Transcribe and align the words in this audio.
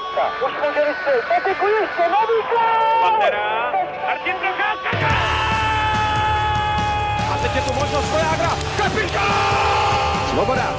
Ruska. 0.00 0.24
Už 0.46 0.52
může 0.52 0.82
vystřelit. 0.88 1.24
Peteku 1.28 1.66
ještě, 1.66 2.02
nový 2.02 2.38
gol! 2.50 3.00
Pantera, 3.02 3.72
Martin 4.06 4.36
Procházka, 4.42 5.08
A 7.32 7.38
teď 7.42 7.54
je 7.56 7.62
tu 7.62 7.72
možnost. 7.72 8.16
Kapitán! 8.76 10.30
Svoboda, 10.30 10.74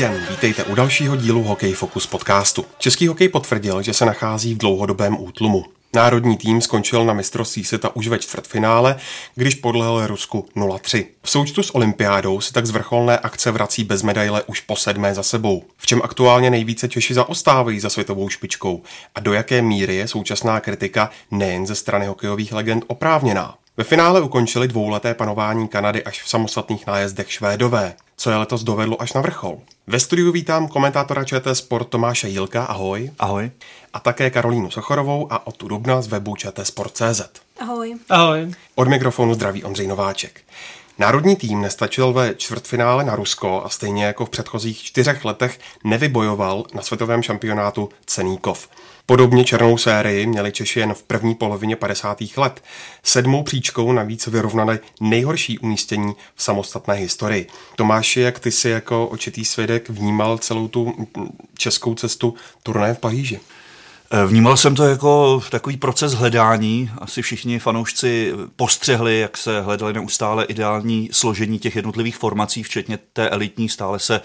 den, 0.00 0.26
vítejte 0.30 0.64
u 0.64 0.74
dalšího 0.74 1.16
dílu 1.16 1.42
Hokej 1.42 1.72
Focus 1.72 2.06
podcastu. 2.06 2.64
Český 2.78 3.06
hokej 3.06 3.28
potvrdil, 3.28 3.82
že 3.82 3.94
se 3.94 4.04
nachází 4.04 4.54
v 4.54 4.58
dlouhodobém 4.58 5.16
útlumu. 5.20 5.64
Národní 5.94 6.36
tým 6.36 6.60
skončil 6.60 7.04
na 7.04 7.12
mistrovství 7.12 7.64
světa 7.64 7.96
už 7.96 8.08
ve 8.08 8.18
čtvrtfinále, 8.18 8.96
když 9.34 9.54
podlehl 9.54 10.06
Rusku 10.06 10.48
0-3. 10.56 11.06
V 11.22 11.30
součtu 11.30 11.62
s 11.62 11.74
olympiádou 11.74 12.40
se 12.40 12.52
tak 12.52 12.66
z 12.66 12.70
vrcholné 12.70 13.18
akce 13.18 13.50
vrací 13.50 13.84
bez 13.84 14.02
medaile 14.02 14.42
už 14.42 14.60
po 14.60 14.76
sedmé 14.76 15.14
za 15.14 15.22
sebou. 15.22 15.64
V 15.76 15.86
čem 15.86 16.00
aktuálně 16.04 16.50
nejvíce 16.50 16.88
Češi 16.88 17.14
zaostávají 17.14 17.80
za 17.80 17.90
světovou 17.90 18.28
špičkou 18.28 18.82
a 19.14 19.20
do 19.20 19.32
jaké 19.32 19.62
míry 19.62 19.94
je 19.94 20.08
současná 20.08 20.60
kritika 20.60 21.10
nejen 21.30 21.66
ze 21.66 21.74
strany 21.74 22.06
hokejových 22.06 22.52
legend 22.52 22.84
oprávněná. 22.86 23.59
Ve 23.76 23.84
finále 23.84 24.20
ukončili 24.20 24.68
dvouleté 24.68 25.14
panování 25.14 25.68
Kanady 25.68 26.04
až 26.04 26.22
v 26.22 26.28
samostatných 26.28 26.86
nájezdech 26.86 27.32
Švédové, 27.32 27.94
co 28.16 28.30
je 28.30 28.36
letos 28.36 28.62
dovedlo 28.62 29.02
až 29.02 29.12
na 29.12 29.20
vrchol. 29.20 29.58
Ve 29.86 30.00
studiu 30.00 30.32
vítám 30.32 30.68
komentátora 30.68 31.24
ČT 31.24 31.56
Sport 31.56 31.88
Tomáše 31.88 32.28
Jilka, 32.28 32.64
ahoj. 32.64 33.10
Ahoj. 33.18 33.50
A 33.92 34.00
také 34.00 34.30
Karolínu 34.30 34.70
Sochorovou 34.70 35.32
a 35.32 35.46
Otu 35.46 35.68
Dubna 35.68 36.02
z 36.02 36.06
webu 36.06 36.36
ČT 36.36 36.66
Sport.cz. 36.66 37.22
Ahoj. 37.60 37.94
Ahoj. 38.08 38.52
Od 38.74 38.88
mikrofonu 38.88 39.34
zdraví 39.34 39.64
Ondřej 39.64 39.86
Nováček. 39.86 40.40
Národní 40.98 41.36
tým 41.36 41.60
nestačil 41.62 42.12
ve 42.12 42.34
čtvrtfinále 42.34 43.04
na 43.04 43.16
Rusko 43.16 43.62
a 43.64 43.68
stejně 43.68 44.04
jako 44.04 44.26
v 44.26 44.30
předchozích 44.30 44.82
čtyřech 44.82 45.24
letech 45.24 45.60
nevybojoval 45.84 46.64
na 46.74 46.82
světovém 46.82 47.22
šampionátu 47.22 47.88
Ceníkov. 48.06 48.68
Podobně 49.10 49.44
černou 49.44 49.78
sérii 49.78 50.26
měli 50.26 50.52
Češi 50.52 50.80
jen 50.80 50.94
v 50.94 51.02
první 51.02 51.34
polovině 51.34 51.76
50. 51.76 52.18
let. 52.36 52.62
Sedmou 53.02 53.42
příčkou 53.42 53.92
navíc 53.92 54.26
vyrovnali 54.26 54.78
nejhorší 55.00 55.58
umístění 55.58 56.12
v 56.34 56.42
samostatné 56.42 56.94
historii. 56.94 57.46
Tomáši, 57.76 58.20
jak 58.20 58.38
ty 58.38 58.50
si 58.50 58.68
jako 58.68 59.06
očitý 59.06 59.44
svědek 59.44 59.88
vnímal 59.88 60.38
celou 60.38 60.68
tu 60.68 61.08
českou 61.58 61.94
cestu 61.94 62.34
turné 62.62 62.94
v 62.94 62.98
Paříži? 62.98 63.40
Vnímal 64.26 64.56
jsem 64.56 64.74
to 64.74 64.84
jako 64.84 65.42
takový 65.50 65.76
proces 65.76 66.12
hledání. 66.12 66.90
Asi 66.98 67.22
všichni 67.22 67.58
fanoušci 67.58 68.32
postřehli, 68.56 69.20
jak 69.20 69.36
se 69.36 69.60
hledali 69.60 69.92
neustále 69.92 70.44
ideální 70.44 71.08
složení 71.12 71.58
těch 71.58 71.76
jednotlivých 71.76 72.16
formací, 72.16 72.62
včetně 72.62 72.98
té 73.12 73.28
elitní. 73.28 73.68
Stále 73.68 73.98
se 73.98 74.20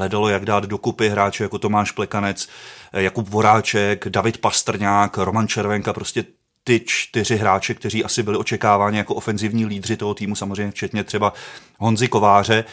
hledalo, 0.00 0.28
jak 0.28 0.44
dát 0.44 0.64
dokupy 0.64 1.08
hráče 1.08 1.44
jako 1.44 1.58
Tomáš 1.58 1.90
Plekanec, 1.90 2.48
Jakub 2.92 3.28
Voráček, 3.28 4.08
David 4.08 4.38
Pastrňák, 4.38 5.18
Roman 5.18 5.48
Červenka, 5.48 5.92
prostě 5.92 6.24
ty 6.64 6.80
čtyři 6.86 7.36
hráče, 7.36 7.74
kteří 7.74 8.04
asi 8.04 8.22
byli 8.22 8.36
očekáváni 8.36 8.98
jako 8.98 9.14
ofenzivní 9.14 9.66
lídři 9.66 9.96
toho 9.96 10.14
týmu, 10.14 10.36
samozřejmě 10.36 10.70
včetně 10.70 11.04
třeba 11.04 11.32
Honzy 11.78 12.08
Kováře. 12.08 12.64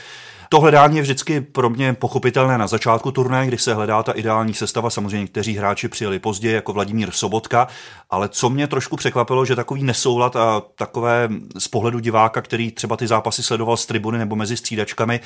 To 0.49 0.59
hledání 0.59 0.95
je 0.95 1.01
vždycky 1.01 1.41
pro 1.41 1.69
mě 1.69 1.93
pochopitelné 1.93 2.57
na 2.57 2.67
začátku 2.67 3.11
turné, 3.11 3.47
kdy 3.47 3.57
se 3.57 3.73
hledá 3.73 4.03
ta 4.03 4.11
ideální 4.11 4.53
sestava. 4.53 4.89
Samozřejmě 4.89 5.19
někteří 5.19 5.57
hráči 5.57 5.87
přijeli 5.87 6.19
později, 6.19 6.55
jako 6.55 6.73
Vladimír 6.73 7.11
Sobotka, 7.11 7.67
ale 8.09 8.29
co 8.29 8.49
mě 8.49 8.67
trošku 8.67 8.95
překvapilo, 8.95 9.45
že 9.45 9.55
takový 9.55 9.83
nesoulad 9.83 10.35
a 10.35 10.61
takové 10.75 11.29
z 11.57 11.67
pohledu 11.67 11.99
diváka, 11.99 12.41
který 12.41 12.71
třeba 12.71 12.97
ty 12.97 13.07
zápasy 13.07 13.43
sledoval 13.43 13.77
z 13.77 13.85
tribuny 13.85 14.17
nebo 14.17 14.35
mezi 14.35 14.57
střídačkami, 14.57 15.19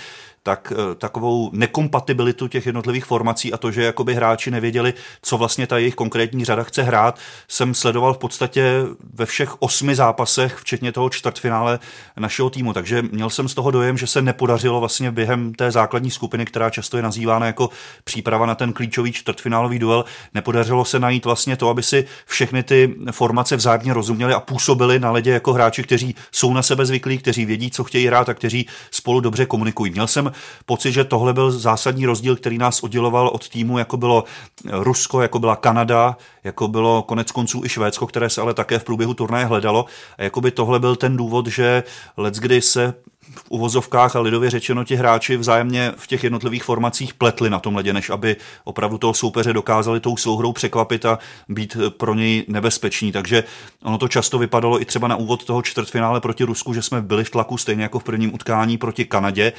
tak 0.43 0.73
takovou 0.97 1.49
nekompatibilitu 1.53 2.47
těch 2.47 2.65
jednotlivých 2.65 3.05
formací 3.05 3.53
a 3.53 3.57
to, 3.57 3.71
že 3.71 3.83
jakoby 3.83 4.13
hráči 4.13 4.51
nevěděli, 4.51 4.93
co 5.21 5.37
vlastně 5.37 5.67
ta 5.67 5.77
jejich 5.77 5.95
konkrétní 5.95 6.45
řada 6.45 6.63
chce 6.63 6.83
hrát, 6.83 7.19
jsem 7.47 7.73
sledoval 7.73 8.13
v 8.13 8.17
podstatě 8.17 8.83
ve 9.13 9.25
všech 9.25 9.61
osmi 9.61 9.95
zápasech, 9.95 10.55
včetně 10.55 10.91
toho 10.91 11.09
čtvrtfinále 11.09 11.79
našeho 12.17 12.49
týmu. 12.49 12.73
Takže 12.73 13.01
měl 13.01 13.29
jsem 13.29 13.49
z 13.49 13.53
toho 13.53 13.71
dojem, 13.71 13.97
že 13.97 14.07
se 14.07 14.21
nepodařilo 14.21 14.79
vlastně 14.79 15.10
během 15.11 15.53
té 15.53 15.71
základní 15.71 16.11
skupiny, 16.11 16.45
která 16.45 16.69
často 16.69 16.97
je 16.97 17.03
nazývána 17.03 17.45
jako 17.45 17.69
příprava 18.03 18.45
na 18.45 18.55
ten 18.55 18.73
klíčový 18.73 19.11
čtvrtfinálový 19.11 19.79
duel, 19.79 20.05
nepodařilo 20.33 20.85
se 20.85 20.99
najít 20.99 21.25
vlastně 21.25 21.57
to, 21.57 21.69
aby 21.69 21.83
si 21.83 22.05
všechny 22.25 22.63
ty 22.63 22.95
formace 23.11 23.55
vzájemně 23.55 23.93
rozuměli 23.93 24.33
a 24.33 24.39
působili 24.39 24.99
na 24.99 25.11
ledě 25.11 25.31
jako 25.31 25.53
hráči, 25.53 25.83
kteří 25.83 26.15
jsou 26.31 26.53
na 26.53 26.61
sebe 26.61 26.85
zvyklí, 26.85 27.17
kteří 27.17 27.45
vědí, 27.45 27.71
co 27.71 27.83
chtějí 27.83 28.07
hrát 28.07 28.29
a 28.29 28.33
kteří 28.33 28.67
spolu 28.91 29.19
dobře 29.19 29.45
komunikují. 29.45 29.91
Měl 29.91 30.07
jsem 30.07 30.31
pocit, 30.65 30.91
že 30.91 31.03
tohle 31.03 31.33
byl 31.33 31.51
zásadní 31.51 32.05
rozdíl, 32.05 32.35
který 32.35 32.57
nás 32.57 32.83
odděloval 32.83 33.27
od 33.27 33.49
týmu, 33.49 33.77
jako 33.77 33.97
bylo 33.97 34.23
Rusko, 34.71 35.21
jako 35.21 35.39
byla 35.39 35.55
Kanada, 35.55 36.17
jako 36.43 36.67
bylo 36.67 37.01
konec 37.01 37.31
konců 37.31 37.61
i 37.65 37.69
Švédsko, 37.69 38.07
které 38.07 38.29
se 38.29 38.41
ale 38.41 38.53
také 38.53 38.79
v 38.79 38.83
průběhu 38.83 39.13
turnaje 39.13 39.45
hledalo. 39.45 39.85
A 40.17 40.23
jako 40.23 40.41
by 40.41 40.51
tohle 40.51 40.79
byl 40.79 40.95
ten 40.95 41.17
důvod, 41.17 41.47
že 41.47 41.83
leckdy 42.17 42.61
se 42.61 42.93
v 43.35 43.45
uvozovkách 43.49 44.15
a 44.15 44.19
lidově 44.19 44.49
řečeno 44.49 44.83
ti 44.83 44.95
hráči 44.95 45.37
vzájemně 45.37 45.93
v 45.97 46.07
těch 46.07 46.23
jednotlivých 46.23 46.63
formacích 46.63 47.13
pletli 47.13 47.49
na 47.49 47.59
tom 47.59 47.75
ledě, 47.75 47.93
než 47.93 48.09
aby 48.09 48.35
opravdu 48.63 48.97
toho 48.97 49.13
soupeře 49.13 49.53
dokázali 49.53 49.99
tou 49.99 50.17
souhrou 50.17 50.53
překvapit 50.53 51.05
a 51.05 51.19
být 51.49 51.77
pro 51.97 52.13
něj 52.13 52.45
nebezpeční. 52.47 53.11
Takže 53.11 53.43
ono 53.83 53.97
to 53.97 54.07
často 54.07 54.37
vypadalo 54.37 54.81
i 54.81 54.85
třeba 54.85 55.07
na 55.07 55.15
úvod 55.15 55.45
toho 55.45 55.61
čtvrtfinále 55.61 56.21
proti 56.21 56.43
Rusku, 56.43 56.73
že 56.73 56.81
jsme 56.81 57.01
byli 57.01 57.23
v 57.23 57.29
tlaku 57.29 57.57
stejně 57.57 57.83
jako 57.83 57.99
v 57.99 58.03
prvním 58.03 58.33
utkání 58.33 58.77
proti 58.77 59.05
Kanadě, 59.05 59.53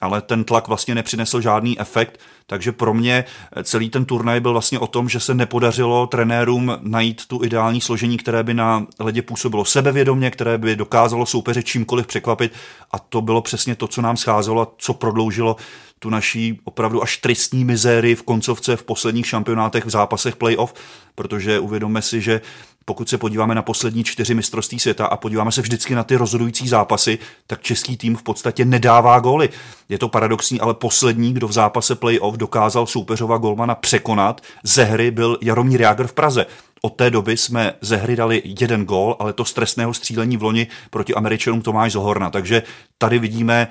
ale 0.00 0.20
ten 0.20 0.44
tlak 0.44 0.68
vlastně 0.68 0.94
nepřinesl 0.94 1.40
žádný 1.40 1.80
efekt, 1.80 2.20
takže 2.46 2.72
pro 2.72 2.94
mě 2.94 3.24
celý 3.62 3.90
ten 3.90 4.04
turnaj 4.04 4.40
byl 4.40 4.52
vlastně 4.52 4.78
o 4.78 4.86
tom, 4.86 5.08
že 5.08 5.20
se 5.20 5.34
nepodařilo 5.34 6.06
trenérům 6.06 6.78
najít 6.82 7.26
tu 7.26 7.44
ideální 7.44 7.80
složení, 7.80 8.18
které 8.18 8.42
by 8.42 8.54
na 8.54 8.86
ledě 9.00 9.22
působilo 9.22 9.64
sebevědomě, 9.64 10.30
které 10.30 10.58
by 10.58 10.76
dokázalo 10.76 11.26
soupeře 11.26 11.62
čímkoliv 11.62 12.06
překvapit. 12.06 12.52
A 12.92 12.98
to 12.98 13.20
bylo 13.20 13.42
přesně 13.42 13.74
to, 13.74 13.88
co 13.88 14.02
nám 14.02 14.16
scházelo 14.16 14.62
a 14.62 14.68
co 14.78 14.94
prodloužilo 14.94 15.56
tu 15.98 16.10
naší 16.10 16.60
opravdu 16.64 17.02
až 17.02 17.16
tristní 17.16 17.64
mizérii 17.64 18.14
v 18.14 18.22
koncovce 18.22 18.76
v 18.76 18.82
posledních 18.82 19.26
šampionátech 19.26 19.86
v 19.86 19.90
zápasech 19.90 20.36
playoff, 20.36 20.74
protože 21.14 21.58
uvědomme 21.58 22.02
si, 22.02 22.20
že 22.20 22.40
pokud 22.88 23.08
se 23.08 23.18
podíváme 23.18 23.54
na 23.54 23.62
poslední 23.62 24.04
čtyři 24.04 24.34
mistrovství 24.34 24.78
světa 24.78 25.06
a 25.06 25.16
podíváme 25.16 25.52
se 25.52 25.62
vždycky 25.62 25.94
na 25.94 26.04
ty 26.04 26.16
rozhodující 26.16 26.68
zápasy, 26.68 27.18
tak 27.46 27.62
český 27.62 27.96
tým 27.96 28.16
v 28.16 28.22
podstatě 28.22 28.64
nedává 28.64 29.20
góly. 29.20 29.48
Je 29.88 29.98
to 29.98 30.08
paradoxní, 30.08 30.60
ale 30.60 30.74
poslední, 30.74 31.34
kdo 31.34 31.48
v 31.48 31.52
zápase 31.52 31.94
playoff 31.94 32.36
dokázal 32.36 32.86
soupeřova 32.86 33.38
golmana 33.38 33.74
překonat 33.74 34.40
ze 34.62 34.84
hry, 34.84 35.10
byl 35.10 35.38
Jaromír 35.40 35.80
Jágr 35.80 36.06
v 36.06 36.12
Praze. 36.12 36.46
Od 36.82 36.96
té 36.96 37.10
doby 37.10 37.36
jsme 37.36 37.74
ze 37.80 37.96
hry 37.96 38.16
dali 38.16 38.42
jeden 38.44 38.84
gól, 38.84 39.16
ale 39.18 39.32
to 39.32 39.44
z 39.44 39.52
trestného 39.52 39.94
střílení 39.94 40.36
v 40.36 40.42
loni 40.42 40.66
proti 40.90 41.14
Američanům 41.14 41.62
Tomáš 41.62 41.92
Zohorna. 41.92 42.30
Takže 42.30 42.62
tady 42.98 43.18
vidíme 43.18 43.68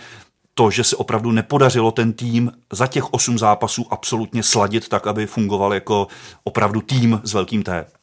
to, 0.54 0.72
že 0.72 0.84
se 0.84 0.96
opravdu 0.96 1.32
nepodařilo 1.32 1.92
ten 1.92 2.14
tým 2.14 2.52
za 2.74 2.88
těch 2.88 3.14
osm 3.14 3.38
zápasů 3.38 3.86
absolutně 3.90 4.44
sladit 4.44 4.90
tak, 4.90 5.08
aby 5.08 5.26
fungoval 5.26 5.74
jako 5.74 6.08
opravdu 6.44 6.82
tým 6.82 7.22
s 7.24 7.34
velkým 7.34 7.64
T. 7.64 7.97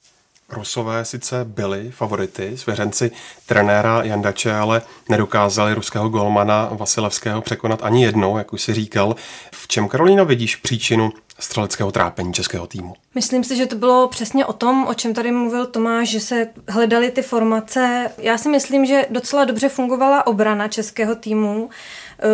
Rusové 0.49 1.05
sice 1.05 1.45
byli 1.45 1.91
favority, 1.91 2.53
svěřenci 2.57 3.11
trenéra 3.47 4.03
Jandače, 4.03 4.55
ale 4.55 4.83
nedokázali 5.09 5.75
ruského 5.75 6.09
golmana 6.09 6.69
Vasilevského 6.73 7.41
překonat 7.41 7.81
ani 7.83 8.05
jednou, 8.05 8.39
jak 8.39 8.53
už 8.53 8.63
si 8.63 8.75
říkal. 8.75 9.17
V 9.53 9.69
čem, 9.69 9.89
Karolína, 9.89 10.25
vidíš 10.25 10.57
příčinu 10.57 11.13
střeleckého 11.39 11.93
trápení 11.93 12.33
českého 12.33 12.67
týmu? 12.67 12.95
Myslím 13.15 13.45
si, 13.45 13.57
že 13.57 13.67
to 13.67 13.77
bylo 13.77 14.09
přesně 14.09 14.47
o 14.47 14.53
tom, 14.53 14.87
o 14.87 14.95
čem 14.95 15.15
tady 15.15 15.33
mluvil 15.33 15.67
Tomáš, 15.67 16.09
že 16.09 16.21
se 16.21 16.49
hledaly 16.69 17.11
ty 17.11 17.23
formace. 17.23 18.11
Já 18.19 18.39
si 18.39 18.49
myslím, 18.49 18.87
že 18.87 19.07
docela 19.11 19.45
dobře 19.45 19.69
fungovala 19.69 20.27
obrana 20.27 20.69
českého 20.69 21.15
týmu. 21.15 21.71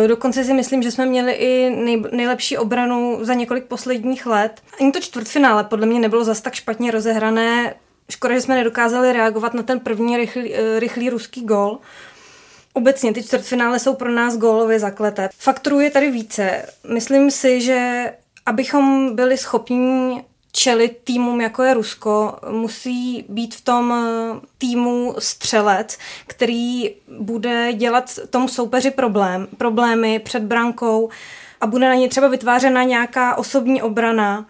Dokonce 0.07 0.43
si 0.43 0.53
myslím, 0.53 0.83
že 0.83 0.91
jsme 0.91 1.05
měli 1.05 1.31
i 1.31 1.69
nej, 1.69 2.03
nejlepší 2.11 2.57
obranu 2.57 3.19
za 3.21 3.33
několik 3.33 3.65
posledních 3.65 4.25
let. 4.25 4.61
Ani 4.79 4.91
to 4.91 4.99
čtvrtfinále 4.99 5.63
podle 5.63 5.85
mě 5.85 5.99
nebylo 5.99 6.23
zas 6.23 6.41
tak 6.41 6.53
špatně 6.53 6.91
rozehrané. 6.91 7.73
Škoda, 8.11 8.33
že 8.33 8.41
jsme 8.41 8.55
nedokázali 8.55 9.13
reagovat 9.13 9.53
na 9.53 9.63
ten 9.63 9.79
první 9.79 10.17
rychlý, 10.17 10.53
rychlý 10.79 11.09
ruský 11.09 11.45
gol. 11.45 11.79
Obecně 12.73 13.13
ty 13.13 13.23
čtvrtfinále 13.23 13.79
jsou 13.79 13.95
pro 13.95 14.11
nás 14.11 14.37
gólově 14.37 14.79
zakleté. 14.79 15.29
Faktorů 15.37 15.79
je 15.79 15.91
tady 15.91 16.11
více. 16.11 16.65
Myslím 16.93 17.31
si, 17.31 17.61
že 17.61 18.11
abychom 18.45 19.15
byli 19.15 19.37
schopni 19.37 20.23
čelit 20.51 20.97
týmům, 21.03 21.41
jako 21.41 21.63
je 21.63 21.73
Rusko, 21.73 22.35
musí 22.49 23.25
být 23.29 23.55
v 23.55 23.61
tom 23.61 23.93
týmu 24.57 25.15
střelec, 25.19 25.97
který 26.27 26.95
bude 27.19 27.73
dělat 27.73 28.19
tomu 28.29 28.47
soupeři 28.47 28.91
problém, 28.91 29.47
problémy 29.57 30.19
před 30.19 30.43
brankou 30.43 31.09
a 31.61 31.67
bude 31.67 31.89
na 31.89 31.95
ně 31.95 32.09
třeba 32.09 32.27
vytvářena 32.27 32.83
nějaká 32.83 33.37
osobní 33.37 33.81
obrana, 33.81 34.45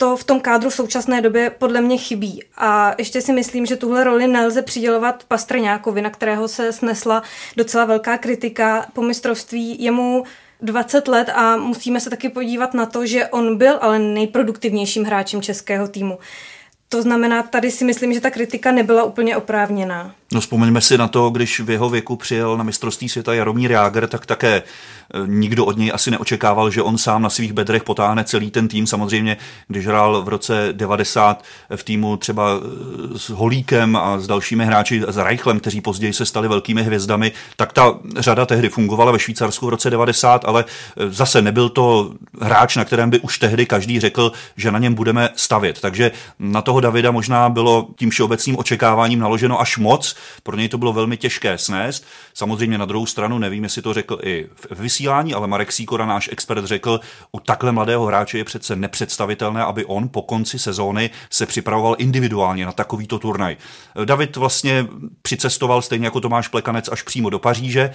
to 0.00 0.16
v 0.16 0.24
tom 0.24 0.40
kádru 0.40 0.70
v 0.70 0.74
současné 0.74 1.20
době 1.20 1.50
podle 1.50 1.80
mě 1.80 1.98
chybí. 1.98 2.42
A 2.56 2.94
ještě 2.98 3.20
si 3.20 3.32
myslím, 3.32 3.66
že 3.66 3.76
tuhle 3.76 4.04
roli 4.04 4.26
nelze 4.26 4.62
přidělovat 4.62 5.24
Pastrňákovi, 5.24 6.02
na 6.02 6.10
kterého 6.10 6.48
se 6.48 6.72
snesla 6.72 7.22
docela 7.56 7.84
velká 7.84 8.18
kritika 8.18 8.86
po 8.92 9.02
mistrovství. 9.02 9.84
Jemu 9.84 10.24
20 10.62 11.08
let 11.08 11.28
a 11.34 11.56
musíme 11.56 12.00
se 12.00 12.10
taky 12.10 12.28
podívat 12.28 12.74
na 12.74 12.86
to, 12.86 13.06
že 13.06 13.26
on 13.26 13.56
byl 13.56 13.78
ale 13.80 13.98
nejproduktivnějším 13.98 15.04
hráčem 15.04 15.42
českého 15.42 15.88
týmu. 15.88 16.18
To 16.88 17.02
znamená, 17.02 17.42
tady 17.42 17.70
si 17.70 17.84
myslím, 17.84 18.12
že 18.12 18.20
ta 18.20 18.30
kritika 18.30 18.72
nebyla 18.72 19.04
úplně 19.04 19.36
oprávněná. 19.36 20.14
No 20.32 20.40
vzpomeňme 20.40 20.80
si 20.80 20.98
na 20.98 21.08
to, 21.08 21.30
když 21.30 21.60
v 21.60 21.70
jeho 21.70 21.90
věku 21.90 22.16
přijel 22.16 22.56
na 22.56 22.64
mistrovství 22.64 23.08
světa 23.08 23.34
Jaromír 23.34 23.70
Jágr, 23.70 24.06
tak 24.06 24.26
také 24.26 24.54
e, 24.54 24.62
nikdo 25.26 25.64
od 25.64 25.76
něj 25.76 25.90
asi 25.94 26.10
neočekával, 26.10 26.70
že 26.70 26.82
on 26.82 26.98
sám 26.98 27.22
na 27.22 27.30
svých 27.30 27.52
bedrech 27.52 27.84
potáhne 27.84 28.24
celý 28.24 28.50
ten 28.50 28.68
tým. 28.68 28.86
Samozřejmě, 28.86 29.36
když 29.68 29.86
hrál 29.86 30.22
v 30.22 30.28
roce 30.28 30.68
90 30.72 31.44
v 31.76 31.84
týmu 31.84 32.16
třeba 32.16 32.50
e, 32.52 33.18
s 33.18 33.30
Holíkem 33.30 33.96
a 33.96 34.18
s 34.18 34.26
dalšími 34.26 34.64
hráči, 34.64 35.02
s 35.08 35.16
Reichlem, 35.16 35.60
kteří 35.60 35.80
později 35.80 36.12
se 36.12 36.26
stali 36.26 36.48
velkými 36.48 36.82
hvězdami, 36.82 37.32
tak 37.56 37.72
ta 37.72 37.98
řada 38.16 38.46
tehdy 38.46 38.68
fungovala 38.68 39.12
ve 39.12 39.18
Švýcarsku 39.18 39.66
v 39.66 39.68
roce 39.68 39.90
90, 39.90 40.44
ale 40.44 40.64
e, 40.96 41.10
zase 41.10 41.42
nebyl 41.42 41.68
to 41.68 42.12
hráč, 42.40 42.76
na 42.76 42.84
kterém 42.84 43.10
by 43.10 43.20
už 43.20 43.38
tehdy 43.38 43.66
každý 43.66 44.00
řekl, 44.00 44.32
že 44.56 44.72
na 44.72 44.78
něm 44.78 44.94
budeme 44.94 45.28
stavět. 45.36 45.80
Takže 45.80 46.10
na 46.38 46.62
toho 46.62 46.80
Davida 46.80 47.10
možná 47.10 47.48
bylo 47.48 47.88
tím 47.96 48.10
všeobecným 48.10 48.58
očekáváním 48.58 49.18
naloženo 49.18 49.60
až 49.60 49.78
moc, 49.78 50.19
pro 50.42 50.56
něj 50.56 50.68
to 50.68 50.78
bylo 50.78 50.92
velmi 50.92 51.16
těžké 51.16 51.58
snést. 51.58 52.06
Samozřejmě 52.34 52.78
na 52.78 52.84
druhou 52.84 53.06
stranu, 53.06 53.38
nevím, 53.38 53.64
jestli 53.64 53.82
to 53.82 53.94
řekl 53.94 54.18
i 54.22 54.48
v 54.54 54.80
vysílání, 54.80 55.34
ale 55.34 55.46
Marek 55.46 55.72
Sýkora, 55.72 56.06
náš 56.06 56.28
expert, 56.32 56.64
řekl, 56.64 57.00
u 57.32 57.40
takhle 57.40 57.72
mladého 57.72 58.06
hráče 58.06 58.38
je 58.38 58.44
přece 58.44 58.76
nepředstavitelné, 58.76 59.64
aby 59.64 59.84
on 59.84 60.08
po 60.08 60.22
konci 60.22 60.58
sezóny 60.58 61.10
se 61.30 61.46
připravoval 61.46 61.96
individuálně 61.98 62.66
na 62.66 62.72
takovýto 62.72 63.18
turnaj. 63.18 63.56
David 64.04 64.36
vlastně 64.36 64.86
přicestoval 65.22 65.82
stejně 65.82 66.06
jako 66.06 66.20
Tomáš 66.20 66.48
Plekanec 66.48 66.88
až 66.92 67.02
přímo 67.02 67.30
do 67.30 67.38
Paříže, 67.38 67.90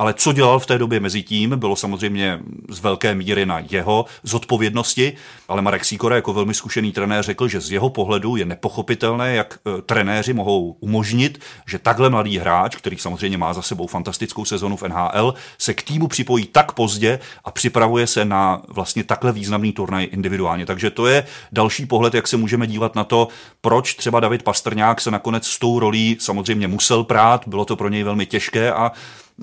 ale 0.00 0.14
co 0.14 0.32
dělal 0.32 0.58
v 0.58 0.66
té 0.66 0.78
době 0.78 1.00
mezi 1.00 1.22
tím, 1.22 1.58
bylo 1.58 1.76
samozřejmě 1.76 2.40
z 2.68 2.80
velké 2.80 3.14
míry 3.14 3.46
na 3.46 3.62
jeho 3.70 4.04
zodpovědnosti, 4.22 5.12
ale 5.48 5.62
Marek 5.62 5.84
Sýkora 5.84 6.16
jako 6.16 6.32
velmi 6.32 6.54
zkušený 6.54 6.92
trenér 6.92 7.22
řekl, 7.22 7.48
že 7.48 7.60
z 7.60 7.72
jeho 7.72 7.90
pohledu 7.90 8.36
je 8.36 8.44
nepochopitelné, 8.44 9.34
jak 9.34 9.58
e, 9.78 9.82
trenéři 9.82 10.32
mohou 10.32 10.76
umožnit, 10.80 11.40
že 11.66 11.78
takhle 11.78 12.10
mladý 12.10 12.38
hráč, 12.38 12.76
který 12.76 12.98
samozřejmě 12.98 13.38
má 13.38 13.52
za 13.52 13.62
sebou 13.62 13.86
fantastickou 13.86 14.44
sezonu 14.44 14.76
v 14.76 14.82
NHL, 14.82 15.34
se 15.58 15.74
k 15.74 15.82
týmu 15.82 16.08
připojí 16.08 16.46
tak 16.46 16.72
pozdě 16.72 17.20
a 17.44 17.50
připravuje 17.50 18.06
se 18.06 18.24
na 18.24 18.62
vlastně 18.68 19.04
takhle 19.04 19.32
významný 19.32 19.72
turnaj 19.72 20.08
individuálně. 20.10 20.66
Takže 20.66 20.90
to 20.90 21.06
je 21.06 21.26
další 21.52 21.86
pohled, 21.86 22.14
jak 22.14 22.28
se 22.28 22.36
můžeme 22.36 22.66
dívat 22.66 22.94
na 22.94 23.04
to, 23.04 23.28
proč 23.60 23.94
třeba 23.94 24.20
David 24.20 24.42
Pastrňák 24.42 25.00
se 25.00 25.10
nakonec 25.10 25.46
s 25.46 25.58
tou 25.58 25.78
rolí 25.78 26.16
samozřejmě 26.20 26.68
musel 26.68 27.04
prát, 27.04 27.48
bylo 27.48 27.64
to 27.64 27.76
pro 27.76 27.88
něj 27.88 28.02
velmi 28.02 28.26
těžké 28.26 28.72
a 28.72 28.92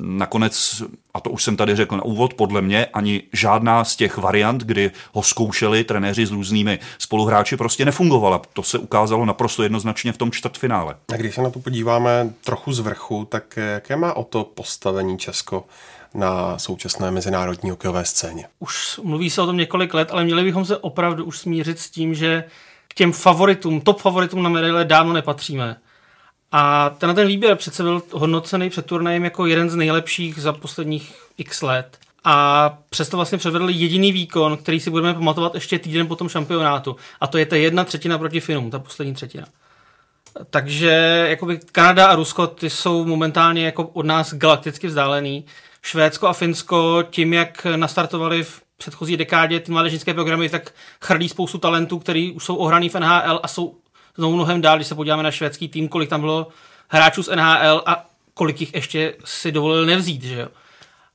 Nakonec, 0.01 0.83
a 1.13 1.19
to 1.19 1.29
už 1.29 1.43
jsem 1.43 1.57
tady 1.57 1.75
řekl 1.75 1.97
na 1.97 2.05
úvod, 2.05 2.33
podle 2.33 2.61
mě 2.61 2.85
ani 2.85 3.23
žádná 3.33 3.83
z 3.83 3.95
těch 3.95 4.17
variant, 4.17 4.63
kdy 4.63 4.91
ho 5.13 5.23
zkoušeli 5.23 5.83
trenéři 5.83 6.25
s 6.25 6.31
různými 6.31 6.79
spoluhráči, 6.99 7.57
prostě 7.57 7.85
nefungovala. 7.85 8.41
To 8.53 8.63
se 8.63 8.77
ukázalo 8.77 9.25
naprosto 9.25 9.63
jednoznačně 9.63 10.11
v 10.11 10.17
tom 10.17 10.31
čtvrtfinále. 10.31 10.95
A 11.13 11.15
když 11.15 11.35
se 11.35 11.41
na 11.41 11.49
to 11.49 11.59
podíváme 11.59 12.29
trochu 12.43 12.73
z 12.73 12.79
vrchu, 12.79 13.25
tak 13.25 13.57
jaké 13.57 13.95
má 13.95 14.13
o 14.13 14.23
to 14.23 14.43
postavení 14.43 15.17
Česko 15.17 15.65
na 16.13 16.57
současné 16.59 17.11
mezinárodní 17.11 17.69
hokejové 17.69 18.05
scéně? 18.05 18.47
Už 18.59 18.99
mluví 19.03 19.29
se 19.29 19.41
o 19.41 19.45
tom 19.45 19.57
několik 19.57 19.93
let, 19.93 20.09
ale 20.11 20.23
měli 20.23 20.43
bychom 20.43 20.65
se 20.65 20.77
opravdu 20.77 21.25
už 21.25 21.39
smířit 21.39 21.79
s 21.79 21.89
tím, 21.89 22.13
že 22.15 22.43
k 22.87 22.93
těm 22.93 23.11
favoritům, 23.11 23.81
top 23.81 24.01
favoritům 24.01 24.43
na 24.43 24.49
medaile 24.49 24.85
dávno 24.85 25.13
nepatříme. 25.13 25.77
A 26.51 26.89
ten, 26.89 27.15
ten 27.15 27.27
výběr 27.27 27.55
přece 27.55 27.83
byl 27.83 28.01
hodnocený 28.11 28.69
před 28.69 28.85
turnajem 28.85 29.23
jako 29.23 29.45
jeden 29.45 29.69
z 29.69 29.75
nejlepších 29.75 30.39
za 30.39 30.53
posledních 30.53 31.15
x 31.37 31.61
let. 31.61 31.97
A 32.23 32.77
přesto 32.89 33.17
vlastně 33.17 33.37
předvedli 33.37 33.73
jediný 33.73 34.11
výkon, 34.11 34.57
který 34.57 34.79
si 34.79 34.89
budeme 34.89 35.13
pamatovat 35.13 35.55
ještě 35.55 35.79
týden 35.79 36.07
po 36.07 36.15
tom 36.15 36.29
šampionátu. 36.29 36.95
A 37.21 37.27
to 37.27 37.37
je 37.37 37.45
ta 37.45 37.55
jedna 37.55 37.83
třetina 37.83 38.17
proti 38.17 38.39
Finům, 38.39 38.71
ta 38.71 38.79
poslední 38.79 39.13
třetina. 39.13 39.45
Takže 40.49 41.25
jakoby 41.29 41.59
Kanada 41.71 42.07
a 42.07 42.15
Rusko 42.15 42.47
ty 42.47 42.69
jsou 42.69 43.05
momentálně 43.05 43.65
jako 43.65 43.83
od 43.83 44.05
nás 44.05 44.33
galakticky 44.33 44.87
vzdálený. 44.87 45.45
Švédsko 45.81 46.27
a 46.27 46.33
Finsko 46.33 47.03
tím, 47.09 47.33
jak 47.33 47.67
nastartovali 47.75 48.43
v 48.43 48.61
předchozí 48.77 49.17
dekádě 49.17 49.59
ty 49.59 49.71
mládežnické 49.71 50.13
programy, 50.13 50.49
tak 50.49 50.73
chrlí 51.01 51.29
spoustu 51.29 51.57
talentů, 51.57 51.99
který 51.99 52.31
už 52.31 52.45
jsou 52.45 52.55
ohraný 52.55 52.89
v 52.89 52.95
NHL 52.95 53.39
a 53.43 53.47
jsou 53.47 53.75
znovu 54.17 54.35
mnohem 54.35 54.61
dál, 54.61 54.75
když 54.75 54.87
se 54.87 54.95
podíváme 54.95 55.23
na 55.23 55.31
švédský 55.31 55.67
tým, 55.67 55.87
kolik 55.87 56.09
tam 56.09 56.21
bylo 56.21 56.47
hráčů 56.87 57.23
z 57.23 57.35
NHL 57.35 57.83
a 57.85 58.05
kolik 58.33 58.59
jich 58.61 58.73
ještě 58.73 59.13
si 59.25 59.51
dovolil 59.51 59.85
nevzít, 59.85 60.23
že 60.23 60.39
jo. 60.39 60.47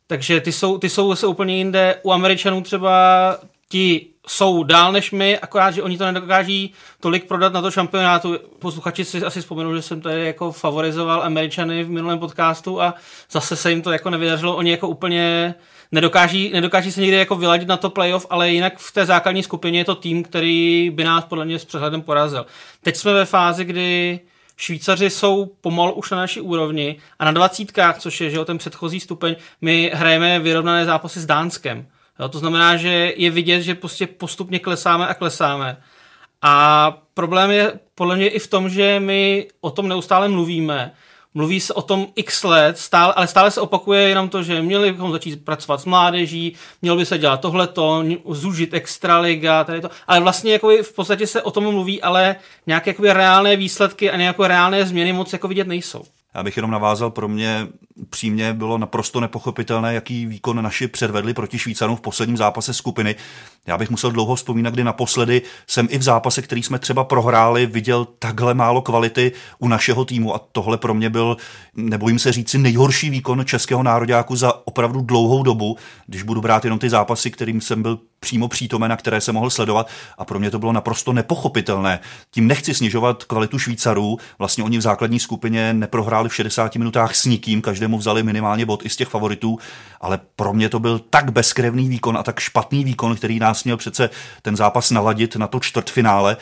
Takže 0.07 0.41
ty 0.41 0.53
jsou, 0.53 0.79
ty 0.79 0.89
jsou 0.89 1.11
zase 1.11 1.27
úplně 1.27 1.57
jinde. 1.57 2.01
U 2.03 2.13
Američanů 2.13 2.63
třeba 2.63 3.37
ti 3.69 4.07
jsou 4.27 4.63
dál 4.63 4.93
než 4.93 5.11
my, 5.11 5.39
akorát, 5.39 5.71
že 5.71 5.83
oni 5.83 5.99
to 5.99 6.05
nedokáží 6.05 6.73
tolik 7.01 7.29
prodat 7.29 7.53
na 7.53 7.63
to 7.63 7.71
šampionátu. 7.71 8.39
Posluchači 8.59 9.05
si 9.05 9.23
asi 9.25 9.41
vzpomenou, 9.41 9.75
že 9.75 9.83
jsem 9.83 10.01
tady 10.01 10.27
jako 10.27 10.53
favorizoval 10.53 11.23
Američany 11.23 11.85
v 11.85 11.91
minulém 11.91 12.19
podcastu 12.19 12.83
a 12.83 12.95
zase 13.31 13.57
se 13.57 13.71
jim 13.71 13.83
to 13.83 13.93
jako 13.93 14.11
nevydařilo. 14.11 14.57
Oni 14.57 14.71
jako 14.71 14.89
úplně 14.89 15.55
nedokáží, 15.93 16.51
nedokáží 16.53 16.93
se 16.93 17.01
někde 17.01 17.17
jako 17.17 17.37
vyladit 17.37 17.69
na 17.69 17.77
to 17.77 17.91
playoff, 17.91 18.27
ale 18.31 18.51
jinak 18.51 18.79
v 18.79 18.93
té 18.93 19.07
základní 19.07 19.43
skupině 19.43 19.81
je 19.81 19.85
to 19.85 19.95
tým, 19.95 20.23
který 20.23 20.91
by 20.91 21.05
nás 21.05 21.25
podle 21.25 21.45
mě 21.45 21.59
s 21.59 21.65
přehledem 21.65 22.03
porazil. 22.03 22.47
Teď 22.83 22.97
jsme 22.97 23.13
ve 23.13 23.25
fázi, 23.25 23.65
kdy 23.65 24.21
Švýcaři 24.57 25.11
jsou 25.11 25.53
pomalu 25.61 25.93
už 25.93 26.11
na 26.11 26.17
naší 26.17 26.41
úrovni 26.41 26.97
a 27.19 27.25
na 27.25 27.33
dvacítkách, 27.33 27.99
což 27.99 28.21
je 28.21 28.31
že 28.31 28.37
jo, 28.37 28.45
ten 28.45 28.59
předchozí 28.59 29.01
stupeň, 29.01 29.37
my 29.61 29.91
hrajeme 29.95 30.39
vyrovnané 30.39 30.85
zápasy 30.85 31.21
s 31.21 31.27
Dánskem. 31.27 31.87
Jo, 32.21 32.29
to 32.29 32.39
znamená, 32.39 32.77
že 32.77 33.13
je 33.17 33.31
vidět, 33.31 33.63
že 33.63 33.75
prostě 33.75 34.07
postupně 34.07 34.59
klesáme 34.59 35.07
a 35.07 35.15
klesáme. 35.15 35.77
A 36.43 36.91
problém 37.15 37.51
je 37.51 37.73
podle 37.95 38.17
mě 38.17 38.29
i 38.29 38.39
v 38.39 38.47
tom, 38.47 38.69
že 38.69 39.01
my 39.01 39.49
o 39.61 39.71
tom 39.71 39.89
neustále 39.89 40.29
mluvíme, 40.29 40.93
Mluví 41.35 41.61
se 41.61 41.75
o 41.75 41.83
tom 41.83 42.07
x 42.15 42.45
let, 42.45 42.79
stále, 42.79 43.15
ale 43.15 43.27
stále 43.27 43.51
se 43.51 43.61
opakuje 43.61 44.09
jenom 44.09 44.29
to, 44.29 44.43
že 44.43 44.63
měli 44.63 44.93
bychom 44.93 45.13
začít 45.13 45.45
pracovat 45.45 45.81
s 45.81 45.85
mládeží, 45.85 46.57
mělo 46.83 46.97
by 46.97 47.07
se 47.07 47.19
dělat 47.19 47.41
tohleto, 47.41 48.05
zúžit 48.31 48.75
extraliga, 48.75 49.65
tady 49.65 49.81
to. 49.81 49.91
Ale 50.07 50.21
vlastně 50.21 50.53
jako 50.53 50.69
v 50.83 50.93
podstatě 50.93 51.27
se 51.27 51.43
o 51.43 51.51
tom 51.51 51.65
mluví, 51.65 52.03
ale 52.03 52.37
nějaké 52.67 52.91
jakoby 52.91 53.13
reálné 53.13 53.57
výsledky 53.57 54.11
a 54.11 54.17
nějaké 54.17 54.49
reálné 54.49 54.87
změny 54.87 55.13
moc 55.13 55.33
jako 55.33 55.49
vidět 55.49 55.67
nejsou. 55.67 56.05
Já 56.35 56.43
bych 56.43 56.57
jenom 56.57 56.71
navázal, 56.71 57.11
pro 57.11 57.29
mě 57.29 57.69
přímě 58.11 58.53
bylo 58.53 58.79
naprosto 58.79 59.21
nepochopitelné, 59.21 59.95
jaký 59.95 60.27
výkon 60.27 60.63
naši 60.63 60.89
předvedli 60.89 61.35
proti 61.35 61.59
Švýcarům 61.59 61.97
v 61.97 62.01
posledním 62.01 62.37
zápase 62.37 62.75
skupiny. 62.75 63.15
Já 63.67 63.79
bych 63.79 63.91
musel 63.91 64.11
dlouho 64.11 64.35
vzpomínat, 64.35 64.75
kdy 64.75 64.85
naposledy 64.85 65.43
jsem 65.67 65.89
i 65.91 65.99
v 65.99 66.03
zápase, 66.03 66.43
který 66.43 66.63
jsme 66.63 66.79
třeba 66.79 67.05
prohráli, 67.05 67.67
viděl 67.67 68.05
takhle 68.05 68.55
málo 68.55 68.83
kvality 68.83 69.33
u 69.59 69.69
našeho 69.69 70.05
týmu 70.05 70.35
a 70.35 70.41
tohle 70.53 70.79
pro 70.79 70.95
mě 70.95 71.11
byl, 71.11 71.37
nebojím 71.75 72.19
se 72.19 72.33
říci, 72.33 72.59
nejhorší 72.59 73.11
výkon 73.11 73.45
českého 73.45 73.83
nároďáku 73.83 74.37
za 74.37 74.67
opravdu 74.67 75.01
dlouhou 75.01 75.43
dobu, 75.43 75.77
když 76.07 76.23
budu 76.23 76.41
brát 76.41 76.65
jenom 76.65 76.79
ty 76.79 76.91
zápasy, 76.91 77.31
kterým 77.31 77.61
jsem 77.61 77.83
byl 77.83 77.99
přímo 78.23 78.49
přítomen, 78.49 78.93
a 78.93 78.97
které 78.97 79.21
se 79.21 79.33
mohl 79.33 79.51
sledovat 79.51 79.89
a 80.19 80.25
pro 80.25 80.39
mě 80.39 80.51
to 80.51 80.59
bylo 80.59 80.73
naprosto 80.73 81.13
nepochopitelné. 81.13 82.01
Tím 82.31 82.47
nechci 82.47 82.75
snižovat 82.75 83.25
kvalitu 83.25 83.59
Švýcarů, 83.59 84.19
vlastně 84.39 84.65
oni 84.65 84.79
v 84.79 84.81
základní 84.81 85.21
skupině 85.21 85.75
neprohráli 85.75 86.29
v 86.29 86.35
60 86.35 86.77
minutách 86.77 87.15
s 87.15 87.25
nikým, 87.25 87.63
každému 87.63 87.99
vzali 87.99 88.23
minimálně 88.23 88.67
bod 88.67 88.87
i 88.87 88.89
z 88.89 88.97
těch 88.97 89.09
favoritů, 89.09 89.59
ale 90.01 90.21
pro 90.37 90.53
mě 90.55 90.69
to 90.69 90.79
byl 90.79 90.99
tak 90.99 91.33
bezkrevný 91.33 91.89
výkon 91.89 92.17
a 92.17 92.23
tak 92.23 92.41
špatný 92.41 92.85
výkon, 92.85 93.17
který 93.17 93.39
nás 93.39 93.65
měl 93.65 93.77
přece 93.77 94.11
ten 94.43 94.57
zápas 94.57 94.91
naladit 94.91 95.37
na 95.37 95.47
to 95.47 95.61
čtvrtfinále, 95.61 96.37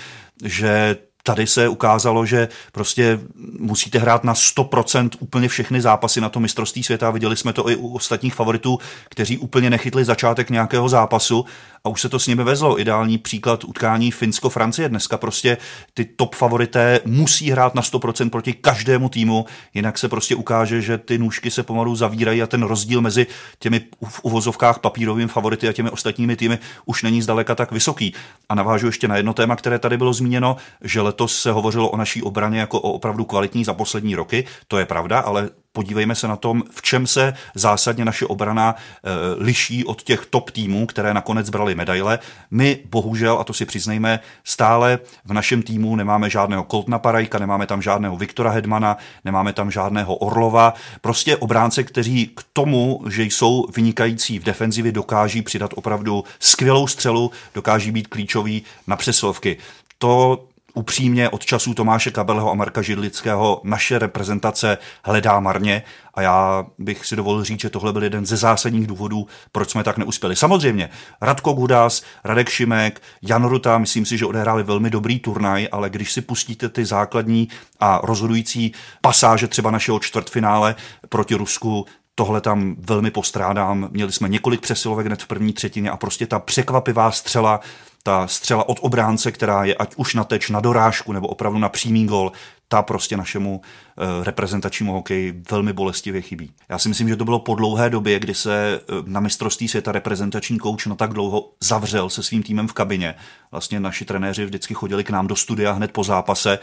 že 0.45 0.97
tady 1.23 1.47
se 1.47 1.69
ukázalo, 1.69 2.27
že 2.27 2.49
prostě 2.73 3.21
musíte 3.59 3.99
hrát 3.99 4.25
na 4.25 4.35
100% 4.35 5.11
úplně 5.19 5.49
všechny 5.49 5.81
zápasy 5.81 6.21
na 6.21 6.29
to 6.29 6.41
mistrovství 6.41 6.83
světa. 6.83 7.11
Viděli 7.11 7.37
jsme 7.37 7.53
to 7.53 7.71
i 7.71 7.77
u 7.77 7.95
ostatních 7.95 8.35
favoritů, 8.35 8.79
kteří 9.09 9.39
úplně 9.39 9.71
nechytli 9.71 10.05
začátek 10.05 10.51
nějakého 10.51 10.89
zápasu 10.89 11.45
a 11.85 11.89
už 11.89 12.01
se 12.01 12.09
to 12.09 12.19
s 12.19 12.27
nimi 12.27 12.45
vezlo. 12.45 12.81
Ideální 12.81 13.19
příklad 13.19 13.65
utkání 13.65 14.11
Finsko-Francie. 14.11 14.89
Dneska 14.89 15.19
prostě 15.19 15.57
ty 15.95 16.05
top 16.05 16.35
favorité 16.35 17.01
musí 17.05 17.51
hrát 17.51 17.75
na 17.75 17.83
100% 17.83 18.31
proti 18.31 18.53
každému 18.53 19.09
týmu, 19.09 19.47
jinak 19.75 19.99
se 19.99 20.09
prostě 20.09 20.35
ukáže, 20.35 20.83
že 20.83 20.99
ty 20.99 21.19
nůžky 21.19 21.51
se 21.51 21.63
pomalu 21.63 21.97
zavírají 21.97 22.43
a 22.43 22.47
ten 22.47 22.63
rozdíl 22.63 23.01
mezi 23.01 23.27
těmi 23.59 23.81
v 24.09 24.21
uvozovkách 24.23 24.79
papírovými 24.79 25.29
favority 25.29 25.69
a 25.69 25.73
těmi 25.73 25.91
ostatními 25.91 26.37
týmy 26.37 26.59
už 26.85 27.03
není 27.03 27.23
zdaleka 27.23 27.55
tak 27.55 27.73
vysoký. 27.73 28.15
A 28.49 28.55
navážu 28.55 28.87
ještě 28.87 29.09
na 29.09 29.17
jedno 29.17 29.35
téma, 29.35 29.57
které 29.57 29.79
tady 29.79 29.97
bylo 29.97 30.13
zmíněno, 30.13 30.57
že 30.85 31.01
letos 31.01 31.43
se 31.43 31.53
hovořilo 31.53 31.91
o 31.91 31.97
naší 31.97 32.23
obraně 32.23 32.61
jako 32.61 32.81
o 32.81 32.93
opravdu 32.93 33.25
kvalitní 33.25 33.65
za 33.65 33.75
poslední 33.75 34.15
roky. 34.15 34.45
To 34.69 34.79
je 34.79 34.87
pravda, 34.87 35.21
ale 35.21 35.51
podívejme 35.73 36.15
se 36.15 36.29
na 36.29 36.37
tom, 36.37 36.63
v 36.71 36.83
čem 36.83 37.07
se 37.07 37.35
zásadně 37.55 38.05
naše 38.05 38.27
obrana 38.27 38.75
e, 38.75 39.11
liší 39.45 39.85
od 39.85 40.03
těch 40.03 40.27
top 40.27 40.51
týmů, 40.51 40.87
které 40.87 41.15
nakonec 41.15 41.51
brali 41.51 41.75
medaile. 41.75 42.19
My 42.51 42.79
bohužel, 42.85 43.39
a 43.39 43.45
to 43.45 43.53
si 43.53 43.67
přiznejme, 43.67 44.21
stále 44.45 44.99
v 45.25 45.33
našem 45.33 45.63
týmu 45.63 45.97
nemáme 45.97 46.31
žádného 46.31 46.65
Koltna 46.65 46.99
Parajka, 46.99 47.39
nemáme 47.39 47.67
tam 47.67 47.83
žádného 47.83 48.17
Viktora 48.17 48.51
Hedmana, 48.51 48.97
nemáme 49.25 49.53
tam 49.53 49.71
žádného 49.71 50.17
Orlova. 50.17 50.75
Prostě 51.01 51.37
obránce, 51.37 51.83
kteří 51.83 52.27
k 52.27 52.45
tomu, 52.53 53.03
že 53.09 53.23
jsou 53.23 53.67
vynikající 53.77 54.39
v 54.39 54.45
defenzivě, 54.45 54.93
dokáží 54.93 55.43
přidat 55.43 55.71
opravdu 55.75 56.25
skvělou 56.39 56.87
střelu, 56.87 57.31
dokáží 57.55 57.91
být 57.91 58.07
klíčový 58.07 58.63
na 58.87 58.97
přesilovky. 58.97 59.57
To 59.99 60.45
upřímně 60.75 61.29
od 61.29 61.45
času 61.45 61.75
Tomáše 61.75 62.11
Kabeleho 62.11 62.51
a 62.51 62.55
Marka 62.55 62.83
Židlického 62.83 63.61
naše 63.65 63.99
reprezentace 63.99 64.79
hledá 65.05 65.41
marně 65.41 65.83
a 66.15 66.23
já 66.23 66.67
bych 66.79 67.07
si 67.07 67.17
dovolil 67.17 67.45
říct, 67.45 67.61
že 67.61 67.71
tohle 67.71 67.93
byl 67.93 68.03
jeden 68.03 68.27
ze 68.27 68.37
zásadních 68.37 68.87
důvodů, 68.87 69.27
proč 69.53 69.71
jsme 69.71 69.85
tak 69.85 69.99
neuspěli. 69.99 70.37
Samozřejmě 70.37 70.91
Radko 71.21 71.53
Gudas, 71.53 72.03
Radek 72.25 72.49
Šimek, 72.49 73.03
Jan 73.23 73.45
Ruta, 73.45 73.79
myslím 73.79 74.07
si, 74.07 74.19
že 74.19 74.27
odehráli 74.27 74.63
velmi 74.63 74.91
dobrý 74.91 75.21
turnaj, 75.21 75.69
ale 75.73 75.91
když 75.91 76.13
si 76.13 76.21
pustíte 76.21 76.69
ty 76.69 76.85
základní 76.85 77.49
a 77.81 78.01
rozhodující 78.03 78.73
pasáže 79.01 79.49
třeba 79.49 79.71
našeho 79.71 79.99
čtvrtfinále 80.01 80.75
proti 81.09 81.35
Rusku, 81.35 81.87
tohle 82.15 82.41
tam 82.41 82.77
velmi 82.79 83.11
postrádám. 83.11 83.89
Měli 83.91 84.13
jsme 84.13 84.29
několik 84.29 84.61
přesilovek 84.61 85.07
hned 85.07 85.23
v 85.23 85.27
první 85.27 85.53
třetině 85.53 85.91
a 85.91 85.97
prostě 85.97 86.27
ta 86.27 86.39
překvapivá 86.39 87.11
střela 87.11 87.61
ta 88.03 88.27
střela 88.27 88.69
od 88.69 88.79
obránce, 88.81 89.33
která 89.33 89.65
je 89.65 89.75
ať 89.75 89.95
už 89.97 90.15
na 90.15 90.25
teč, 90.25 90.51
na 90.51 90.61
dorážku 90.61 91.13
nebo 91.13 91.29
opravdu 91.29 91.59
na 91.59 91.69
přímý 91.69 92.07
gol, 92.07 92.33
ta 92.69 92.83
prostě 92.83 93.17
našemu 93.17 93.61
uh, 93.61 94.25
reprezentačnímu 94.25 94.93
hokeji 94.93 95.43
velmi 95.51 95.73
bolestivě 95.73 96.21
chybí. 96.21 96.51
Já 96.69 96.79
si 96.79 96.89
myslím, 96.89 97.09
že 97.09 97.17
to 97.17 97.25
bylo 97.25 97.39
po 97.39 97.55
dlouhé 97.55 97.91
době, 97.91 98.19
kdy 98.19 98.35
se 98.35 98.81
uh, 98.81 99.09
na 99.09 99.21
mistrovství 99.21 99.69
světa 99.69 99.93
reprezentační 99.93 100.59
kouč 100.59 100.87
na 100.87 100.95
tak 100.95 101.13
dlouho 101.13 101.51
zavřel 101.61 102.11
se 102.11 102.23
svým 102.23 102.43
týmem 102.43 102.69
v 102.69 102.73
kabině. 102.73 103.15
Vlastně 103.51 103.81
naši 103.81 104.05
trenéři 104.05 104.45
vždycky 104.45 104.75
chodili 104.75 105.05
k 105.05 105.11
nám 105.11 105.27
do 105.27 105.37
studia 105.37 105.73
hned 105.73 105.93
po 105.93 106.05
zápase 106.05 106.59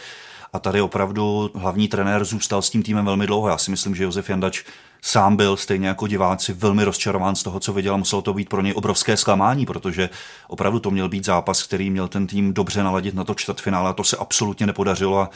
a 0.53 0.59
tady 0.59 0.81
opravdu 0.81 1.51
hlavní 1.55 1.87
trenér 1.87 2.25
zůstal 2.25 2.61
s 2.61 2.69
tím 2.69 2.83
týmem 2.83 3.05
velmi 3.05 3.27
dlouho. 3.27 3.47
Já 3.47 3.57
si 3.57 3.71
myslím, 3.71 3.95
že 3.95 4.03
Josef 4.03 4.29
Jandač 4.29 4.63
sám 5.01 5.35
byl 5.35 5.57
stejně 5.57 5.87
jako 5.87 6.07
diváci 6.07 6.53
velmi 6.53 6.83
rozčarován 6.83 7.35
z 7.35 7.43
toho, 7.43 7.59
co 7.59 7.73
viděl 7.73 7.97
muselo 7.97 8.21
to 8.21 8.33
být 8.33 8.49
pro 8.49 8.61
něj 8.61 8.73
obrovské 8.75 9.17
zklamání, 9.17 9.65
protože 9.65 10.09
opravdu 10.47 10.79
to 10.79 10.91
měl 10.91 11.09
být 11.09 11.25
zápas, 11.25 11.63
který 11.63 11.89
měl 11.89 12.07
ten 12.07 12.27
tým 12.27 12.53
dobře 12.53 12.83
naladit 12.83 13.15
na 13.15 13.23
to 13.23 13.33
čtvrtfinále 13.33 13.89
a 13.89 13.93
to 13.93 14.03
se 14.03 14.17
absolutně 14.17 14.65
nepodařilo 14.65 15.19
a 15.19 15.29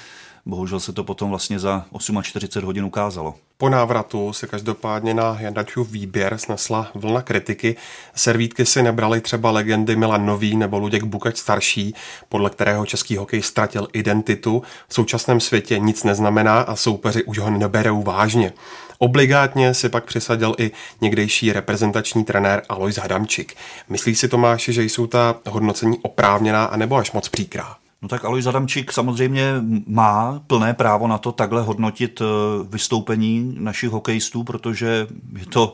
bohužel 0.45 0.79
se 0.79 0.93
to 0.93 1.03
potom 1.03 1.29
vlastně 1.29 1.59
za 1.59 1.85
48 2.21 2.65
hodin 2.65 2.85
ukázalo. 2.85 3.35
Po 3.57 3.69
návratu 3.69 4.33
se 4.33 4.47
každopádně 4.47 5.13
na 5.13 5.37
Jandačův 5.39 5.91
výběr 5.91 6.37
snesla 6.37 6.91
vlna 6.93 7.21
kritiky. 7.21 7.75
Servítky 8.15 8.65
si 8.65 8.83
nebrali 8.83 9.21
třeba 9.21 9.51
legendy 9.51 9.95
Milan 9.95 10.25
Nový 10.25 10.55
nebo 10.55 10.79
Luděk 10.79 11.03
Bukač 11.03 11.37
starší, 11.37 11.95
podle 12.29 12.49
kterého 12.49 12.85
český 12.85 13.17
hokej 13.17 13.41
ztratil 13.41 13.87
identitu. 13.93 14.63
V 14.87 14.93
současném 14.93 15.39
světě 15.39 15.79
nic 15.79 16.03
neznamená 16.03 16.59
a 16.61 16.75
soupeři 16.75 17.23
už 17.23 17.39
ho 17.39 17.49
neberou 17.49 18.03
vážně. 18.03 18.53
Obligátně 18.97 19.73
si 19.73 19.89
pak 19.89 20.05
přisadil 20.05 20.55
i 20.57 20.71
někdejší 21.01 21.53
reprezentační 21.53 22.23
trenér 22.23 22.63
Alois 22.69 22.97
Hadamčik. 22.97 23.55
Myslí 23.89 24.15
si 24.15 24.27
Tomáši, 24.27 24.73
že 24.73 24.83
jsou 24.83 25.07
ta 25.07 25.35
hodnocení 25.49 25.97
oprávněná 26.01 26.65
anebo 26.65 26.95
až 26.95 27.11
moc 27.11 27.29
příkrá? 27.29 27.80
No 28.01 28.07
tak 28.07 28.25
Alois 28.25 28.47
Adamčík 28.47 28.91
samozřejmě 28.91 29.55
má 29.87 30.41
plné 30.47 30.73
právo 30.73 31.07
na 31.07 31.17
to 31.17 31.31
takhle 31.31 31.61
hodnotit 31.61 32.21
eh, 32.21 32.25
vystoupení 32.69 33.55
našich 33.59 33.89
hokejistů, 33.89 34.43
protože 34.43 35.07
je 35.39 35.45
to 35.45 35.73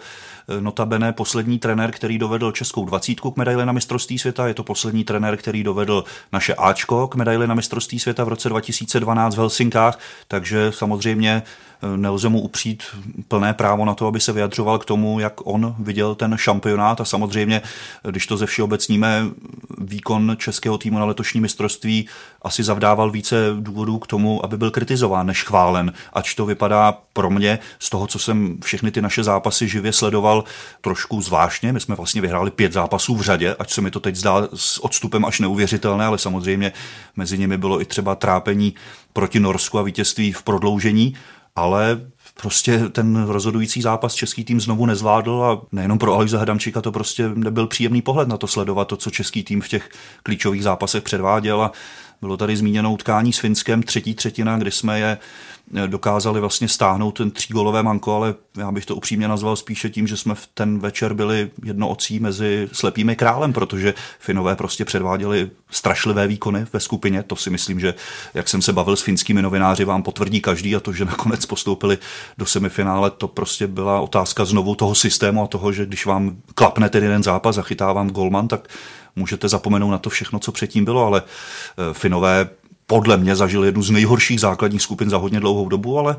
notabene 0.59 1.13
poslední 1.13 1.59
trenér, 1.59 1.91
který 1.91 2.17
dovedl 2.17 2.51
českou 2.51 2.85
dvacítku 2.85 3.31
k 3.31 3.37
medaili 3.37 3.65
na 3.65 3.73
mistrovství 3.73 4.19
světa, 4.19 4.47
je 4.47 4.53
to 4.53 4.63
poslední 4.63 5.03
trenér, 5.03 5.37
který 5.37 5.63
dovedl 5.63 6.03
naše 6.33 6.55
Ačko 6.55 7.07
k 7.07 7.15
medaili 7.15 7.47
na 7.47 7.55
mistrovství 7.55 7.99
světa 7.99 8.23
v 8.23 8.27
roce 8.27 8.49
2012 8.49 9.35
v 9.35 9.37
Helsinkách, 9.37 9.99
takže 10.27 10.71
samozřejmě 10.71 11.43
nelze 11.95 12.29
mu 12.29 12.41
upřít 12.41 12.83
plné 13.27 13.53
právo 13.53 13.85
na 13.85 13.93
to, 13.93 14.07
aby 14.07 14.19
se 14.19 14.33
vyjadřoval 14.33 14.79
k 14.79 14.85
tomu, 14.85 15.19
jak 15.19 15.33
on 15.47 15.75
viděl 15.79 16.15
ten 16.15 16.37
šampionát. 16.37 17.01
A 17.01 17.05
samozřejmě, 17.05 17.61
když 18.03 18.27
to 18.27 18.37
ze 18.37 18.45
všeobecníme, 18.45 19.25
výkon 19.77 20.35
českého 20.39 20.77
týmu 20.77 20.99
na 20.99 21.05
letošní 21.05 21.41
mistrovství 21.41 22.07
asi 22.41 22.63
zavdával 22.63 23.11
více 23.11 23.35
důvodů 23.59 23.99
k 23.99 24.07
tomu, 24.07 24.45
aby 24.45 24.57
byl 24.57 24.71
kritizován 24.71 25.27
než 25.27 25.43
chválen, 25.43 25.93
ač 26.13 26.35
to 26.35 26.45
vypadá 26.45 26.97
pro 27.13 27.29
mě 27.29 27.59
z 27.79 27.89
toho, 27.89 28.07
co 28.07 28.19
jsem 28.19 28.57
všechny 28.63 28.91
ty 28.91 29.01
naše 29.01 29.23
zápasy 29.23 29.67
živě 29.67 29.93
sledoval 29.93 30.36
trošku 30.81 31.21
zvláštně. 31.21 31.73
My 31.73 31.79
jsme 31.79 31.95
vlastně 31.95 32.21
vyhráli 32.21 32.51
pět 32.51 32.73
zápasů 32.73 33.15
v 33.15 33.21
řadě, 33.21 33.55
ať 33.59 33.71
se 33.71 33.81
mi 33.81 33.91
to 33.91 33.99
teď 33.99 34.15
zdá 34.15 34.47
s 34.53 34.83
odstupem 34.83 35.25
až 35.25 35.39
neuvěřitelné, 35.39 36.05
ale 36.05 36.17
samozřejmě 36.17 36.71
mezi 37.15 37.37
nimi 37.37 37.57
bylo 37.57 37.81
i 37.81 37.85
třeba 37.85 38.15
trápení 38.15 38.75
proti 39.13 39.39
Norsku 39.39 39.79
a 39.79 39.81
vítězství 39.81 40.31
v 40.31 40.43
prodloužení 40.43 41.13
ale 41.57 42.01
prostě 42.41 42.79
ten 42.89 43.23
rozhodující 43.23 43.81
zápas 43.81 44.13
český 44.13 44.43
tým 44.43 44.61
znovu 44.61 44.85
nezvládl 44.85 45.43
a 45.43 45.61
nejenom 45.71 45.97
pro 45.97 46.13
Alojza 46.13 46.39
Hadamčíka 46.39 46.81
to 46.81 46.91
prostě 46.91 47.29
nebyl 47.35 47.67
příjemný 47.67 48.01
pohled 48.01 48.27
na 48.27 48.37
to 48.37 48.47
sledovat, 48.47 48.85
to, 48.85 48.97
co 48.97 49.11
český 49.11 49.43
tým 49.43 49.61
v 49.61 49.67
těch 49.67 49.89
klíčových 50.23 50.63
zápasech 50.63 51.03
předváděl 51.03 51.61
a 51.61 51.71
bylo 52.21 52.37
tady 52.37 52.57
zmíněno 52.57 52.93
utkání 52.93 53.33
s 53.33 53.39
Finskem, 53.39 53.83
třetí 53.83 54.15
třetina, 54.15 54.57
kdy 54.57 54.71
jsme 54.71 54.99
je 54.99 55.17
dokázali 55.87 56.39
vlastně 56.39 56.67
stáhnout 56.67 57.11
ten 57.11 57.31
třígolové 57.31 57.83
manko, 57.83 58.15
ale 58.15 58.35
já 58.57 58.71
bych 58.71 58.85
to 58.85 58.95
upřímně 58.95 59.27
nazval 59.27 59.55
spíše 59.55 59.89
tím, 59.89 60.07
že 60.07 60.17
jsme 60.17 60.35
v 60.35 60.49
ten 60.53 60.79
večer 60.79 61.13
byli 61.13 61.51
jedno 61.63 61.89
ocí 61.89 62.19
mezi 62.19 62.69
slepými 62.71 63.15
králem, 63.15 63.53
protože 63.53 63.93
Finové 64.19 64.55
prostě 64.55 64.85
předváděli 64.85 65.49
strašlivé 65.69 66.27
výkony 66.27 66.65
ve 66.73 66.79
skupině. 66.79 67.23
To 67.23 67.35
si 67.35 67.49
myslím, 67.49 67.79
že 67.79 67.93
jak 68.33 68.47
jsem 68.47 68.61
se 68.61 68.73
bavil 68.73 68.95
s 68.95 69.01
finskými 69.01 69.41
novináři, 69.41 69.85
vám 69.85 70.03
potvrdí 70.03 70.41
každý 70.41 70.75
a 70.75 70.79
to, 70.79 70.93
že 70.93 71.05
nakonec 71.05 71.45
postoupili 71.45 71.97
do 72.37 72.45
semifinále, 72.45 73.11
to 73.11 73.27
prostě 73.27 73.67
byla 73.67 74.01
otázka 74.01 74.45
znovu 74.45 74.75
toho 74.75 74.95
systému 74.95 75.43
a 75.43 75.47
toho, 75.47 75.71
že 75.71 75.85
když 75.85 76.05
vám 76.05 76.37
klapne 76.55 76.89
ten 76.89 77.03
jeden 77.03 77.23
zápas 77.23 77.57
a 77.57 77.61
chytá 77.61 77.93
vám 77.93 78.09
golman, 78.09 78.47
tak 78.47 78.67
můžete 79.15 79.49
zapomenout 79.49 79.91
na 79.91 79.97
to 79.97 80.09
všechno, 80.09 80.39
co 80.39 80.51
předtím 80.51 80.85
bylo, 80.85 81.05
ale 81.05 81.21
eh, 81.21 81.93
Finové 81.93 82.49
podle 82.87 83.17
mě 83.17 83.35
zažil 83.35 83.63
jednu 83.63 83.83
z 83.83 83.89
nejhorších 83.89 84.39
základních 84.39 84.81
skupin 84.81 85.09
za 85.09 85.17
hodně 85.17 85.39
dlouhou 85.39 85.69
dobu, 85.69 85.99
ale 85.99 86.17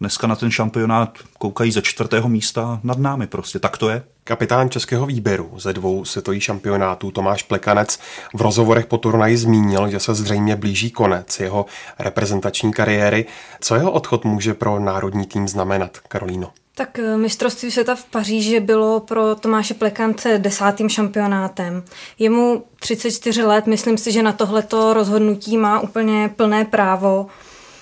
dneska 0.00 0.26
na 0.26 0.36
ten 0.36 0.50
šampionát 0.50 1.18
koukají 1.38 1.72
ze 1.72 1.82
čtvrtého 1.82 2.28
místa 2.28 2.80
nad 2.82 2.98
námi 2.98 3.26
prostě, 3.26 3.58
tak 3.58 3.78
to 3.78 3.88
je. 3.88 4.02
Kapitán 4.24 4.70
českého 4.70 5.06
výběru 5.06 5.52
ze 5.58 5.72
dvou 5.72 6.04
světových 6.04 6.44
šampionátů 6.44 7.10
Tomáš 7.10 7.42
Plekanec 7.42 8.00
v 8.34 8.40
rozhovorech 8.40 8.86
po 8.86 8.98
turnaji 8.98 9.36
zmínil, 9.36 9.90
že 9.90 10.00
se 10.00 10.14
zřejmě 10.14 10.56
blíží 10.56 10.90
konec 10.90 11.40
jeho 11.40 11.66
reprezentační 11.98 12.72
kariéry. 12.72 13.26
Co 13.60 13.74
jeho 13.74 13.92
odchod 13.92 14.24
může 14.24 14.54
pro 14.54 14.78
národní 14.78 15.26
tým 15.26 15.48
znamenat, 15.48 15.98
Karolíno? 15.98 16.50
Tak 16.78 16.98
eh, 16.98 17.16
mistrovství 17.16 17.70
světa 17.70 17.94
v 17.94 18.04
Paříži 18.04 18.60
bylo 18.60 19.00
pro 19.00 19.34
Tomáše 19.34 19.74
Plekance 19.74 20.38
desátým 20.38 20.88
šampionátem. 20.88 21.84
Je 22.18 22.30
mu 22.30 22.64
34 22.80 23.42
let, 23.42 23.66
myslím 23.66 23.98
si, 23.98 24.12
že 24.12 24.22
na 24.22 24.32
tohleto 24.32 24.94
rozhodnutí 24.94 25.56
má 25.56 25.80
úplně 25.80 26.30
plné 26.36 26.64
právo. 26.64 27.26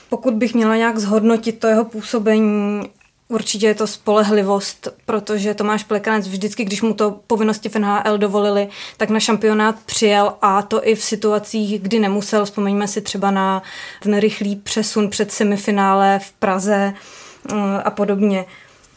Pokud 0.08 0.34
bych 0.34 0.54
měla 0.54 0.76
nějak 0.76 0.98
zhodnotit 0.98 1.58
to 1.58 1.66
jeho 1.66 1.84
působení, 1.84 2.82
určitě 3.28 3.66
je 3.66 3.74
to 3.74 3.86
spolehlivost, 3.86 4.88
protože 5.06 5.54
Tomáš 5.54 5.84
Plekanec 5.84 6.28
vždycky, 6.28 6.64
když 6.64 6.82
mu 6.82 6.94
to 6.94 7.20
povinnosti 7.26 7.68
v 7.68 7.76
NHL 7.76 8.18
dovolili, 8.18 8.68
tak 8.96 9.10
na 9.10 9.20
šampionát 9.20 9.76
přijel 9.86 10.34
a 10.42 10.62
to 10.62 10.88
i 10.88 10.94
v 10.94 11.04
situacích, 11.04 11.82
kdy 11.82 11.98
nemusel. 11.98 12.44
Vzpomeňme 12.44 12.88
si 12.88 13.00
třeba 13.00 13.30
na 13.30 13.62
ten 14.02 14.18
rychlý 14.18 14.56
přesun 14.56 15.10
před 15.10 15.32
semifinále 15.32 16.18
v 16.22 16.32
Praze 16.32 16.94
eh, 17.52 17.82
a 17.84 17.90
podobně 17.90 18.44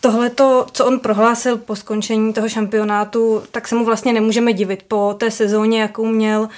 tohle, 0.01 0.31
co 0.71 0.85
on 0.85 0.99
prohlásil 0.99 1.57
po 1.57 1.75
skončení 1.75 2.33
toho 2.33 2.49
šampionátu, 2.49 3.43
tak 3.51 3.67
se 3.67 3.75
mu 3.75 3.85
vlastně 3.85 4.13
nemůžeme 4.13 4.53
divit. 4.53 4.83
Po 4.87 5.15
té 5.17 5.31
sezóně, 5.31 5.81
jakou 5.81 6.05
měl, 6.05 6.49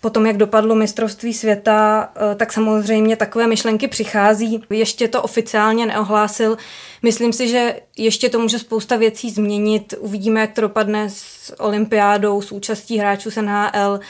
po 0.00 0.10
tom, 0.10 0.26
jak 0.26 0.36
dopadlo 0.36 0.74
mistrovství 0.74 1.34
světa, 1.34 2.08
eh, 2.16 2.34
tak 2.34 2.52
samozřejmě 2.52 3.16
takové 3.16 3.46
myšlenky 3.46 3.88
přichází. 3.88 4.62
Ještě 4.70 5.08
to 5.08 5.22
oficiálně 5.22 5.86
neohlásil. 5.86 6.56
Myslím 7.02 7.32
si, 7.32 7.48
že 7.48 7.80
ještě 7.96 8.28
to 8.28 8.38
může 8.38 8.58
spousta 8.58 8.96
věcí 8.96 9.30
změnit. 9.30 9.94
Uvidíme, 9.98 10.40
jak 10.40 10.52
to 10.52 10.60
dopadne 10.60 11.10
s 11.10 11.54
olympiádou, 11.58 12.42
s 12.42 12.52
účastí 12.52 12.98
hráčů 12.98 13.30
z 13.30 13.42
NHL. 13.42 14.00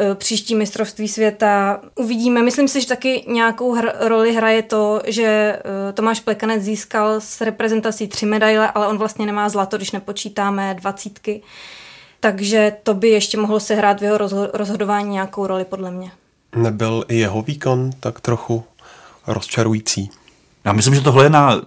Eh, 0.00 0.14
příští 0.14 0.54
mistrovství 0.54 1.08
světa. 1.08 1.80
Uvidíme. 1.94 2.42
Myslím 2.42 2.68
si, 2.68 2.80
že 2.80 2.86
taky 2.86 3.24
nějakou 3.28 3.74
hr- 3.76 3.92
roli 4.00 4.34
hraje 4.34 4.62
to, 4.62 5.00
že 5.06 5.24
eh, 5.24 5.92
Tomáš 5.92 6.20
Plekanec 6.20 6.62
získal 6.62 7.20
s 7.20 7.40
reprezentací 7.40 8.08
tři 8.08 8.26
medaile, 8.26 8.70
ale 8.70 8.86
on 8.86 8.98
vlastně 8.98 9.26
nemá 9.26 9.48
zlato, 9.48 9.76
když 9.76 9.90
nepočítáme 9.90 10.76
dvacítky. 10.80 11.42
Takže 12.20 12.76
to 12.82 12.94
by 12.94 13.08
ještě 13.08 13.38
mohlo 13.38 13.60
sehrát 13.60 14.00
v 14.00 14.04
jeho 14.04 14.18
rozho- 14.18 14.50
rozhodování 14.52 15.10
nějakou 15.10 15.46
roli, 15.46 15.64
podle 15.64 15.90
mě. 15.90 16.10
Nebyl 16.56 17.04
i 17.08 17.18
jeho 17.18 17.42
výkon 17.42 17.90
tak 18.00 18.20
trochu 18.20 18.64
rozčarující? 19.26 20.10
Já 20.64 20.72
myslím, 20.72 20.94
že 20.94 21.00
tohle 21.00 21.24
je 21.24 21.30
na 21.30 21.62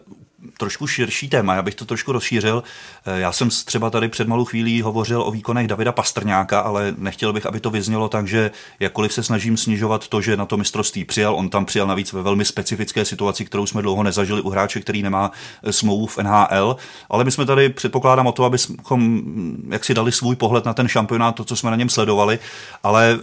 trošku 0.57 0.87
širší 0.87 1.29
téma, 1.29 1.55
já 1.55 1.61
bych 1.61 1.75
to 1.75 1.85
trošku 1.85 2.11
rozšířil. 2.11 2.63
Eh, 3.05 3.19
já 3.19 3.31
jsem 3.31 3.49
třeba 3.49 3.89
tady 3.89 4.09
před 4.09 4.27
malou 4.27 4.45
chvílí 4.45 4.81
hovořil 4.81 5.21
o 5.21 5.31
výkonech 5.31 5.67
Davida 5.67 5.91
Pastrňáka, 5.91 6.59
ale 6.59 6.93
nechtěl 6.97 7.33
bych, 7.33 7.45
aby 7.45 7.59
to 7.59 7.69
vyznělo 7.69 8.09
tak, 8.09 8.27
že 8.27 8.51
jakkoliv 8.79 9.13
se 9.13 9.23
snažím 9.23 9.57
snižovat 9.57 10.07
to, 10.07 10.21
že 10.21 10.37
na 10.37 10.45
to 10.45 10.57
mistrovství 10.57 11.05
přijel, 11.05 11.35
on 11.35 11.49
tam 11.49 11.65
přijel 11.65 11.87
navíc 11.87 12.13
ve 12.13 12.21
velmi 12.21 12.45
specifické 12.45 13.05
situaci, 13.05 13.45
kterou 13.45 13.65
jsme 13.65 13.81
dlouho 13.81 14.03
nezažili 14.03 14.41
u 14.41 14.49
hráče, 14.49 14.79
který 14.79 15.03
nemá 15.03 15.31
eh, 15.63 15.73
smlouvu 15.73 16.07
v 16.07 16.17
NHL, 16.17 16.75
ale 17.09 17.23
my 17.23 17.31
jsme 17.31 17.45
tady 17.45 17.69
předpokládám 17.69 18.27
o 18.27 18.31
to, 18.31 18.43
abychom 18.43 19.01
hm, 19.01 19.69
jak 19.71 19.85
si 19.85 19.93
dali 19.93 20.11
svůj 20.11 20.35
pohled 20.35 20.65
na 20.65 20.73
ten 20.73 20.87
šampionát, 20.87 21.35
to, 21.35 21.43
co 21.43 21.55
jsme 21.55 21.71
na 21.71 21.75
něm 21.77 21.89
sledovali, 21.89 22.39
ale 22.83 23.19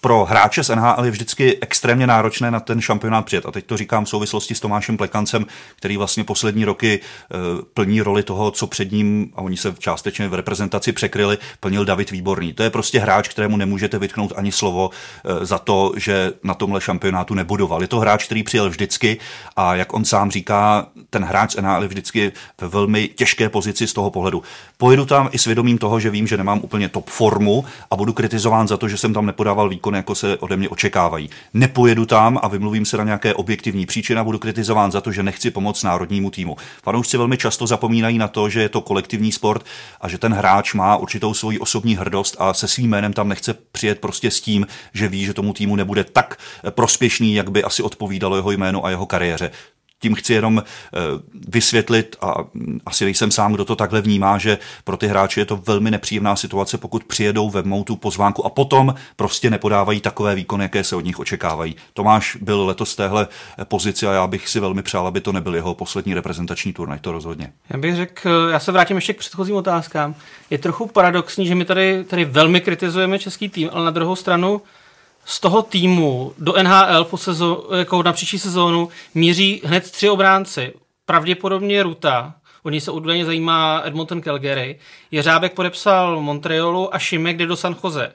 pro 0.00 0.24
hráče 0.24 0.64
z 0.64 0.68
NHL 0.68 1.04
je 1.04 1.10
vždycky 1.10 1.58
extrémně 1.60 2.06
náročné 2.06 2.50
na 2.50 2.60
ten 2.60 2.80
šampionát 2.80 3.24
přijet. 3.24 3.46
A 3.46 3.50
teď 3.50 3.66
to 3.66 3.76
říkám 3.76 4.04
v 4.04 4.08
souvislosti 4.08 4.54
s 4.54 4.60
Tomášem 4.60 4.96
Plekancem, 4.96 5.46
který 5.76 5.96
vlastně 5.96 6.24
poslední 6.24 6.64
roky 6.64 7.00
e, 7.00 7.36
plní 7.74 8.02
roli 8.02 8.22
toho, 8.22 8.50
co 8.50 8.66
před 8.66 8.92
ním, 8.92 9.32
a 9.34 9.42
oni 9.42 9.56
se 9.56 9.74
částečně 9.78 10.28
v 10.28 10.34
reprezentaci 10.34 10.92
překryli, 10.92 11.38
plnil 11.60 11.84
David 11.84 12.10
Výborný. 12.10 12.52
To 12.52 12.62
je 12.62 12.70
prostě 12.70 13.00
hráč, 13.00 13.28
kterému 13.28 13.56
nemůžete 13.56 13.98
vytknout 13.98 14.32
ani 14.36 14.52
slovo 14.52 14.90
e, 15.24 15.46
za 15.46 15.58
to, 15.58 15.92
že 15.96 16.32
na 16.42 16.54
tomhle 16.54 16.80
šampionátu 16.80 17.34
nebudoval. 17.34 17.82
Je 17.82 17.88
to 17.88 18.00
hráč, 18.00 18.24
který 18.24 18.42
přijel 18.42 18.70
vždycky 18.70 19.18
a 19.56 19.74
jak 19.74 19.94
on 19.94 20.04
sám 20.04 20.30
říká, 20.30 20.86
ten 21.10 21.24
hráč 21.24 21.52
z 21.52 21.56
NHL 21.56 21.82
je 21.82 21.88
vždycky 21.88 22.32
ve 22.60 22.68
velmi 22.68 23.08
těžké 23.08 23.48
pozici 23.48 23.86
z 23.86 23.92
toho 23.92 24.10
pohledu. 24.10 24.42
Pojedu 24.76 25.04
tam 25.04 25.28
i 25.32 25.38
svědomím 25.38 25.78
toho, 25.78 26.00
že 26.00 26.10
vím, 26.10 26.26
že 26.26 26.36
nemám 26.36 26.60
úplně 26.62 26.88
top 26.88 27.10
formu 27.10 27.64
a 27.90 27.96
budu 27.96 28.12
kritizován 28.12 28.68
za 28.68 28.76
to, 28.76 28.88
že 28.88 28.96
jsem 28.96 29.14
tam 29.14 29.26
nepodával 29.26 29.68
výkon 29.68 29.87
výkony, 29.88 29.98
jako 29.98 30.14
se 30.14 30.36
ode 30.38 30.56
mě 30.56 30.68
očekávají. 30.68 31.30
Nepojedu 31.54 32.06
tam 32.06 32.38
a 32.42 32.48
vymluvím 32.48 32.84
se 32.84 32.96
na 32.96 33.04
nějaké 33.04 33.34
objektivní 33.34 33.86
příčiny 33.86 34.20
a 34.20 34.24
budu 34.24 34.38
kritizován 34.38 34.92
za 34.92 35.00
to, 35.00 35.12
že 35.12 35.22
nechci 35.22 35.50
pomoct 35.50 35.82
národnímu 35.82 36.30
týmu. 36.30 36.56
Fanoušci 36.82 37.16
velmi 37.16 37.36
často 37.36 37.66
zapomínají 37.66 38.18
na 38.18 38.28
to, 38.28 38.48
že 38.48 38.62
je 38.62 38.68
to 38.68 38.80
kolektivní 38.80 39.32
sport 39.32 39.64
a 40.00 40.08
že 40.08 40.18
ten 40.18 40.32
hráč 40.32 40.74
má 40.74 40.96
určitou 40.96 41.34
svoji 41.34 41.58
osobní 41.58 41.96
hrdost 41.96 42.36
a 42.38 42.54
se 42.54 42.68
svým 42.68 42.90
jménem 42.90 43.12
tam 43.12 43.28
nechce 43.28 43.54
přijet 43.72 44.00
prostě 44.00 44.30
s 44.30 44.40
tím, 44.40 44.66
že 44.92 45.08
ví, 45.08 45.24
že 45.24 45.34
tomu 45.34 45.52
týmu 45.52 45.76
nebude 45.76 46.04
tak 46.04 46.36
prospěšný, 46.70 47.34
jak 47.34 47.50
by 47.50 47.64
asi 47.64 47.82
odpovídalo 47.82 48.36
jeho 48.36 48.50
jménu 48.50 48.86
a 48.86 48.90
jeho 48.90 49.06
kariéře 49.06 49.50
tím 50.00 50.14
chci 50.14 50.32
jenom 50.32 50.62
eh, 50.62 50.98
vysvětlit, 51.48 52.16
a 52.20 52.34
asi 52.86 53.04
nejsem 53.04 53.30
sám, 53.30 53.52
kdo 53.52 53.64
to 53.64 53.76
takhle 53.76 54.00
vnímá, 54.00 54.38
že 54.38 54.58
pro 54.84 54.96
ty 54.96 55.06
hráče 55.06 55.40
je 55.40 55.44
to 55.44 55.56
velmi 55.56 55.90
nepříjemná 55.90 56.36
situace, 56.36 56.78
pokud 56.78 57.04
přijedou, 57.04 57.50
vemou 57.50 57.84
tu 57.84 57.96
pozvánku 57.96 58.46
a 58.46 58.50
potom 58.50 58.94
prostě 59.16 59.50
nepodávají 59.50 60.00
takové 60.00 60.34
výkony, 60.34 60.64
jaké 60.64 60.84
se 60.84 60.96
od 60.96 61.04
nich 61.04 61.18
očekávají. 61.18 61.76
Tomáš 61.94 62.36
byl 62.40 62.66
letos 62.66 62.92
v 62.92 62.96
téhle 62.96 63.28
pozici 63.64 64.06
a 64.06 64.12
já 64.12 64.26
bych 64.26 64.48
si 64.48 64.60
velmi 64.60 64.82
přál, 64.82 65.06
aby 65.06 65.20
to 65.20 65.32
nebyl 65.32 65.54
jeho 65.54 65.74
poslední 65.74 66.14
reprezentační 66.14 66.72
turnaj, 66.72 66.98
to 66.98 67.12
rozhodně. 67.12 67.52
Já 67.70 67.78
bych 67.78 67.96
řekl, 67.96 68.48
já 68.52 68.58
se 68.58 68.72
vrátím 68.72 68.96
ještě 68.96 69.14
k 69.14 69.18
předchozím 69.18 69.56
otázkám. 69.56 70.14
Je 70.50 70.58
trochu 70.58 70.86
paradoxní, 70.86 71.46
že 71.46 71.54
my 71.54 71.64
tady, 71.64 72.04
tady 72.04 72.24
velmi 72.24 72.60
kritizujeme 72.60 73.18
český 73.18 73.48
tým, 73.48 73.70
ale 73.72 73.84
na 73.84 73.90
druhou 73.90 74.16
stranu 74.16 74.62
z 75.28 75.40
toho 75.40 75.62
týmu 75.62 76.34
do 76.38 76.54
NHL 76.62 77.04
po 77.04 77.16
sezó, 77.16 77.68
jako 77.76 78.02
na 78.02 78.12
příští 78.12 78.38
sezónu 78.38 78.88
míří 79.14 79.62
hned 79.64 79.90
tři 79.90 80.08
obránci. 80.08 80.72
Pravděpodobně 81.06 81.82
Ruta, 81.82 82.34
o 82.62 82.70
něj 82.70 82.80
se 82.80 82.90
údajně 82.90 83.24
zajímá 83.24 83.82
Edmonton 83.84 84.22
Calgary. 84.22 84.78
Jeřábek 85.10 85.52
podepsal 85.52 86.20
Montrealu 86.20 86.94
a 86.94 86.98
Šimek 86.98 87.36
jde 87.36 87.46
do 87.46 87.56
San 87.56 87.76
Jose. 87.84 88.12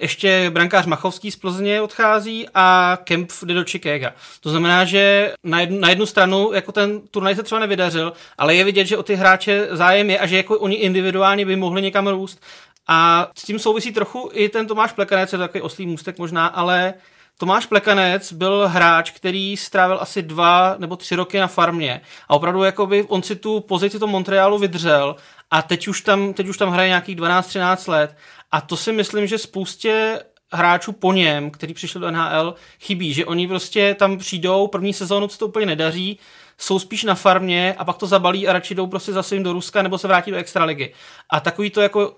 Ještě 0.00 0.50
brankář 0.50 0.86
Machovský 0.86 1.30
z 1.30 1.36
Plzně 1.36 1.80
odchází 1.80 2.46
a 2.54 2.98
Kemp 3.04 3.30
jde 3.42 3.54
do 3.54 3.64
Chicago. 3.64 4.06
To 4.40 4.50
znamená, 4.50 4.84
že 4.84 5.32
na 5.44 5.60
jednu, 5.60 5.78
na 5.78 5.88
jednu 5.88 6.06
stranu 6.06 6.52
jako 6.52 6.72
ten 6.72 7.00
turnaj 7.10 7.34
se 7.34 7.42
třeba 7.42 7.58
nevydařil, 7.58 8.12
ale 8.38 8.54
je 8.54 8.64
vidět, 8.64 8.84
že 8.84 8.96
o 8.96 9.02
ty 9.02 9.14
hráče 9.14 9.68
zájem 9.70 10.10
je 10.10 10.18
a 10.18 10.26
že 10.26 10.36
jako 10.36 10.58
oni 10.58 10.76
individuálně 10.76 11.46
by 11.46 11.56
mohli 11.56 11.82
někam 11.82 12.08
růst. 12.08 12.42
A 12.92 13.28
s 13.38 13.42
tím 13.42 13.58
souvisí 13.58 13.92
trochu 13.92 14.30
i 14.32 14.48
ten 14.48 14.66
Tomáš 14.66 14.92
Plekanec, 14.92 15.32
je 15.32 15.38
to 15.38 15.44
takový 15.44 15.62
oslý 15.62 15.86
můstek 15.86 16.18
možná, 16.18 16.46
ale 16.46 16.94
Tomáš 17.38 17.66
Plekanec 17.66 18.32
byl 18.32 18.68
hráč, 18.68 19.10
který 19.10 19.56
strávil 19.56 19.98
asi 20.00 20.22
dva 20.22 20.74
nebo 20.78 20.96
tři 20.96 21.16
roky 21.16 21.38
na 21.38 21.46
farmě 21.46 22.00
a 22.28 22.34
opravdu 22.34 22.62
jakoby 22.62 23.04
on 23.08 23.22
si 23.22 23.36
tu 23.36 23.60
pozici 23.60 23.98
toho 23.98 24.12
Montrealu 24.12 24.58
vydřel 24.58 25.16
a 25.50 25.62
teď 25.62 25.88
už 25.88 26.00
tam, 26.00 26.32
teď 26.32 26.48
už 26.48 26.58
tam 26.58 26.70
hraje 26.70 26.88
nějakých 26.88 27.16
12-13 27.16 27.90
let 27.90 28.16
a 28.52 28.60
to 28.60 28.76
si 28.76 28.92
myslím, 28.92 29.26
že 29.26 29.38
spoustě 29.38 30.22
hráčů 30.52 30.92
po 30.92 31.12
něm, 31.12 31.50
který 31.50 31.74
přišel 31.74 32.00
do 32.00 32.10
NHL, 32.10 32.54
chybí, 32.80 33.14
že 33.14 33.26
oni 33.26 33.48
prostě 33.48 33.94
tam 33.94 34.18
přijdou, 34.18 34.66
první 34.66 34.92
sezónu 34.92 35.28
se 35.28 35.38
to 35.38 35.46
úplně 35.46 35.66
nedaří, 35.66 36.18
jsou 36.58 36.78
spíš 36.78 37.04
na 37.04 37.14
farmě 37.14 37.74
a 37.78 37.84
pak 37.84 37.96
to 37.96 38.06
zabalí 38.06 38.48
a 38.48 38.52
radši 38.52 38.74
jdou 38.74 38.86
prostě 38.86 39.12
zase 39.12 39.38
do 39.38 39.52
Ruska 39.52 39.82
nebo 39.82 39.98
se 39.98 40.08
vrátí 40.08 40.30
do 40.30 40.36
extraligy. 40.36 40.92
A 41.30 41.40
takový 41.40 41.70
to 41.70 41.80
jako 41.80 42.16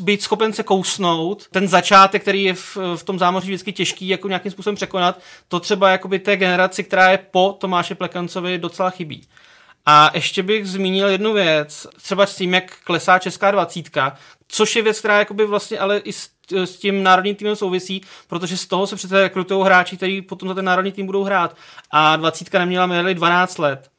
být 0.00 0.22
schopen 0.22 0.52
se 0.52 0.62
kousnout, 0.62 1.46
ten 1.50 1.68
začátek, 1.68 2.22
který 2.22 2.44
je 2.44 2.54
v, 2.54 2.76
v 2.96 3.02
tom 3.02 3.18
zámoří 3.18 3.46
vždycky 3.46 3.72
těžký, 3.72 4.08
jako 4.08 4.28
nějakým 4.28 4.52
způsobem 4.52 4.76
překonat, 4.76 5.20
to 5.48 5.60
třeba 5.60 5.90
jakoby 5.90 6.18
té 6.18 6.36
generaci, 6.36 6.84
která 6.84 7.10
je 7.10 7.18
po 7.30 7.56
Tomáše 7.60 7.94
Plekancovi, 7.94 8.58
docela 8.58 8.90
chybí. 8.90 9.28
A 9.86 10.10
ještě 10.14 10.42
bych 10.42 10.68
zmínil 10.68 11.08
jednu 11.08 11.32
věc, 11.32 11.86
třeba 12.02 12.26
s 12.26 12.36
tím, 12.36 12.54
jak 12.54 12.76
klesá 12.84 13.18
česká 13.18 13.50
dvacítka, 13.50 14.16
což 14.48 14.76
je 14.76 14.82
věc, 14.82 14.98
která 14.98 15.18
jakoby 15.18 15.46
vlastně 15.46 15.78
ale 15.78 15.98
i 15.98 16.12
s, 16.12 16.28
s 16.52 16.76
tím 16.76 17.02
národním 17.02 17.34
týmem 17.34 17.56
souvisí, 17.56 18.02
protože 18.26 18.56
z 18.56 18.66
toho 18.66 18.86
se 18.86 18.96
přece 18.96 19.22
rekrutují 19.22 19.64
hráči, 19.64 19.96
kteří 19.96 20.22
potom 20.22 20.48
za 20.48 20.54
ten 20.54 20.64
národní 20.64 20.92
tým 20.92 21.06
budou 21.06 21.24
hrát. 21.24 21.56
A 21.90 22.16
dvacítka 22.16 22.58
neměla 22.58 22.86
medaili 22.86 23.14
12 23.14 23.58
let. 23.58 23.90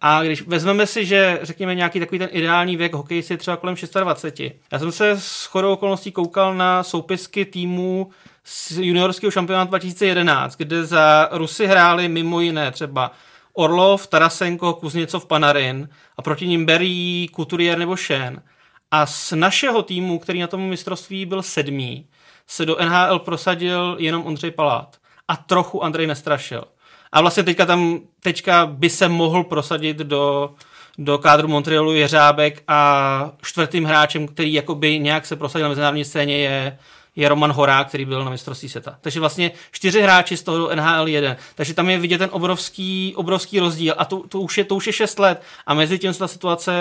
A 0.00 0.22
když 0.22 0.42
vezmeme 0.42 0.86
si, 0.86 1.06
že 1.06 1.38
řekněme 1.42 1.74
nějaký 1.74 2.00
takový 2.00 2.18
ten 2.18 2.28
ideální 2.32 2.76
věk 2.76 2.94
hokejisty 2.94 3.34
je 3.34 3.38
třeba 3.38 3.56
kolem 3.56 3.76
26. 4.00 4.54
Já 4.72 4.78
jsem 4.78 4.92
se 4.92 5.10
s 5.10 5.44
chodou 5.44 5.72
okolností 5.72 6.12
koukal 6.12 6.54
na 6.54 6.82
soupisky 6.82 7.44
týmů 7.44 8.10
z 8.44 8.70
juniorského 8.70 9.30
šampionátu 9.30 9.68
2011, 9.68 10.56
kde 10.56 10.86
za 10.86 11.28
Rusy 11.32 11.66
hráli 11.66 12.08
mimo 12.08 12.40
jiné 12.40 12.70
třeba 12.70 13.12
Orlov, 13.52 14.06
Tarasenko, 14.06 14.72
Kuzněcov, 14.72 15.26
Panarin 15.26 15.88
a 16.16 16.22
proti 16.22 16.46
ním 16.46 16.66
Berry, 16.66 17.26
Couturier 17.36 17.78
nebo 17.78 17.96
Shen. 17.96 18.42
A 18.90 19.06
z 19.06 19.32
našeho 19.32 19.82
týmu, 19.82 20.18
který 20.18 20.40
na 20.40 20.46
tom 20.46 20.60
mistrovství 20.60 21.26
byl 21.26 21.42
sedmý, 21.42 22.06
se 22.46 22.66
do 22.66 22.76
NHL 22.84 23.18
prosadil 23.18 23.96
jenom 23.98 24.26
Ondřej 24.26 24.50
Palát 24.50 24.96
a 25.28 25.36
trochu 25.36 25.84
Andrej 25.84 26.06
Nestrašil. 26.06 26.64
A 27.12 27.20
vlastně 27.20 27.42
teďka 27.42 27.66
tam, 27.66 28.00
teďka 28.22 28.66
by 28.66 28.90
se 28.90 29.08
mohl 29.08 29.44
prosadit 29.44 29.96
do, 29.96 30.54
do 30.98 31.18
kádru 31.18 31.48
Montrealu 31.48 31.94
Jeřábek 31.94 32.62
a 32.68 33.32
čtvrtým 33.42 33.84
hráčem, 33.84 34.28
který 34.28 34.52
jakoby 34.52 34.98
nějak 34.98 35.26
se 35.26 35.36
prosadil 35.36 35.64
na 35.64 35.68
mezinárodní 35.68 36.04
scéně 36.04 36.38
je, 36.38 36.78
je 37.16 37.28
Roman 37.28 37.52
Horák, 37.52 37.88
který 37.88 38.04
byl 38.04 38.24
na 38.24 38.30
mistrovství 38.30 38.68
světa. 38.68 38.96
Takže 39.00 39.20
vlastně 39.20 39.50
čtyři 39.72 40.02
hráči 40.02 40.36
z 40.36 40.42
toho 40.42 40.74
NHL 40.74 41.08
1. 41.08 41.36
Takže 41.54 41.74
tam 41.74 41.90
je 41.90 41.98
vidět 41.98 42.18
ten 42.18 42.30
obrovský, 42.32 43.12
obrovský 43.16 43.60
rozdíl 43.60 43.94
a 43.98 44.04
to, 44.04 44.22
to, 44.28 44.40
už 44.40 44.58
je, 44.58 44.64
to 44.64 44.74
už 44.74 44.86
je 44.86 44.92
šest 44.92 45.18
let 45.18 45.42
a 45.66 45.74
mezi 45.74 45.98
tím 45.98 46.12
se 46.12 46.18
ta 46.18 46.28
situace 46.28 46.72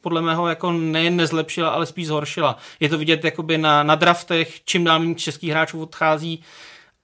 podle 0.00 0.22
mého 0.22 0.48
jako 0.48 0.72
nejen 0.72 1.16
nezlepšila, 1.16 1.68
ale 1.68 1.86
spíš 1.86 2.06
zhoršila. 2.06 2.56
Je 2.80 2.88
to 2.88 2.98
vidět 2.98 3.24
jakoby 3.24 3.58
na, 3.58 3.82
na 3.82 3.94
draftech, 3.94 4.60
čím 4.64 4.84
dál 4.84 4.98
méně 4.98 5.14
českých 5.14 5.50
hráčů 5.50 5.82
odchází 5.82 6.44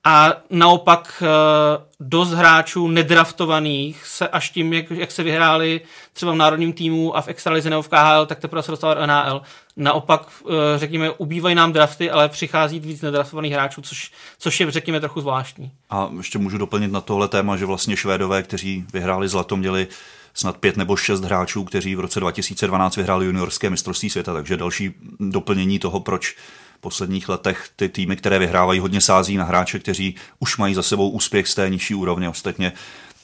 a 0.09 0.35
naopak 0.51 1.23
eh, 1.23 1.27
dost 2.01 2.31
hráčů 2.31 2.89
nedraftovaných 2.89 4.07
se 4.07 4.29
až 4.29 4.51
tím, 4.51 4.73
jak, 4.73 4.91
jak 4.91 5.11
se 5.11 5.23
vyhráli 5.23 5.81
třeba 6.13 6.33
v 6.33 6.37
národním 6.37 6.73
týmu 6.73 7.17
a 7.17 7.21
v 7.21 7.29
extralize 7.29 7.71
nebo 7.71 7.83
v 7.83 7.89
KHL, 7.89 8.27
tak 8.27 8.39
teprve 8.39 8.63
se 8.63 8.71
dostávat 8.71 9.07
NHL. 9.07 9.43
Naopak, 9.77 10.29
eh, 10.47 10.53
řekněme, 10.79 11.11
ubývají 11.11 11.55
nám 11.55 11.73
drafty, 11.73 12.11
ale 12.11 12.29
přichází 12.29 12.81
víc 12.81 13.03
nedraftovaných 13.03 13.53
hráčů, 13.53 13.83
což, 13.83 14.13
což 14.39 14.61
je, 14.61 14.71
řekněme, 14.71 15.01
trochu 15.01 15.21
zvláštní. 15.21 15.71
A 15.91 16.09
ještě 16.17 16.39
můžu 16.39 16.59
doplnit 16.59 16.93
na 16.93 17.01
tohle 17.01 17.29
téma, 17.29 17.57
že 17.57 17.67
vlastně 17.67 17.97
Švédové, 17.97 18.43
kteří 18.43 18.85
vyhráli 18.93 19.29
zlato, 19.29 19.57
měli 19.57 19.87
snad 20.35 20.57
pět 20.57 20.77
nebo 20.77 20.97
šest 20.97 21.21
hráčů, 21.21 21.65
kteří 21.65 21.95
v 21.95 22.01
roce 22.01 22.21
2012 22.21 22.97
vyhráli 22.97 23.27
juniorské 23.27 23.71
mistrovství 23.71 24.11
světa, 24.11 24.33
takže 24.33 24.57
další 24.57 24.95
doplnění 25.21 25.79
toho, 25.79 26.01
proč 26.01 26.37
posledních 26.81 27.29
letech 27.29 27.69
ty 27.77 27.89
týmy, 27.89 28.17
které 28.17 28.39
vyhrávají, 28.39 28.81
hodně 28.81 29.01
sází 29.01 29.37
na 29.37 29.45
hráče, 29.45 29.79
kteří 29.79 30.15
už 30.39 30.57
mají 30.57 30.75
za 30.75 30.83
sebou 30.83 31.11
úspěch 31.11 31.49
z 31.49 31.55
té 31.55 31.71
nižší 31.71 31.95
úrovně. 31.95 32.29
Ostatně 32.29 32.73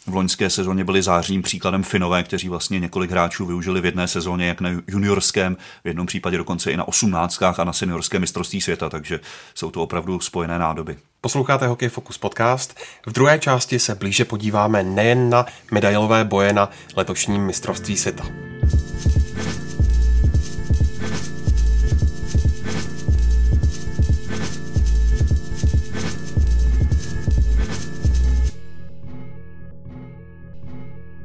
v 0.07 0.15
loňské 0.15 0.51
sezóně 0.51 0.85
byli 0.85 1.03
zářným 1.03 1.43
příkladem 1.43 1.83
Finové, 1.83 2.23
kteří 2.23 2.49
vlastně 2.49 2.81
několik 2.81 3.11
hráčů 3.11 3.47
využili 3.47 3.81
v 3.81 3.85
jedné 3.85 4.09
sezóně, 4.09 4.47
jak 4.47 4.61
na 4.61 4.71
juniorském, 4.89 5.57
v 5.85 5.89
jednom 5.89 6.07
případě 6.07 6.37
dokonce 6.37 6.71
i 6.71 6.77
na 6.77 6.89
osmnáctkách 6.89 7.61
a 7.61 7.65
na 7.65 7.73
seniorském 7.73 8.21
mistrovství 8.21 8.61
světa, 8.61 8.89
takže 8.89 9.21
jsou 9.55 9.71
to 9.71 9.83
opravdu 9.83 10.21
spojené 10.21 10.59
nádoby. 10.59 10.97
Posloucháte 11.21 11.67
Hokej 11.67 11.89
Focus 11.89 12.19
podcast. 12.19 12.81
V 13.07 13.13
druhé 13.13 13.39
části 13.39 13.79
se 13.79 13.95
blíže 13.95 14.25
podíváme 14.25 14.83
nejen 14.83 15.31
na 15.31 15.47
medailové 15.71 16.25
boje 16.25 16.53
na 16.53 16.71
letošním 16.97 17.47
mistrovství 17.47 17.97
světa. 17.97 18.25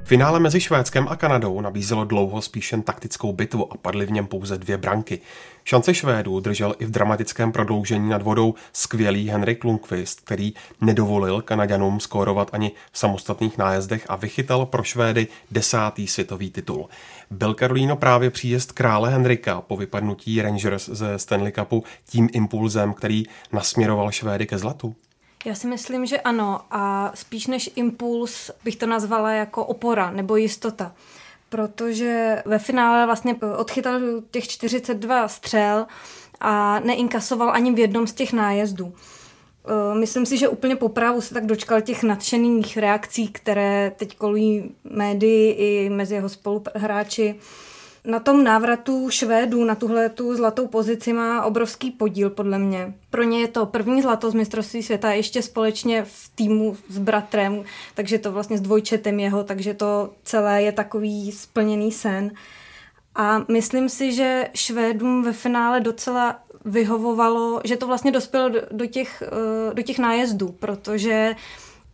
Finále 0.10 0.40
mezi 0.40 0.60
Švédskem 0.60 1.08
a 1.10 1.16
Kanadou 1.16 1.62
nabízelo 1.62 2.06
dlouho 2.06 2.42
spíš 2.42 2.72
jen 2.72 2.82
taktickou 2.82 3.34
bitvu 3.34 3.74
a 3.74 3.78
padly 3.78 4.06
v 4.06 4.12
něm 4.12 4.28
pouze 4.28 4.58
dvě 4.58 4.78
branky. 4.78 5.20
Šance 5.64 5.94
Švédů 5.94 6.40
držel 6.40 6.76
i 6.80 6.86
v 6.86 6.92
dramatickém 6.92 7.52
prodloužení 7.52 8.10
nad 8.10 8.22
vodou 8.22 8.54
skvělý 8.74 9.30
Henrik 9.30 9.64
Lundqvist, 9.64 10.22
který 10.22 10.54
nedovolil 10.82 11.42
Kanaďanům 11.42 12.00
skórovat 12.00 12.50
ani 12.54 12.72
v 12.92 12.98
samostatných 12.98 13.58
nájezdech 13.58 14.06
a 14.10 14.16
vychytal 14.16 14.66
pro 14.66 14.84
Švédy 14.84 15.28
desátý 15.52 16.08
světový 16.08 16.50
titul. 16.50 16.90
Byl 17.32 17.54
Karolíno 17.54 17.96
právě 17.96 18.30
příjezd 18.30 18.72
krále 18.72 19.10
Henrika 19.10 19.62
po 19.62 19.78
vypadnutí 19.78 20.42
Rangers 20.42 20.90
ze 20.90 21.20
Stanley 21.20 21.52
Cupu 21.52 21.84
tím 22.10 22.30
impulzem, 22.32 22.94
který 22.94 23.24
nasměroval 23.52 24.12
Švédy 24.12 24.48
ke 24.48 24.58
zlatu? 24.58 24.96
Já 25.46 25.56
si 25.56 25.68
myslím, 25.68 26.06
že 26.06 26.22
ano 26.22 26.62
a 26.72 27.12
spíš 27.16 27.48
než 27.48 27.70
impuls 27.76 28.52
bych 28.64 28.76
to 28.76 28.86
nazvala 28.86 29.32
jako 29.32 29.66
opora 29.66 30.12
nebo 30.12 30.36
jistota. 30.36 30.96
Protože 31.50 32.44
ve 32.46 32.60
finále 32.60 33.06
vlastně 33.06 33.36
odchytal 33.58 34.00
těch 34.32 34.48
42 34.48 35.28
střel 35.28 35.86
a 36.40 36.80
neinkasoval 36.80 37.52
ani 37.52 37.74
v 37.74 37.80
jednom 37.80 38.08
z 38.08 38.14
těch 38.14 38.34
nájezdů. 38.34 38.94
E, 38.94 39.96
myslím 39.96 40.26
si, 40.26 40.38
že 40.38 40.48
úplně 40.48 40.76
popravu 40.76 41.22
se 41.22 41.34
tak 41.34 41.46
dočkal 41.46 41.82
těch 41.82 42.04
nadšených 42.04 42.78
reakcí, 42.78 43.28
které 43.28 43.92
teď 43.96 44.18
kolují 44.18 44.72
médii 44.84 45.52
i 45.52 45.90
mezi 45.90 46.16
jeho 46.16 46.30
spoluhráči 46.30 47.36
na 48.06 48.20
tom 48.20 48.44
návratu 48.44 49.10
Švédů 49.10 49.64
na 49.64 49.76
tuhle 49.76 50.10
tu 50.10 50.36
zlatou 50.36 50.68
pozici 50.68 51.14
má 51.14 51.44
obrovský 51.44 51.92
podíl 51.92 52.30
podle 52.30 52.60
mě. 52.60 52.94
Pro 53.10 53.24
ně 53.24 53.42
je 53.42 53.48
to 53.48 53.66
první 53.66 54.02
zlato 54.02 54.32
z 54.32 54.34
mistrovství 54.34 54.84
světa 54.84 55.12
ještě 55.12 55.42
společně 55.42 56.04
v 56.04 56.32
týmu 56.36 56.78
s 56.90 56.98
bratrem, 56.98 57.64
takže 57.96 58.20
to 58.20 58.32
vlastně 58.32 58.58
s 58.58 58.62
dvojčetem 58.62 59.20
jeho, 59.20 59.44
takže 59.44 59.74
to 59.74 60.10
celé 60.24 60.64
je 60.64 60.72
takový 60.72 61.32
splněný 61.32 61.92
sen. 61.92 62.32
A 63.16 63.46
myslím 63.52 63.90
si, 63.90 64.14
že 64.14 64.48
Švédům 64.54 65.24
ve 65.24 65.34
finále 65.34 65.80
docela 65.80 66.40
vyhovovalo, 66.66 67.62
že 67.64 67.78
to 67.78 67.88
vlastně 67.88 68.12
dospělo 68.12 68.50
do 68.72 68.86
těch, 68.86 69.24
eh, 69.26 69.74
do 69.74 69.82
těch 69.82 70.00
nájezdů, 70.00 70.56
protože 70.60 71.36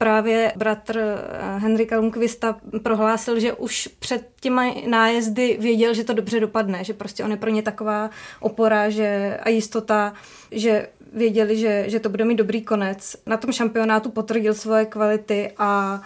právě 0.06 0.54
bratr 0.56 0.98
eh, 0.98 1.60
Henrika 1.60 1.98
Lundqvista 1.98 2.58
prohlásil, 2.84 3.40
že 3.40 3.54
už 3.54 3.90
před 4.00 4.30
těmi 4.42 4.84
nájezdy 4.88 5.58
věděl, 5.60 5.94
že 5.94 6.04
to 6.04 6.14
dobře 6.14 6.40
dopadne, 6.40 6.84
že 6.84 6.94
prostě 6.94 7.24
on 7.24 7.32
je 7.32 7.38
pro 7.38 7.50
ně 7.50 7.62
taková 7.62 8.10
opora 8.40 8.90
že, 8.90 9.40
a 9.44 9.50
jistota, 9.50 10.14
že 10.52 10.88
věděli, 11.14 11.58
že, 11.58 11.84
že 11.88 12.00
to 12.00 12.10
bude 12.10 12.26
mít 12.26 12.36
dobrý 12.36 12.62
konec. 12.62 13.16
Na 13.26 13.38
tom 13.38 13.52
šampionátu 13.52 14.12
potvrdil 14.12 14.54
svoje 14.54 14.86
kvality 14.86 15.52
a 15.58 16.02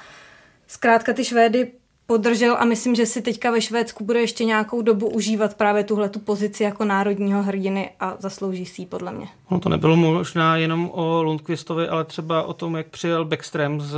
zkrátka 0.68 1.14
ty 1.14 1.26
Švédy 1.26 1.72
podržel 2.10 2.58
a 2.60 2.66
myslím, 2.66 2.96
že 2.96 3.06
si 3.06 3.22
teďka 3.22 3.52
ve 3.52 3.62
Švédsku 3.62 4.04
bude 4.04 4.20
ještě 4.20 4.46
nějakou 4.46 4.82
dobu 4.82 5.10
užívat 5.10 5.54
právě 5.54 5.84
tuhle 5.84 6.10
tu 6.10 6.20
pozici 6.20 6.64
jako 6.64 6.86
národního 6.86 7.44
hrdiny 7.44 7.90
a 8.00 8.16
zaslouží 8.20 8.66
si 8.66 8.82
ji 8.82 8.86
podle 8.86 9.12
mě. 9.12 9.28
No 9.52 9.60
to 9.60 9.70
nebylo 9.70 9.96
možná 9.96 10.58
jenom 10.58 10.90
o 10.94 11.24
Lundqvistovi, 11.24 11.88
ale 11.88 12.06
třeba 12.06 12.44
o 12.44 12.54
tom, 12.54 12.76
jak 12.76 12.88
přijel 12.88 13.26
Backstream 13.26 13.82
z, 13.82 13.98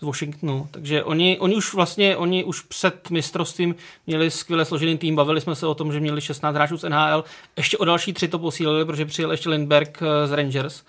z 0.00 0.02
Washingtonu. 0.02 0.68
Takže 0.70 1.04
oni, 1.04 1.38
oni 1.38 1.56
už 1.56 1.74
vlastně, 1.74 2.16
oni 2.16 2.44
už 2.44 2.60
před 2.60 3.10
mistrovstvím 3.10 3.74
měli 4.06 4.30
skvěle 4.30 4.64
složený 4.64 4.98
tým, 4.98 5.16
bavili 5.16 5.40
jsme 5.40 5.54
se 5.54 5.66
o 5.66 5.74
tom, 5.74 5.92
že 5.92 6.00
měli 6.00 6.20
16 6.20 6.54
hráčů 6.54 6.76
z 6.76 6.88
NHL, 6.88 7.24
ještě 7.56 7.78
o 7.78 7.84
další 7.84 8.12
tři 8.12 8.28
to 8.28 8.38
posílili, 8.38 8.84
protože 8.84 9.06
přijel 9.06 9.30
ještě 9.30 9.48
Lindberg 9.48 10.02
eh, 10.02 10.26
z 10.26 10.32
Rangers. 10.32 10.82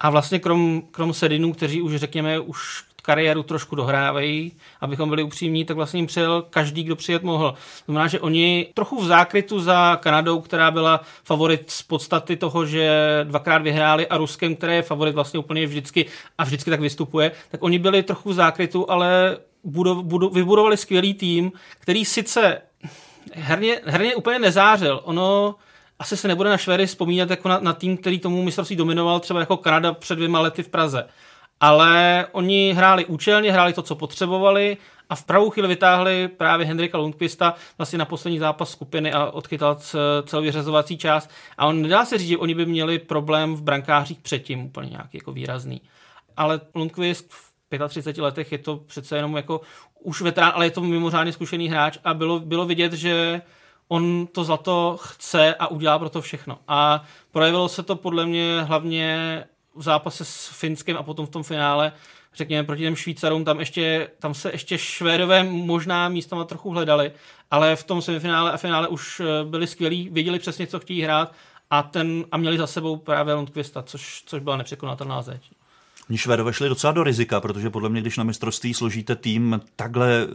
A 0.00 0.10
vlastně 0.10 0.38
krom, 0.38 0.82
krom 0.90 1.14
Sedinů, 1.14 1.52
kteří 1.52 1.82
už 1.82 1.96
řekněme, 1.96 2.40
už 2.40 2.84
kariéru 3.04 3.42
trošku 3.42 3.76
dohrávají, 3.76 4.52
abychom 4.80 5.08
byli 5.08 5.22
upřímní, 5.22 5.64
tak 5.64 5.76
vlastně 5.76 5.98
jim 5.98 6.06
přijel 6.06 6.44
každý, 6.50 6.82
kdo 6.84 6.96
přijet 6.96 7.22
mohl. 7.22 7.54
Znamená, 7.84 8.06
že 8.06 8.20
oni 8.20 8.66
trochu 8.74 9.00
v 9.00 9.06
zákrytu 9.06 9.60
za 9.60 9.96
Kanadou, 9.96 10.40
která 10.40 10.70
byla 10.70 11.00
favorit 11.24 11.70
z 11.70 11.82
podstaty 11.82 12.36
toho, 12.36 12.66
že 12.66 12.90
dvakrát 13.24 13.62
vyhráli 13.62 14.06
a 14.06 14.16
Ruskem, 14.16 14.56
které 14.56 14.74
je 14.74 14.82
favorit 14.82 15.14
vlastně 15.14 15.40
úplně 15.40 15.66
vždycky 15.66 16.06
a 16.38 16.44
vždycky 16.44 16.70
tak 16.70 16.80
vystupuje, 16.80 17.32
tak 17.50 17.62
oni 17.62 17.78
byli 17.78 18.02
trochu 18.02 18.28
v 18.28 18.34
zákrytu, 18.34 18.90
ale 18.90 19.36
budov, 19.64 20.04
budov, 20.04 20.32
vybudovali 20.32 20.76
skvělý 20.76 21.14
tým, 21.14 21.52
který 21.78 22.04
sice 22.04 22.62
herně, 23.32 23.80
herně 23.84 24.16
úplně 24.16 24.38
nezářil. 24.38 25.00
Ono 25.04 25.54
asi 25.98 26.16
se 26.16 26.28
nebude 26.28 26.50
na 26.50 26.56
Švédy 26.56 26.86
vzpomínat 26.86 27.30
jako 27.30 27.48
na, 27.48 27.58
na 27.58 27.72
tým, 27.72 27.96
který 27.96 28.18
tomu 28.18 28.42
mistrovství 28.42 28.76
dominoval, 28.76 29.20
třeba 29.20 29.40
jako 29.40 29.56
Kanada 29.56 29.92
před 29.92 30.14
dvěma 30.14 30.40
lety 30.40 30.62
v 30.62 30.68
Praze 30.68 31.08
ale 31.60 32.26
oni 32.32 32.72
hráli 32.72 33.04
účelně, 33.04 33.52
hráli 33.52 33.72
to, 33.72 33.82
co 33.82 33.94
potřebovali 33.94 34.76
a 35.10 35.14
v 35.14 35.24
pravou 35.24 35.50
chvíli 35.50 35.68
vytáhli 35.68 36.28
právě 36.28 36.66
Hendrika 36.66 36.98
Lundqvista 36.98 37.54
vlastně 37.78 37.98
na 37.98 38.04
poslední 38.04 38.38
zápas 38.38 38.70
skupiny 38.70 39.12
a 39.12 39.30
odchytal 39.30 39.76
celou 40.26 40.42
vyřazovací 40.42 40.98
část. 40.98 41.30
A 41.58 41.66
on 41.66 41.82
nedá 41.82 42.04
se 42.04 42.18
říct, 42.18 42.28
že 42.28 42.38
oni 42.38 42.54
by 42.54 42.66
měli 42.66 42.98
problém 42.98 43.54
v 43.54 43.62
brankářích 43.62 44.20
předtím 44.20 44.64
úplně 44.64 44.90
nějaký 44.90 45.18
jako 45.18 45.32
výrazný. 45.32 45.80
Ale 46.36 46.60
Lundqvist 46.74 47.32
v 47.32 47.54
35 47.88 48.22
letech 48.22 48.52
je 48.52 48.58
to 48.58 48.76
přece 48.76 49.16
jenom 49.16 49.36
jako 49.36 49.60
už 50.00 50.20
veterán, 50.20 50.52
ale 50.54 50.66
je 50.66 50.70
to 50.70 50.80
mimořádně 50.80 51.32
zkušený 51.32 51.68
hráč 51.68 51.98
a 52.04 52.14
bylo, 52.14 52.40
bylo 52.40 52.66
vidět, 52.66 52.92
že 52.92 53.42
on 53.88 54.26
to 54.26 54.44
zlato 54.44 54.96
chce 55.00 55.54
a 55.54 55.66
udělá 55.66 55.98
pro 55.98 56.08
to 56.10 56.20
všechno. 56.20 56.58
A 56.68 57.04
projevilo 57.30 57.68
se 57.68 57.82
to 57.82 57.96
podle 57.96 58.26
mě 58.26 58.62
hlavně 58.62 59.44
v 59.74 59.82
zápase 59.82 60.24
s 60.24 60.48
Finskem 60.48 60.96
a 60.96 61.02
potom 61.02 61.26
v 61.26 61.30
tom 61.30 61.42
finále, 61.42 61.92
řekněme, 62.34 62.64
proti 62.66 62.82
těm 62.82 62.96
Švýcarům, 62.96 63.44
tam, 63.44 63.60
ještě, 63.60 64.08
tam 64.18 64.34
se 64.34 64.50
ještě 64.52 64.78
Švédové 64.78 65.42
možná 65.42 66.08
místama 66.08 66.44
trochu 66.44 66.70
hledali, 66.70 67.12
ale 67.50 67.76
v 67.76 67.84
tom 67.84 68.02
semifinále 68.02 68.52
a 68.52 68.56
finále 68.56 68.88
už 68.88 69.20
eh, 69.20 69.44
byli 69.44 69.66
skvělí, 69.66 70.08
věděli 70.12 70.38
přesně, 70.38 70.66
co 70.66 70.80
chtějí 70.80 71.02
hrát 71.02 71.32
a, 71.70 71.82
ten, 71.82 72.24
a 72.32 72.36
měli 72.36 72.58
za 72.58 72.66
sebou 72.66 72.96
právě 72.96 73.34
Lundqvista, 73.34 73.82
což, 73.82 74.22
což 74.26 74.42
byla 74.42 74.56
nepřekonatelná 74.56 75.22
zeď. 75.22 75.50
Oni 76.08 76.18
Švédové 76.18 76.52
šli 76.52 76.68
docela 76.68 76.92
do 76.92 77.02
rizika, 77.02 77.40
protože 77.40 77.70
podle 77.70 77.88
mě, 77.88 78.00
když 78.00 78.16
na 78.16 78.24
mistrovství 78.24 78.74
složíte 78.74 79.16
tým 79.16 79.60
takhle 79.76 80.26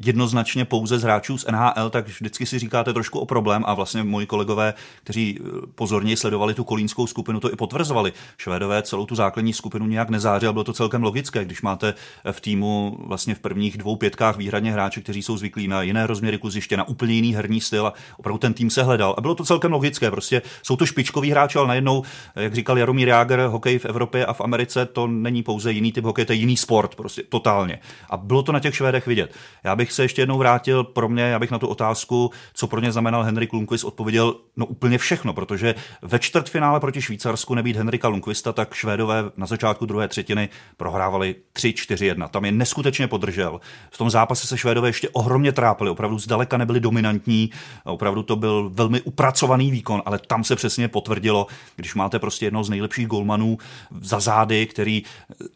jednoznačně 0.00 0.64
pouze 0.64 0.98
z 0.98 1.02
hráčů 1.02 1.38
z 1.38 1.46
NHL, 1.46 1.90
tak 1.90 2.08
vždycky 2.08 2.46
si 2.46 2.58
říkáte 2.58 2.92
trošku 2.92 3.18
o 3.18 3.26
problém 3.26 3.64
a 3.66 3.74
vlastně 3.74 4.02
moji 4.02 4.26
kolegové, 4.26 4.74
kteří 5.04 5.38
eh, 5.40 5.66
pozorně 5.74 6.16
sledovali 6.16 6.54
tu 6.54 6.64
kolínskou 6.64 7.06
skupinu, 7.06 7.40
to 7.40 7.52
i 7.52 7.56
potvrzovali. 7.56 8.12
Švédové 8.38 8.82
celou 8.82 9.06
tu 9.06 9.14
základní 9.14 9.52
skupinu 9.52 9.86
nějak 9.86 10.10
nezářili, 10.10 10.52
bylo 10.52 10.64
to 10.64 10.72
celkem 10.72 11.02
logické, 11.02 11.44
když 11.44 11.62
máte 11.62 11.94
v 12.32 12.40
týmu 12.40 12.98
vlastně 13.06 13.34
v 13.34 13.38
prvních 13.38 13.78
dvou 13.78 13.96
pětkách 13.96 14.36
výhradně 14.36 14.72
hráče, 14.72 15.00
kteří 15.00 15.22
jsou 15.22 15.36
zvyklí 15.36 15.68
na 15.68 15.82
jiné 15.82 16.06
rozměry 16.06 16.38
kluziště, 16.38 16.76
na 16.76 16.88
úplně 16.88 17.14
jiný 17.14 17.34
herní 17.34 17.60
styl 17.60 17.86
a 17.86 17.94
opravdu 18.16 18.38
ten 18.38 18.54
tým 18.54 18.70
se 18.70 18.82
hledal. 18.82 19.14
A 19.18 19.20
bylo 19.20 19.34
to 19.34 19.44
celkem 19.44 19.72
logické, 19.72 20.10
prostě 20.10 20.42
jsou 20.62 20.76
to 20.76 20.86
špičkoví 20.86 21.30
hráči, 21.30 21.58
ale 21.58 21.68
najednou, 21.68 22.02
jak 22.36 22.54
říkal 22.54 22.78
Jaromír 22.78 23.08
Jágr, 23.08 23.40
hokej 23.40 23.78
v 23.78 23.84
Evropě 23.84 24.26
a 24.26 24.32
v 24.32 24.40
Americe, 24.40 24.86
to 24.86 25.03
není 25.06 25.42
pouze 25.42 25.72
jiný 25.72 25.92
typ 25.92 26.04
hokeje, 26.04 26.26
to 26.26 26.32
je 26.32 26.38
jiný 26.38 26.56
sport, 26.56 26.94
prostě 26.94 27.22
totálně. 27.28 27.78
A 28.10 28.16
bylo 28.16 28.42
to 28.42 28.52
na 28.52 28.60
těch 28.60 28.76
Švédech 28.76 29.06
vidět. 29.06 29.34
Já 29.64 29.76
bych 29.76 29.92
se 29.92 30.02
ještě 30.02 30.22
jednou 30.22 30.38
vrátil 30.38 30.84
pro 30.84 31.08
mě, 31.08 31.22
já 31.22 31.38
bych 31.38 31.50
na 31.50 31.58
tu 31.58 31.66
otázku, 31.66 32.30
co 32.54 32.66
pro 32.66 32.80
ně 32.80 32.92
znamenal 32.92 33.22
Henrik 33.22 33.52
Lundqvist, 33.52 33.84
odpověděl 33.84 34.36
no 34.56 34.66
úplně 34.66 34.98
všechno, 34.98 35.32
protože 35.32 35.74
ve 36.02 36.18
čtvrtfinále 36.18 36.80
proti 36.80 37.02
Švýcarsku 37.02 37.54
nebýt 37.54 37.76
Henrika 37.76 38.08
Lundqvista, 38.08 38.52
tak 38.52 38.74
Švédové 38.74 39.24
na 39.36 39.46
začátku 39.46 39.86
druhé 39.86 40.08
třetiny 40.08 40.48
prohrávali 40.76 41.34
3-4-1. 41.56 42.28
Tam 42.28 42.44
je 42.44 42.52
neskutečně 42.52 43.08
podržel. 43.08 43.60
V 43.90 43.98
tom 43.98 44.10
zápase 44.10 44.46
se 44.46 44.58
Švédové 44.58 44.88
ještě 44.88 45.08
ohromně 45.08 45.52
trápili, 45.52 45.90
opravdu 45.90 46.18
zdaleka 46.18 46.56
nebyli 46.56 46.80
dominantní, 46.80 47.50
opravdu 47.84 48.22
to 48.22 48.36
byl 48.36 48.70
velmi 48.74 49.00
upracovaný 49.00 49.70
výkon, 49.70 50.02
ale 50.06 50.18
tam 50.18 50.44
se 50.44 50.56
přesně 50.56 50.88
potvrdilo, 50.88 51.46
když 51.76 51.94
máte 51.94 52.18
prostě 52.18 52.46
jednoho 52.46 52.64
z 52.64 52.70
nejlepších 52.70 53.06
golmanů 53.06 53.58
za 54.00 54.20
zády, 54.20 54.66
který 54.66 54.93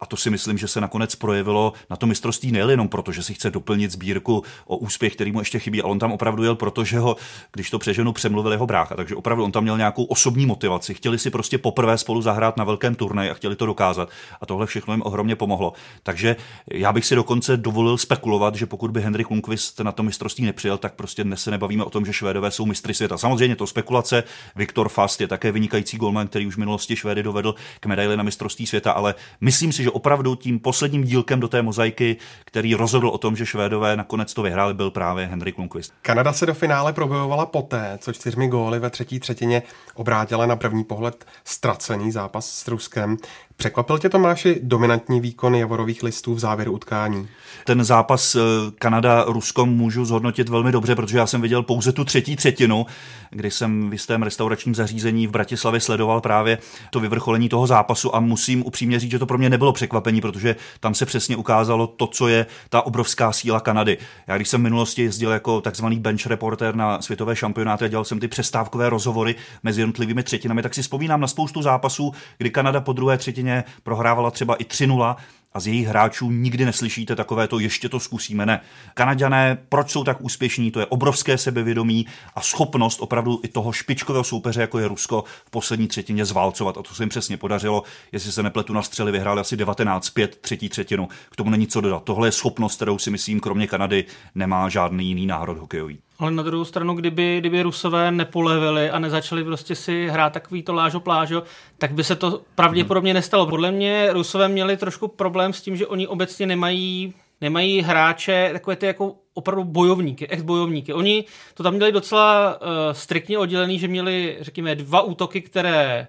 a 0.01 0.07
to 0.07 0.17
si 0.17 0.31
myslím, 0.31 0.59
že 0.59 0.69
se 0.69 0.81
nakonec 0.81 1.15
projevilo 1.15 1.73
na 1.91 1.97
to 1.97 2.07
mistrovství 2.07 2.53
nejen 2.53 2.71
jenom 2.71 2.89
proto, 2.89 3.13
že 3.13 3.23
si 3.23 3.35
chce 3.35 3.51
doplnit 3.51 3.91
sbírku 3.91 4.43
o 4.67 4.77
úspěch, 4.77 5.15
který 5.15 5.33
mu 5.33 5.39
ještě 5.39 5.59
chybí, 5.59 5.83
ale 5.83 5.91
on 5.91 5.99
tam 5.99 6.13
opravdu 6.13 6.45
jel, 6.45 6.55
protože 6.55 6.99
ho, 6.99 7.17
když 7.53 7.71
to 7.71 7.79
přeženu, 7.79 8.13
přemluvil 8.13 8.53
jeho 8.53 8.67
brácha. 8.67 8.97
Takže 8.97 9.15
opravdu 9.15 9.45
on 9.45 9.53
tam 9.53 9.63
měl 9.63 9.77
nějakou 9.77 10.05
osobní 10.05 10.47
motivaci. 10.47 10.95
Chtěli 10.95 11.19
si 11.19 11.31
prostě 11.31 11.59
poprvé 11.59 11.99
spolu 11.99 12.23
zahrát 12.23 12.57
na 12.57 12.65
velkém 12.65 12.95
turnaji 12.95 13.31
a 13.31 13.35
chtěli 13.35 13.57
to 13.57 13.67
dokázat. 13.67 14.09
A 14.41 14.47
tohle 14.47 14.67
všechno 14.67 14.95
jim 14.95 15.03
ohromně 15.03 15.37
pomohlo. 15.37 15.73
Takže 16.03 16.37
já 16.73 16.93
bych 16.93 17.07
si 17.07 17.15
dokonce 17.15 17.57
dovolil 17.57 17.99
spekulovat, 17.99 18.55
že 18.55 18.67
pokud 18.67 18.91
by 18.91 19.03
Henrik 19.03 19.31
Lundqvist 19.31 19.81
na 19.81 19.93
to 19.93 20.03
mistrovství 20.03 20.45
nepřijel, 20.45 20.79
tak 20.79 20.95
prostě 20.95 21.25
dnes 21.25 21.43
se 21.43 21.51
nebavíme 21.51 21.85
o 21.85 21.91
tom, 21.91 22.07
že 22.07 22.13
Švédové 22.13 22.51
jsou 22.51 22.67
mistry 22.67 22.95
světa. 22.95 23.19
Samozřejmě 23.19 23.57
to 23.57 23.67
spekulace. 23.67 24.25
Viktor 24.57 24.89
Fast 24.89 25.21
je 25.21 25.29
také 25.29 25.53
vynikající 25.53 25.97
golman, 25.97 26.29
který 26.29 26.47
už 26.47 26.55
v 26.55 26.59
minulosti 26.59 26.97
Švédy 26.97 27.23
dovedl 27.23 27.55
k 27.81 27.87
medaili 27.87 28.17
na 28.17 28.23
mistrovství 28.23 28.67
světa, 28.67 28.93
ale 28.93 29.15
myslím 29.41 29.73
si, 29.73 29.83
že 29.83 29.91
opravdu 29.91 30.35
tím 30.35 30.61
posledním 30.61 31.05
dílkem 31.05 31.41
do 31.41 31.49
té 31.49 31.63
mozaiky, 31.63 32.17
který 32.45 32.75
rozhodl 32.75 33.09
o 33.09 33.19
tom, 33.19 33.37
že 33.37 33.47
Švédové 33.47 33.97
nakonec 33.97 34.35
to 34.35 34.43
vyhráli, 34.43 34.75
byl 34.75 34.91
právě 34.91 35.27
Henrik 35.27 35.59
Lundqvist. 35.59 35.93
Kanada 36.03 36.33
se 36.33 36.47
do 36.47 36.55
finále 36.55 36.93
probojovala 36.93 37.47
poté, 37.47 37.99
co 38.01 38.13
čtyřmi 38.13 38.49
góly 38.49 38.79
ve 38.79 38.91
třetí 38.91 39.21
třetině 39.21 39.63
obrátila 39.95 40.47
na 40.47 40.57
první 40.57 40.85
pohled 40.85 41.25
ztracený 41.45 42.13
zápas 42.13 42.51
s 42.51 42.69
Ruskem. 42.69 43.17
Překvapil 43.61 43.99
tě 43.99 44.09
Tomáši 44.09 44.61
dominantní 44.63 45.21
výkon 45.21 45.55
Javorových 45.55 46.03
listů 46.03 46.35
v 46.35 46.39
závěru 46.39 46.73
utkání? 46.73 47.29
Ten 47.65 47.85
zápas 47.85 48.35
eh, 48.35 48.41
Kanada-Rusko 48.79 49.67
můžu 49.67 50.05
zhodnotit 50.05 50.49
velmi 50.49 50.73
dobře, 50.73 50.95
protože 50.95 51.19
já 51.19 51.27
jsem 51.27 51.41
viděl 51.41 51.63
pouze 51.63 51.93
tu 51.93 52.05
třetí 52.05 52.37
třetinu, 52.37 52.87
kdy 53.31 53.51
jsem 53.51 53.91
v 53.91 53.93
jistém 53.93 54.23
restauračním 54.23 54.75
zařízení 54.75 55.27
v 55.27 55.31
Bratislavě 55.31 55.81
sledoval 55.81 56.21
právě 56.21 56.59
to 56.91 57.01
vyvrcholení 57.01 57.49
toho 57.49 57.67
zápasu 57.67 58.17
a 58.17 58.21
musím 58.21 58.67
upřímně 58.67 59.01
říct, 59.01 59.11
že 59.11 59.19
to 59.19 59.27
pro 59.27 59.39
mě 59.39 59.51
nebylo 59.51 59.73
překvapení, 59.73 60.21
protože 60.21 60.57
tam 60.81 60.95
se 60.95 61.07
přesně 61.07 61.37
ukázalo 61.37 61.87
to, 61.87 62.07
co 62.07 62.29
je 62.29 62.47
ta 62.69 62.83
obrovská 62.83 63.33
síla 63.33 63.61
Kanady. 63.61 63.99
Já 64.27 64.37
když 64.37 64.49
jsem 64.49 64.61
v 64.61 64.65
minulosti 64.65 65.03
jezdil 65.03 65.31
jako 65.31 65.61
takzvaný 65.61 65.99
bench 65.99 66.27
reporter 66.27 66.75
na 66.75 67.03
světové 67.03 67.37
šampionáty 67.37 67.85
a 67.85 67.89
dělal 67.89 68.05
jsem 68.05 68.21
ty 68.21 68.29
přestávkové 68.29 68.91
rozhovory 68.91 69.35
mezi 69.63 69.81
jednotlivými 69.81 70.23
třetinami, 70.23 70.63
tak 70.63 70.75
si 70.75 70.83
vzpomínám 70.83 71.21
na 71.21 71.27
spoustu 71.27 71.63
zápasů, 71.63 72.13
kdy 72.39 72.51
Kanada 72.51 72.81
po 72.81 72.93
druhé 72.93 73.19
třetině 73.19 73.48
prohrávala 73.83 74.31
třeba 74.31 74.55
i 74.55 74.65
3-0 74.65 75.17
a 75.53 75.61
z 75.61 75.67
jejich 75.67 75.87
hráčů 75.87 76.31
nikdy 76.31 76.65
neslyšíte 76.65 77.17
takové 77.17 77.49
to 77.49 77.59
ještě 77.59 77.89
to 77.89 78.01
zkusíme. 78.01 78.47
Ne. 78.47 78.61
Kanaďané, 78.95 79.59
proč 79.69 79.91
jsou 79.91 80.05
tak 80.05 80.17
úspěšní, 80.21 80.71
to 80.71 80.81
je 80.81 80.87
obrovské 80.87 81.39
sebevědomí 81.39 82.07
a 82.35 82.41
schopnost 82.41 83.01
opravdu 83.01 83.41
i 83.45 83.49
toho 83.49 83.73
špičkového 83.73 84.25
soupeře, 84.25 84.61
jako 84.61 84.79
je 84.79 84.89
Rusko, 84.89 85.25
v 85.47 85.51
poslední 85.51 85.89
třetině 85.89 86.25
zválcovat. 86.25 86.79
A 86.79 86.83
to 86.83 86.95
se 86.95 87.03
jim 87.03 87.09
přesně 87.09 87.37
podařilo. 87.37 87.83
Jestli 88.13 88.33
se 88.33 88.43
nepletu 88.43 88.73
na 88.73 88.83
střely, 88.83 89.13
vyhráli 89.13 89.41
asi 89.41 89.57
19-5 89.57 90.29
třetí 90.41 90.69
třetinu. 90.69 91.09
K 91.31 91.37
tomu 91.37 91.51
není 91.51 91.67
co 91.67 91.81
dodat. 91.81 92.05
Tohle 92.05 92.29
je 92.29 92.33
schopnost, 92.33 92.77
kterou 92.77 92.99
si 92.99 93.11
myslím, 93.11 93.41
kromě 93.41 93.67
Kanady 93.67 94.05
nemá 94.35 94.69
žádný 94.69 95.09
jiný 95.09 95.27
národ 95.27 95.59
hokejový. 95.59 95.99
Ale 96.19 96.31
na 96.31 96.43
druhou 96.43 96.65
stranu, 96.65 96.95
kdyby, 96.95 97.39
kdyby 97.39 97.63
Rusové 97.63 98.11
nepolevili 98.11 98.91
a 98.91 98.99
nezačali 98.99 99.45
prostě 99.45 99.75
si 99.75 100.09
hrát 100.09 100.33
takový 100.33 100.63
to 100.63 100.75
lážo 100.75 101.01
plážo, 101.01 101.43
tak 101.79 101.93
by 101.93 102.05
se 102.05 102.17
to 102.17 102.43
pravděpodobně 102.55 103.15
nestalo. 103.15 103.47
Podle 103.47 103.71
mě 103.71 104.13
Rusové 104.13 104.49
měli 104.49 104.77
trošku 104.77 105.09
problém 105.09 105.53
s 105.53 105.63
tím, 105.63 105.77
že 105.77 105.87
oni 105.87 106.07
obecně 106.07 106.47
nemají 106.47 107.15
nemají 107.41 107.83
hráče, 107.83 108.51
takové 108.53 108.77
ty 108.77 108.87
jako 108.87 109.15
opravdu 109.35 109.65
bojovníky, 109.65 110.29
ex-bojovníky. 110.29 110.93
Oni 110.93 111.25
to 111.55 111.63
tam 111.63 111.75
měli 111.75 111.93
docela 111.93 112.61
uh, 112.61 112.67
striktně 112.93 113.39
oddělený, 113.39 113.79
že 113.79 113.89
měli, 113.89 114.37
řekněme, 114.41 114.75
dva 114.75 115.01
útoky, 115.01 115.41
které 115.41 116.07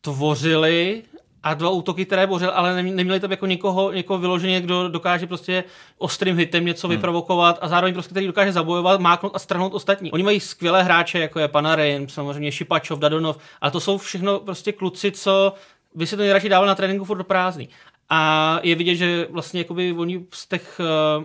tvořili 0.00 1.02
a 1.46 1.54
dva 1.54 1.70
útoky, 1.70 2.04
které 2.04 2.26
bořil, 2.26 2.52
ale 2.54 2.82
neměli 2.82 3.20
tam 3.20 3.30
jako 3.30 3.46
někoho, 3.46 3.92
někoho 3.92 4.18
vyloženě, 4.18 4.60
kdo 4.60 4.88
dokáže 4.88 5.26
prostě 5.26 5.64
ostrým 5.98 6.36
hitem 6.36 6.64
něco 6.64 6.88
hmm. 6.88 6.96
vyprovokovat 6.96 7.58
a 7.60 7.68
zároveň 7.68 7.94
prostě, 7.94 8.10
který 8.10 8.26
dokáže 8.26 8.52
zabojovat, 8.52 9.00
máknout 9.00 9.34
a 9.34 9.38
strhnout 9.38 9.74
ostatní. 9.74 10.12
Oni 10.12 10.22
mají 10.22 10.40
skvělé 10.40 10.82
hráče, 10.82 11.18
jako 11.18 11.38
je 11.38 11.48
Panarin, 11.48 12.08
samozřejmě 12.08 12.52
Šipačov, 12.52 12.98
Dadonov, 12.98 13.38
a 13.60 13.70
to 13.70 13.80
jsou 13.80 13.98
všechno 13.98 14.40
prostě 14.40 14.72
kluci, 14.72 15.12
co 15.12 15.52
by 15.94 16.06
si 16.06 16.16
to 16.16 16.22
nejradši 16.22 16.48
dával 16.48 16.66
na 16.66 16.74
tréninku 16.74 17.04
furt 17.04 17.18
do 17.18 17.24
prázdný. 17.24 17.68
A 18.08 18.60
je 18.62 18.74
vidět, 18.74 18.94
že 18.94 19.26
vlastně 19.30 19.60
jakoby 19.60 19.92
oni 19.92 20.26
z 20.32 20.48
těch 20.48 20.80
uh, 21.18 21.24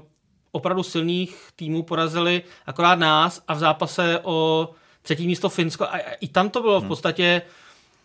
opravdu 0.52 0.84
silných 0.84 1.50
týmů 1.56 1.84
porazili 1.84 2.42
akorát 2.66 3.00
nás 3.00 3.42
a 3.48 3.54
v 3.54 3.60
zápase 3.60 4.20
o 4.24 4.70
třetí 5.02 5.28
místo 5.28 5.50
Finsko 5.50 5.84
a 5.84 5.98
i 6.20 6.28
tam 6.28 6.50
to 6.50 6.62
bylo 6.62 6.78
v 6.80 6.82
hmm. 6.82 6.88
podstatě 6.88 7.42
hmm 7.46 7.62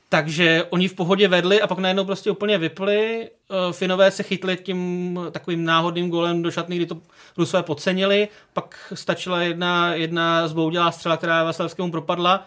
takže 0.09 0.64
oni 0.71 0.88
v 0.88 0.95
pohodě 0.95 1.29
vedli 1.29 1.62
a 1.62 1.66
pak 1.66 1.79
najednou 1.79 2.05
prostě 2.05 2.31
úplně 2.31 2.59
vypli. 2.59 3.31
Eh, 3.51 3.73
Finové 3.73 4.11
se 4.11 4.23
chytli 4.23 4.57
tím 4.57 5.21
takovým 5.31 5.64
náhodným 5.64 6.11
golem 6.11 6.42
do 6.42 6.51
šatny, 6.51 6.77
kdy 6.77 6.87
to 6.87 7.01
Rusové 7.37 7.62
podcenili. 7.62 8.29
Pak 8.53 8.92
stačila 8.95 9.42
jedna, 9.42 9.95
jedna 9.95 10.49
zboudělá 10.49 10.92
střela, 10.92 11.16
která 11.16 11.45
Vasilevskému 11.45 11.90
propadla. 11.90 12.47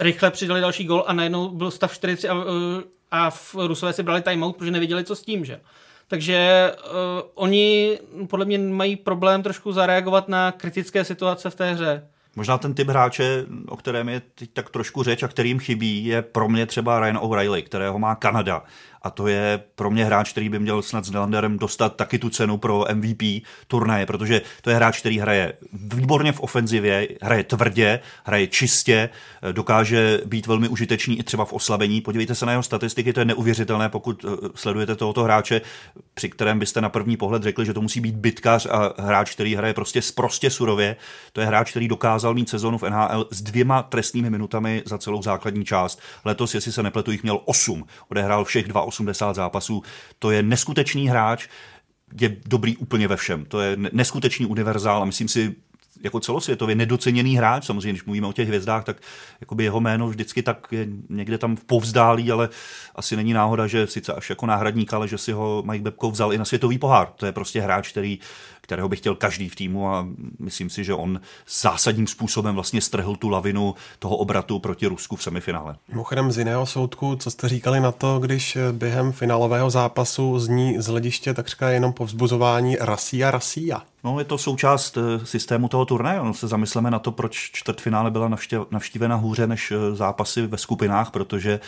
Rychle 0.00 0.30
přidali 0.30 0.60
další 0.60 0.84
gol 0.84 1.04
a 1.06 1.12
najednou 1.12 1.48
byl 1.48 1.70
stav 1.70 1.94
40 1.94 2.28
a, 2.28 2.34
eh, 2.34 2.82
a 3.10 3.30
v 3.30 3.54
Rusové 3.54 3.92
si 3.92 4.02
brali 4.02 4.22
timeout, 4.22 4.56
protože 4.56 4.70
nevěděli, 4.70 5.04
co 5.04 5.16
s 5.16 5.22
tím, 5.22 5.44
že? 5.44 5.60
Takže 6.08 6.72
uh, 6.84 6.92
oni 7.34 7.98
podle 8.28 8.44
mě 8.44 8.58
mají 8.58 8.96
problém 8.96 9.42
trošku 9.42 9.72
zareagovat 9.72 10.28
na 10.28 10.52
kritické 10.52 11.04
situace 11.04 11.50
v 11.50 11.54
té 11.54 11.72
hře. 11.72 12.08
Možná 12.36 12.58
ten 12.58 12.74
typ 12.74 12.88
hráče, 12.88 13.46
o 13.68 13.76
kterém 13.76 14.08
je 14.08 14.22
teď 14.34 14.50
tak 14.52 14.70
trošku 14.70 15.02
řeč 15.02 15.22
a 15.22 15.28
kterým 15.28 15.58
chybí, 15.58 16.04
je 16.04 16.22
pro 16.22 16.48
mě 16.48 16.66
třeba 16.66 17.00
Ryan 17.00 17.18
O'Reilly, 17.22 17.62
kterého 17.62 17.98
má 17.98 18.14
Kanada 18.14 18.62
a 19.02 19.10
to 19.10 19.26
je 19.26 19.62
pro 19.74 19.90
mě 19.90 20.04
hráč, 20.04 20.32
který 20.32 20.48
by 20.48 20.58
měl 20.58 20.82
snad 20.82 21.04
s 21.04 21.10
Nylanderem 21.10 21.58
dostat 21.58 21.96
taky 21.96 22.18
tu 22.18 22.30
cenu 22.30 22.58
pro 22.58 22.84
MVP 22.94 23.22
turnaje, 23.66 24.06
protože 24.06 24.42
to 24.62 24.70
je 24.70 24.76
hráč, 24.76 25.00
který 25.00 25.18
hraje 25.18 25.52
výborně 25.72 26.32
v 26.32 26.40
ofenzivě, 26.40 27.08
hraje 27.22 27.44
tvrdě, 27.44 28.00
hraje 28.24 28.46
čistě, 28.46 29.08
dokáže 29.52 30.20
být 30.24 30.46
velmi 30.46 30.68
užitečný 30.68 31.18
i 31.18 31.22
třeba 31.22 31.44
v 31.44 31.52
oslabení. 31.52 32.00
Podívejte 32.00 32.34
se 32.34 32.46
na 32.46 32.52
jeho 32.52 32.62
statistiky, 32.62 33.12
to 33.12 33.20
je 33.20 33.24
neuvěřitelné, 33.24 33.88
pokud 33.88 34.24
eh, 34.24 34.48
sledujete 34.54 34.96
tohoto 34.96 35.22
hráče, 35.22 35.60
při 36.14 36.28
kterém 36.28 36.58
byste 36.58 36.80
na 36.80 36.88
první 36.88 37.16
pohled 37.16 37.42
řekli, 37.42 37.66
že 37.66 37.74
to 37.74 37.80
musí 37.80 38.00
být 38.00 38.14
bitkař 38.14 38.66
a 38.66 38.94
hráč, 39.02 39.32
který 39.34 39.54
hraje 39.54 39.74
prostě 39.74 40.00
prostě 40.14 40.50
surově. 40.50 40.96
To 41.32 41.40
je 41.40 41.46
hráč, 41.46 41.70
který 41.70 41.88
dokázal 41.88 42.34
mít 42.34 42.48
sezonu 42.48 42.78
v 42.78 42.90
NHL 42.90 43.28
s 43.30 43.42
dvěma 43.42 43.82
trestnými 43.82 44.30
minutami 44.30 44.82
za 44.86 44.98
celou 44.98 45.22
základní 45.22 45.64
část. 45.64 46.00
Letos, 46.24 46.54
jestli 46.54 46.72
se 46.72 46.82
nepletu, 46.82 47.10
jich 47.10 47.22
měl 47.22 47.40
8. 47.44 47.84
Odehrál 48.08 48.44
všech 48.44 48.68
80 48.98 49.34
zápasů. 49.34 49.82
To 50.18 50.30
je 50.30 50.42
neskutečný 50.42 51.08
hráč, 51.08 51.48
je 52.20 52.36
dobrý 52.46 52.76
úplně 52.76 53.08
ve 53.08 53.16
všem. 53.16 53.44
To 53.44 53.60
je 53.60 53.76
neskutečný 53.92 54.46
univerzál 54.46 55.02
a 55.02 55.04
myslím 55.04 55.28
si, 55.28 55.54
jako 56.02 56.20
celosvětově 56.20 56.74
nedoceněný 56.74 57.36
hráč. 57.36 57.64
Samozřejmě, 57.64 57.92
když 57.92 58.04
mluvíme 58.04 58.26
o 58.26 58.32
těch 58.32 58.48
hvězdách, 58.48 58.84
tak 58.84 58.96
jakoby 59.40 59.64
jeho 59.64 59.80
jméno 59.80 60.08
vždycky 60.08 60.42
tak 60.42 60.66
je 60.70 60.86
někde 61.08 61.38
tam 61.38 61.56
v 61.56 61.64
povzdálí, 61.64 62.32
ale 62.32 62.48
asi 62.94 63.16
není 63.16 63.32
náhoda, 63.32 63.66
že 63.66 63.86
sice 63.86 64.12
až 64.12 64.30
jako 64.30 64.46
náhradník, 64.46 64.92
ale 64.92 65.08
že 65.08 65.18
si 65.18 65.32
ho 65.32 65.62
Mike 65.66 65.82
Bebko 65.82 66.10
vzal 66.10 66.32
i 66.32 66.38
na 66.38 66.44
světový 66.44 66.78
pohár. 66.78 67.08
To 67.16 67.26
je 67.26 67.32
prostě 67.32 67.60
hráč, 67.60 67.90
který 67.90 68.18
kterého 68.62 68.88
by 68.88 68.96
chtěl 68.96 69.14
každý 69.14 69.48
v 69.48 69.56
týmu 69.56 69.88
a 69.88 70.06
myslím 70.38 70.70
si, 70.70 70.84
že 70.84 70.94
on 70.94 71.20
zásadním 71.48 72.06
způsobem 72.06 72.54
vlastně 72.54 72.80
strhl 72.80 73.16
tu 73.16 73.28
lavinu 73.28 73.74
toho 73.98 74.16
obratu 74.16 74.58
proti 74.58 74.86
Rusku 74.86 75.16
v 75.16 75.22
semifinále. 75.22 75.76
Mimochodem 75.88 76.32
z 76.32 76.38
jiného 76.38 76.66
soudku, 76.66 77.16
co 77.16 77.30
jste 77.30 77.48
říkali 77.48 77.80
na 77.80 77.92
to, 77.92 78.18
když 78.18 78.58
během 78.72 79.12
finálového 79.12 79.70
zápasu 79.70 80.38
zní 80.38 80.74
z 80.78 80.86
hlediště 80.86 81.34
takřka 81.34 81.70
jenom 81.70 81.92
povzbuzování 81.92 82.76
Rasia, 82.80 83.30
Rasia. 83.30 83.82
No, 84.04 84.18
je 84.18 84.24
to 84.24 84.38
součást 84.38 84.98
eh, 84.98 85.26
systému 85.26 85.68
toho 85.68 85.84
turnaje. 85.84 86.18
No, 86.18 86.34
se 86.34 86.48
zamysleme 86.48 86.90
na 86.90 86.98
to, 86.98 87.12
proč 87.12 87.50
čtvrtfinále 87.52 88.10
byla 88.10 88.30
navštívena 88.70 89.16
hůře 89.16 89.46
než 89.46 89.70
eh, 89.70 89.94
zápasy 89.94 90.46
ve 90.46 90.58
skupinách, 90.58 91.10
protože 91.10 91.60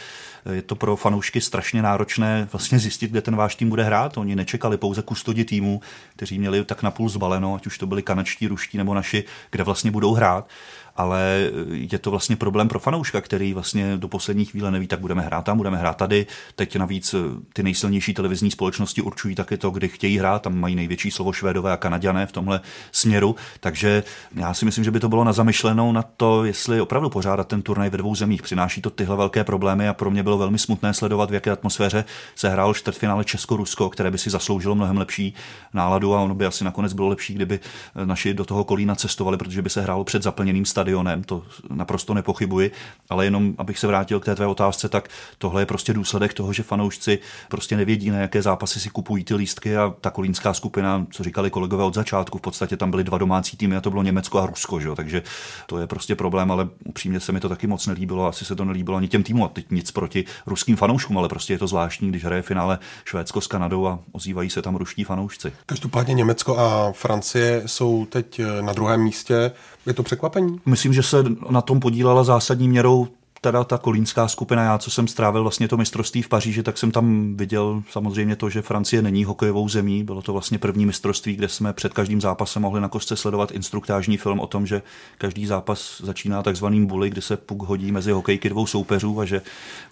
je 0.53 0.63
to 0.63 0.75
pro 0.75 0.97
fanoušky 0.97 1.41
strašně 1.41 1.83
náročné 1.83 2.49
vlastně 2.53 2.79
zjistit, 2.79 3.11
kde 3.11 3.23
ten 3.23 3.37
váš 3.37 3.55
tým 3.55 3.69
bude 3.69 3.83
hrát. 3.83 4.19
Oni 4.19 4.37
nečekali 4.37 4.77
pouze 4.77 5.03
kustodi 5.03 5.45
týmu, 5.45 5.81
kteří 6.17 6.39
měli 6.39 6.65
tak 6.65 6.83
napůl 6.83 7.09
zbaleno, 7.09 7.55
ať 7.55 7.67
už 7.67 7.79
to 7.79 7.87
byli 7.87 8.03
kanadští, 8.03 8.47
ruští 8.47 8.79
nebo 8.79 8.95
naši, 8.95 9.25
kde 9.51 9.65
vlastně 9.65 9.91
budou 9.91 10.15
hrát 10.15 10.49
ale 10.97 11.51
je 11.71 11.99
to 11.99 12.11
vlastně 12.11 12.37
problém 12.37 12.69
pro 12.69 12.79
fanouška, 12.79 13.21
který 13.21 13.55
vlastně 13.55 13.97
do 13.97 14.09
poslední 14.09 14.45
chvíle 14.45 14.71
neví, 14.71 14.87
tak 14.87 15.01
budeme 15.01 15.23
hrát 15.23 15.45
tam, 15.45 15.57
budeme 15.57 15.77
hrát 15.77 15.97
tady. 15.97 16.27
Teď 16.55 16.77
navíc 16.77 17.15
ty 17.53 17.63
nejsilnější 17.63 18.15
televizní 18.15 18.51
společnosti 18.51 19.03
určují 19.03 19.35
taky 19.35 19.57
to, 19.57 19.71
kdy 19.71 19.89
chtějí 19.89 20.19
hrát, 20.19 20.43
tam 20.43 20.61
mají 20.61 20.75
největší 20.75 21.11
slovo 21.11 21.33
Švédové 21.33 21.73
a 21.73 21.77
Kanaděné 21.77 22.27
v 22.27 22.33
tomhle 22.33 22.61
směru, 22.93 23.37
takže 23.61 24.03
já 24.35 24.55
si 24.55 24.65
myslím, 24.65 24.85
že 24.85 24.91
by 24.91 25.01
to 25.01 25.09
bylo 25.09 25.25
na 25.25 25.33
zamyšlenou 25.33 25.93
na 25.93 26.03
to, 26.03 26.45
jestli 26.45 26.81
opravdu 26.81 27.11
pořádat 27.11 27.49
ten 27.49 27.63
turnaj 27.63 27.91
ve 27.91 27.99
dvou 27.99 28.15
zemích. 28.15 28.43
Přináší 28.43 28.83
to 28.83 28.91
tyhle 28.91 29.17
velké 29.17 29.45
problémy 29.45 29.89
a 29.89 29.95
pro 29.95 30.11
mě 30.11 30.23
bylo 30.23 30.39
velmi 30.39 30.59
smutné 30.59 30.95
sledovat, 30.95 31.31
v 31.31 31.35
jaké 31.35 31.51
atmosféře 31.51 32.05
se 32.35 32.49
hrál 32.49 32.75
čtvrtfinále 32.75 33.25
Česko-Rusko, 33.25 33.91
které 33.91 34.11
by 34.11 34.19
si 34.19 34.31
zasloužilo 34.31 34.75
mnohem 34.75 34.99
lepší 34.99 35.35
náladu 35.73 36.15
a 36.15 36.21
ono 36.21 36.35
by 36.35 36.47
asi 36.47 36.65
nakonec 36.65 36.93
bylo 36.93 37.09
lepší, 37.09 37.35
kdyby 37.35 37.61
naši 38.05 38.35
do 38.35 38.45
toho 38.45 38.65
kolína 38.65 38.95
cestovali, 38.95 39.37
protože 39.37 39.63
by 39.63 39.71
se 39.71 39.81
hrálo 39.81 40.05
před 40.05 40.23
zaplněným 40.23 40.65
stadionem 40.65 40.84
stadionem, 40.85 41.25
to 41.25 41.43
naprosto 41.71 42.15
nepochybuji, 42.15 42.71
ale 43.11 43.25
jenom 43.25 43.55
abych 43.59 43.79
se 43.79 43.87
vrátil 43.87 44.21
k 44.21 44.25
té 44.25 44.35
tvé 44.35 44.47
otázce, 44.47 44.89
tak 44.89 45.09
tohle 45.39 45.63
je 45.63 45.67
prostě 45.67 45.93
důsledek 45.93 46.35
toho, 46.35 46.53
že 46.53 46.63
fanoušci 46.63 47.19
prostě 47.49 47.77
nevědí, 47.77 48.11
na 48.11 48.19
jaké 48.19 48.43
zápasy 48.43 48.81
si 48.81 48.91
kupují 48.91 49.25
ty 49.25 49.35
lístky 49.35 49.77
a 49.77 49.95
ta 50.01 50.11
kolínská 50.11 50.55
skupina, 50.55 51.07
co 51.11 51.25
říkali 51.25 51.51
kolegové 51.51 51.85
od 51.85 51.95
začátku, 51.95 52.39
v 52.39 52.41
podstatě 52.41 52.77
tam 52.77 52.91
byly 52.91 53.05
dva 53.05 53.19
domácí 53.19 53.57
týmy 53.57 53.77
a 53.77 53.81
to 53.81 53.91
bylo 53.91 54.03
Německo 54.03 54.39
a 54.39 54.47
Rusko, 54.47 54.81
že? 54.81 54.89
takže 54.97 55.23
to 55.67 55.79
je 55.79 55.87
prostě 55.87 56.15
problém, 56.15 56.51
ale 56.51 56.69
upřímně 56.85 57.21
se 57.21 57.33
mi 57.33 57.41
to 57.41 57.49
taky 57.49 57.67
moc 57.67 57.87
nelíbilo, 57.87 58.27
asi 58.27 58.45
se 58.45 58.57
to 58.57 58.65
nelíbilo 58.65 58.97
ani 58.97 59.09
těm 59.09 59.23
týmům 59.23 59.45
a 59.45 59.49
teď 59.49 59.71
nic 59.71 59.91
proti 59.91 60.25
ruským 60.47 60.77
fanouškům, 60.77 61.19
ale 61.19 61.29
prostě 61.29 61.53
je 61.55 61.59
to 61.59 61.67
zvláštní, 61.67 62.09
když 62.09 62.25
hraje 62.25 62.43
finále 62.43 62.79
Švédsko 63.05 63.41
s 63.41 63.47
Kanadou 63.47 63.87
a 63.87 63.99
ozývají 64.13 64.51
se 64.51 64.63
tam 64.63 64.77
ruští 64.77 65.05
fanoušci. 65.05 65.53
Každopádně 65.67 66.15
Německo 66.15 66.59
a 66.59 66.93
Francie 66.93 67.63
jsou 67.67 68.07
teď 68.07 68.41
na 68.61 68.73
druhém 68.73 69.01
místě. 69.01 69.53
Je 69.87 69.95
to 69.95 70.03
překvapení? 70.03 70.61
Myslím, 70.67 70.93
že 70.93 71.03
se 71.03 71.25
na 71.51 71.61
tom 71.61 71.81
podílela 71.81 72.25
zásadní 72.25 72.69
měrou 72.69 73.09
teda 73.45 73.65
ta 73.65 73.79
kolínská 73.79 74.29
skupina, 74.29 74.63
já 74.63 74.79
co 74.79 74.91
jsem 74.91 75.09
strávil 75.09 75.43
vlastně 75.43 75.69
to 75.69 75.77
mistrovství 75.77 76.23
v 76.23 76.29
Paříži, 76.29 76.63
tak 76.63 76.79
jsem 76.79 76.91
tam 76.91 77.37
viděl 77.37 77.83
samozřejmě 77.91 78.37
to, 78.37 78.51
že 78.51 78.63
Francie 78.63 79.03
není 79.03 79.25
hokejovou 79.25 79.69
zemí. 79.69 80.05
Bylo 80.05 80.23
to 80.23 80.33
vlastně 80.33 80.59
první 80.59 80.87
mistrovství, 80.87 81.37
kde 81.37 81.49
jsme 81.49 81.73
před 81.73 81.93
každým 81.93 82.21
zápasem 82.21 82.63
mohli 82.63 82.81
na 82.81 82.89
kostce 82.89 83.17
sledovat 83.17 83.51
instruktážní 83.51 84.17
film 84.17 84.41
o 84.41 84.47
tom, 84.47 84.67
že 84.67 84.83
každý 85.19 85.47
zápas 85.47 86.01
začíná 86.05 86.43
takzvaným 86.43 86.87
bully, 86.87 87.11
kde 87.11 87.21
se 87.21 87.37
puk 87.37 87.63
hodí 87.63 87.93
mezi 87.93 88.13
hokejky 88.13 88.49
dvou 88.49 88.67
soupeřů 88.67 89.21
a 89.21 89.25
že 89.25 89.43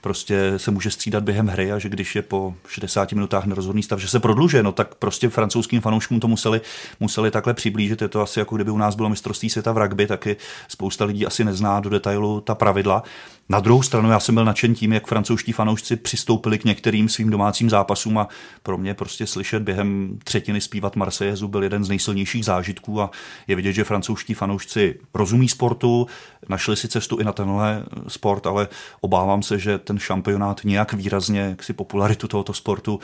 prostě 0.00 0.52
se 0.56 0.70
může 0.70 0.90
střídat 0.90 1.24
během 1.24 1.46
hry 1.46 1.72
a 1.72 1.78
že 1.78 1.88
když 1.88 2.16
je 2.16 2.22
po 2.22 2.54
60 2.68 3.12
minutách 3.12 3.46
nerozhodný 3.46 3.82
stav, 3.82 4.00
že 4.00 4.08
se 4.08 4.20
prodlužuje, 4.20 4.62
no 4.62 4.72
tak 4.72 4.94
prostě 4.94 5.28
francouzským 5.28 5.80
fanouškům 5.80 6.20
to 6.20 6.28
museli, 6.28 6.60
museli 7.00 7.30
takhle 7.30 7.54
přiblížit. 7.54 8.02
Je 8.02 8.08
to 8.08 8.20
asi 8.20 8.38
jako 8.38 8.56
kdyby 8.56 8.70
u 8.70 8.78
nás 8.78 8.94
bylo 8.94 9.08
mistrovství 9.08 9.50
světa 9.50 9.72
v 9.72 9.78
rugby, 9.78 10.06
taky 10.06 10.36
spousta 10.68 11.04
lidí 11.04 11.26
asi 11.26 11.44
nezná 11.44 11.80
do 11.80 11.90
detailu 11.90 12.40
ta 12.40 12.54
pravidla. 12.54 13.02
Na 13.48 13.60
druhou 13.60 13.82
stranu 13.82 14.10
já 14.10 14.20
jsem 14.20 14.34
byl 14.34 14.44
nadšen 14.44 14.74
tím, 14.74 14.92
jak 14.92 15.06
francouzští 15.06 15.52
fanoušci 15.52 15.96
přistoupili 15.96 16.58
k 16.58 16.64
některým 16.64 17.08
svým 17.08 17.30
domácím 17.30 17.70
zápasům 17.70 18.18
a 18.18 18.28
pro 18.62 18.78
mě 18.78 18.94
prostě 18.94 19.26
slyšet 19.26 19.62
během 19.62 20.18
třetiny 20.24 20.60
zpívat 20.60 20.96
Marseillaise 20.96 21.46
byl 21.46 21.62
jeden 21.62 21.84
z 21.84 21.88
nejsilnějších 21.88 22.44
zážitků 22.44 23.00
a 23.00 23.10
je 23.46 23.56
vidět, 23.56 23.72
že 23.72 23.84
francouzští 23.84 24.34
fanoušci 24.34 24.98
rozumí 25.14 25.48
sportu, 25.48 26.06
našli 26.48 26.76
si 26.76 26.88
cestu 26.88 27.18
i 27.18 27.24
na 27.24 27.32
tenhle 27.32 27.84
sport, 28.08 28.46
ale 28.46 28.68
obávám 29.00 29.42
se, 29.42 29.58
že 29.58 29.78
ten 29.78 29.98
šampionát 29.98 30.60
nějak 30.64 30.92
výrazně 30.92 31.40
jak 31.40 31.62
si 31.62 31.72
popularitu 31.72 32.28
tohoto 32.28 32.52
sportu 32.52 33.00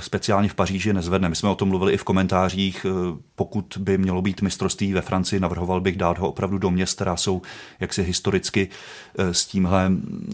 speciálně 0.00 0.48
v 0.48 0.54
Paříži 0.54 0.92
nezvedne. 0.92 1.28
My 1.28 1.36
jsme 1.36 1.48
o 1.48 1.54
tom 1.54 1.68
mluvili 1.68 1.92
i 1.92 1.96
v 1.96 2.04
komentářích. 2.04 2.86
Pokud 3.34 3.78
by 3.80 3.98
mělo 3.98 4.22
být 4.22 4.42
mistrovství 4.42 4.92
ve 4.92 5.00
Francii, 5.00 5.40
navrhoval 5.40 5.80
bych 5.80 5.96
dát 5.96 6.18
ho 6.18 6.28
opravdu 6.28 6.58
do 6.58 6.70
měst, 6.70 6.94
která 6.94 7.16
jsou 7.16 7.42
jaksi 7.80 8.02
historicky 8.02 8.68
eh, 9.18 9.34
s 9.34 9.46
tímhle 9.46 9.81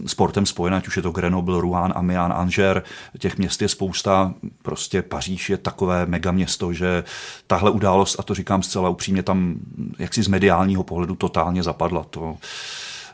sportem 0.05 0.45
spojené, 0.45 0.77
ať 0.77 0.87
už 0.87 0.97
je 0.97 1.03
to 1.03 1.11
Grenoble, 1.11 1.61
Rouen, 1.61 1.93
Amiens, 1.95 2.33
Angers, 2.35 2.83
těch 3.19 3.37
měst 3.37 3.61
je 3.61 3.67
spousta, 3.67 4.33
prostě 4.61 5.01
Paříž 5.01 5.49
je 5.49 5.57
takové 5.57 6.05
megaměsto, 6.05 6.73
že 6.73 7.03
tahle 7.47 7.71
událost, 7.71 8.19
a 8.19 8.23
to 8.23 8.35
říkám 8.35 8.63
zcela 8.63 8.89
upřímně, 8.89 9.23
tam 9.23 9.55
jaksi 9.99 10.23
z 10.23 10.27
mediálního 10.27 10.83
pohledu 10.83 11.15
totálně 11.15 11.63
zapadla. 11.63 12.05
To, 12.09 12.37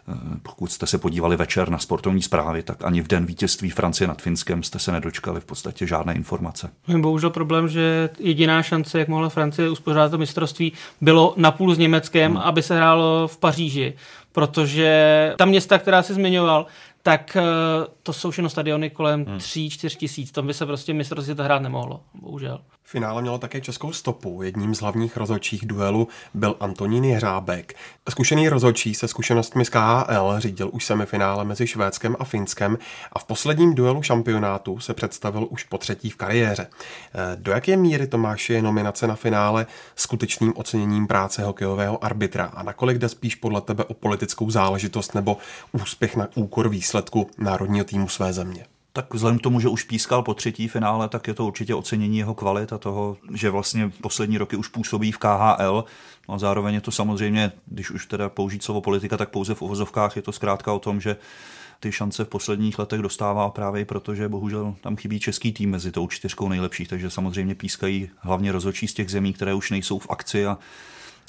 eh, 0.08 0.14
pokud 0.44 0.72
jste 0.72 0.88
se 0.88 0.98
podívali 0.98 1.36
večer 1.36 1.70
na 1.70 1.78
sportovní 1.78 2.22
zprávy, 2.22 2.64
tak 2.64 2.84
ani 2.84 3.02
v 3.02 3.08
den 3.08 3.26
vítězství 3.26 3.70
Francie 3.70 4.08
nad 4.08 4.22
Finskem 4.22 4.64
jste 4.64 4.80
se 4.80 4.92
nedočkali 4.92 5.42
v 5.42 5.46
podstatě 5.46 5.88
žádné 5.88 6.14
informace. 6.14 6.70
Bohužel 6.98 7.30
problém, 7.30 7.68
že 7.68 8.10
jediná 8.20 8.64
šance, 8.64 9.00
jak 9.00 9.08
mohla 9.08 9.30
Francie 9.30 9.70
uspořádat 9.70 10.10
to 10.10 10.18
mistrovství, 10.18 10.74
bylo 11.02 11.34
napůl 11.38 11.76
s 11.76 11.78
Německem, 11.78 12.32
hmm. 12.32 12.42
aby 12.42 12.62
se 12.62 12.76
hrálo 12.76 13.28
v 13.28 13.38
Paříži 13.38 13.94
protože 14.36 15.34
ta 15.38 15.46
města, 15.46 15.80
která 15.80 16.04
se 16.04 16.14
zmiňoval, 16.14 16.66
tak 17.06 17.36
eh, 17.36 17.42
to 18.04 18.14
jsou 18.14 18.32
všechno 18.32 18.50
stadiony 18.50 18.90
kolem 18.90 19.26
hmm. 19.26 19.38
3-4 19.38 19.98
tisíc. 19.98 20.32
Tam 20.32 20.48
by 20.48 20.54
se 20.54 20.66
prostě 20.66 20.94
mistrovství 20.94 21.36
to 21.36 21.44
hrát 21.44 21.62
nemohlo, 21.62 22.04
bohužel. 22.14 22.62
Finále 22.84 23.22
mělo 23.22 23.38
také 23.38 23.62
českou 23.62 23.94
stopu. 23.94 24.42
Jedním 24.42 24.76
z 24.76 24.82
hlavních 24.82 25.18
rozhodčích 25.18 25.66
duelu 25.66 26.08
byl 26.34 26.56
Antonín 26.60 27.04
Jeřábek. 27.04 27.76
Zkušený 28.10 28.50
rozhodčí 28.50 28.94
se 28.94 29.08
zkušenostmi 29.08 29.66
z 29.66 29.70
KHL 29.70 30.40
řídil 30.40 30.70
už 30.74 30.86
semifinále 30.86 31.46
mezi 31.46 31.68
Švédskem 31.68 32.16
a 32.20 32.24
Finskem 32.24 32.78
a 33.14 33.20
v 33.20 33.24
posledním 33.24 33.76
duelu 33.76 34.04
šampionátu 34.04 34.80
se 34.80 34.94
představil 34.94 35.48
už 35.50 35.64
po 35.64 35.78
třetí 35.78 36.10
v 36.10 36.16
kariéře. 36.16 36.68
Eh, 36.68 37.36
do 37.36 37.52
jaké 37.52 37.78
míry 37.78 38.08
Tomáš 38.08 38.50
je 38.50 38.62
nominace 38.62 39.08
na 39.08 39.16
finále 39.16 39.66
skutečným 39.96 40.54
oceněním 40.56 41.08
práce 41.08 41.44
hokejového 41.44 42.04
arbitra 42.04 42.46
a 42.46 42.64
nakolik 42.64 42.98
jde 42.98 43.10
spíš 43.10 43.36
podle 43.36 43.62
tebe 43.62 43.84
o 43.84 43.94
politickou 43.94 44.52
záležitost 44.52 45.16
nebo 45.16 45.38
úspěch 45.72 46.16
na 46.16 46.28
úkor 46.36 46.70
výsledku 46.70 46.95
národního 47.38 47.86
týmu 47.86 48.08
své 48.08 48.34
země? 48.34 48.66
Tak 48.94 49.14
vzhledem 49.14 49.40
k 49.40 49.42
tomu, 49.42 49.60
že 49.60 49.68
už 49.68 49.84
pískal 49.84 50.22
po 50.22 50.34
třetí 50.34 50.68
finále, 50.68 51.10
tak 51.10 51.28
je 51.28 51.34
to 51.34 51.46
určitě 51.46 51.76
ocenění 51.76 52.18
jeho 52.18 52.36
kvalit 52.36 52.74
a 52.74 52.78
toho, 52.78 53.18
že 53.34 53.50
vlastně 53.50 53.92
poslední 54.02 54.38
roky 54.38 54.56
už 54.56 54.68
působí 54.68 55.12
v 55.12 55.18
KHL. 55.18 55.86
No 56.30 56.36
a 56.36 56.38
zároveň 56.38 56.76
je 56.76 56.82
to 56.82 56.92
samozřejmě, 56.92 57.52
když 57.66 57.92
už 57.92 58.06
teda 58.06 58.30
použít 58.30 58.64
slovo 58.64 58.82
politika, 58.82 59.18
tak 59.18 59.30
pouze 59.30 59.56
v 59.56 59.62
uvozovkách 59.62 60.16
je 60.16 60.22
to 60.22 60.32
zkrátka 60.32 60.74
o 60.74 60.80
tom, 60.80 61.02
že 61.02 61.18
ty 61.80 61.92
šance 61.92 62.26
v 62.26 62.28
posledních 62.28 62.80
letech 62.80 63.02
dostává 63.02 63.50
právě 63.50 63.86
proto, 63.86 64.16
že 64.16 64.30
bohužel 64.30 64.76
tam 64.82 64.96
chybí 64.96 65.20
český 65.20 65.54
tým 65.54 65.70
mezi 65.70 65.92
tou 65.92 66.08
čtyřkou 66.08 66.50
nejlepších, 66.50 66.88
takže 66.88 67.10
samozřejmě 67.10 67.56
pískají 67.56 68.10
hlavně 68.18 68.52
rozhodčí 68.52 68.88
z 68.88 68.94
těch 68.94 69.12
zemí, 69.12 69.34
které 69.34 69.54
už 69.54 69.72
nejsou 69.72 70.00
v 70.00 70.10
akci 70.10 70.46
a 70.46 70.58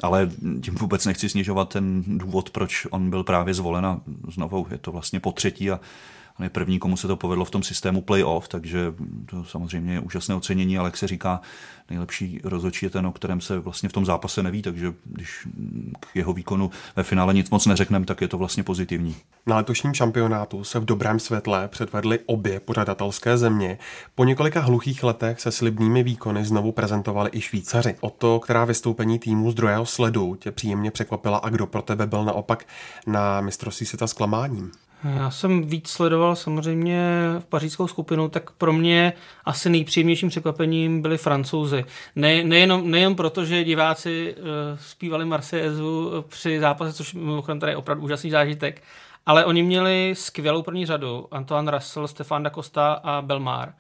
ale 0.02 0.30
tím 0.62 0.74
vůbec 0.74 1.06
nechci 1.06 1.28
snižovat 1.28 1.68
ten 1.68 2.18
důvod, 2.18 2.50
proč 2.50 2.86
on 2.90 3.10
byl 3.10 3.24
právě 3.24 3.54
zvolen 3.54 3.86
a 3.86 4.00
znovu 4.32 4.66
je 4.70 4.78
to 4.78 4.92
vlastně 4.92 5.20
po 5.20 5.32
třetí 5.32 5.70
a 5.70 5.80
On 6.38 6.44
je 6.44 6.50
první, 6.50 6.78
komu 6.78 6.96
se 6.96 7.08
to 7.08 7.16
povedlo 7.16 7.44
v 7.44 7.50
tom 7.50 7.62
systému 7.62 8.02
playoff, 8.02 8.48
takže 8.48 8.94
to 9.26 9.44
samozřejmě 9.44 9.92
je 9.92 10.00
úžasné 10.00 10.34
ocenění, 10.34 10.78
ale 10.78 10.88
jak 10.88 10.96
se 10.96 11.06
říká, 11.06 11.40
nejlepší 11.90 12.40
rozhodčí 12.44 12.86
je 12.86 12.90
ten, 12.90 13.06
o 13.06 13.12
kterém 13.12 13.40
se 13.40 13.58
vlastně 13.58 13.88
v 13.88 13.92
tom 13.92 14.06
zápase 14.06 14.42
neví, 14.42 14.62
takže 14.62 14.94
když 15.04 15.48
k 16.00 16.16
jeho 16.16 16.32
výkonu 16.32 16.70
ve 16.96 17.02
finále 17.02 17.34
nic 17.34 17.50
moc 17.50 17.66
neřekneme, 17.66 18.06
tak 18.06 18.20
je 18.20 18.28
to 18.28 18.38
vlastně 18.38 18.62
pozitivní. 18.62 19.16
Na 19.46 19.56
letošním 19.56 19.94
šampionátu 19.94 20.64
se 20.64 20.78
v 20.78 20.84
dobrém 20.84 21.18
světle 21.18 21.68
předvedly 21.68 22.18
obě 22.26 22.60
pořadatelské 22.60 23.38
země. 23.38 23.78
Po 24.14 24.24
několika 24.24 24.60
hluchých 24.60 25.04
letech 25.04 25.40
se 25.40 25.52
slibnými 25.52 26.02
výkony 26.02 26.44
znovu 26.44 26.72
prezentovali 26.72 27.30
i 27.32 27.40
Švýcaři. 27.40 27.96
O 28.00 28.10
to, 28.10 28.40
která 28.40 28.64
vystoupení 28.64 29.18
týmu 29.18 29.50
z 29.50 29.54
druhého 29.54 29.86
sledu 29.86 30.34
tě 30.34 30.52
příjemně 30.52 30.90
překvapila 30.90 31.38
a 31.38 31.48
kdo 31.48 31.66
pro 31.66 31.82
tebe 31.82 32.06
byl 32.06 32.24
naopak 32.24 32.66
na 33.06 33.40
mistrovství 33.40 33.86
světa 33.86 34.06
zklamáním? 34.06 34.72
Já 35.04 35.30
jsem 35.30 35.62
víc 35.62 35.88
sledoval 35.88 36.36
samozřejmě 36.36 37.08
v 37.38 37.46
pařížskou 37.46 37.86
skupinu, 37.86 38.28
tak 38.28 38.50
pro 38.50 38.72
mě 38.72 39.12
asi 39.44 39.70
nejpříjemnějším 39.70 40.28
překvapením 40.28 41.02
byli 41.02 41.18
francouzi. 41.18 41.84
Ne, 42.16 42.44
nejenom, 42.44 42.90
nejen 42.90 43.14
proto, 43.14 43.44
že 43.44 43.64
diváci 43.64 44.34
uh, 44.38 44.44
zpívali 44.80 45.24
Marseillezu 45.24 46.24
při 46.28 46.60
zápase, 46.60 46.92
což 46.92 47.14
mimochodem 47.14 47.60
tady 47.60 47.72
je 47.72 47.76
opravdu 47.76 48.04
úžasný 48.04 48.30
zážitek, 48.30 48.82
ale 49.26 49.44
oni 49.44 49.62
měli 49.62 50.14
skvělou 50.16 50.62
první 50.62 50.86
řadu. 50.86 51.28
Antoine 51.30 51.70
Russell, 51.70 52.08
Stefan 52.08 52.42
da 52.42 52.50
Costa 52.50 52.92
a 52.92 53.22
Belmar 53.22 53.72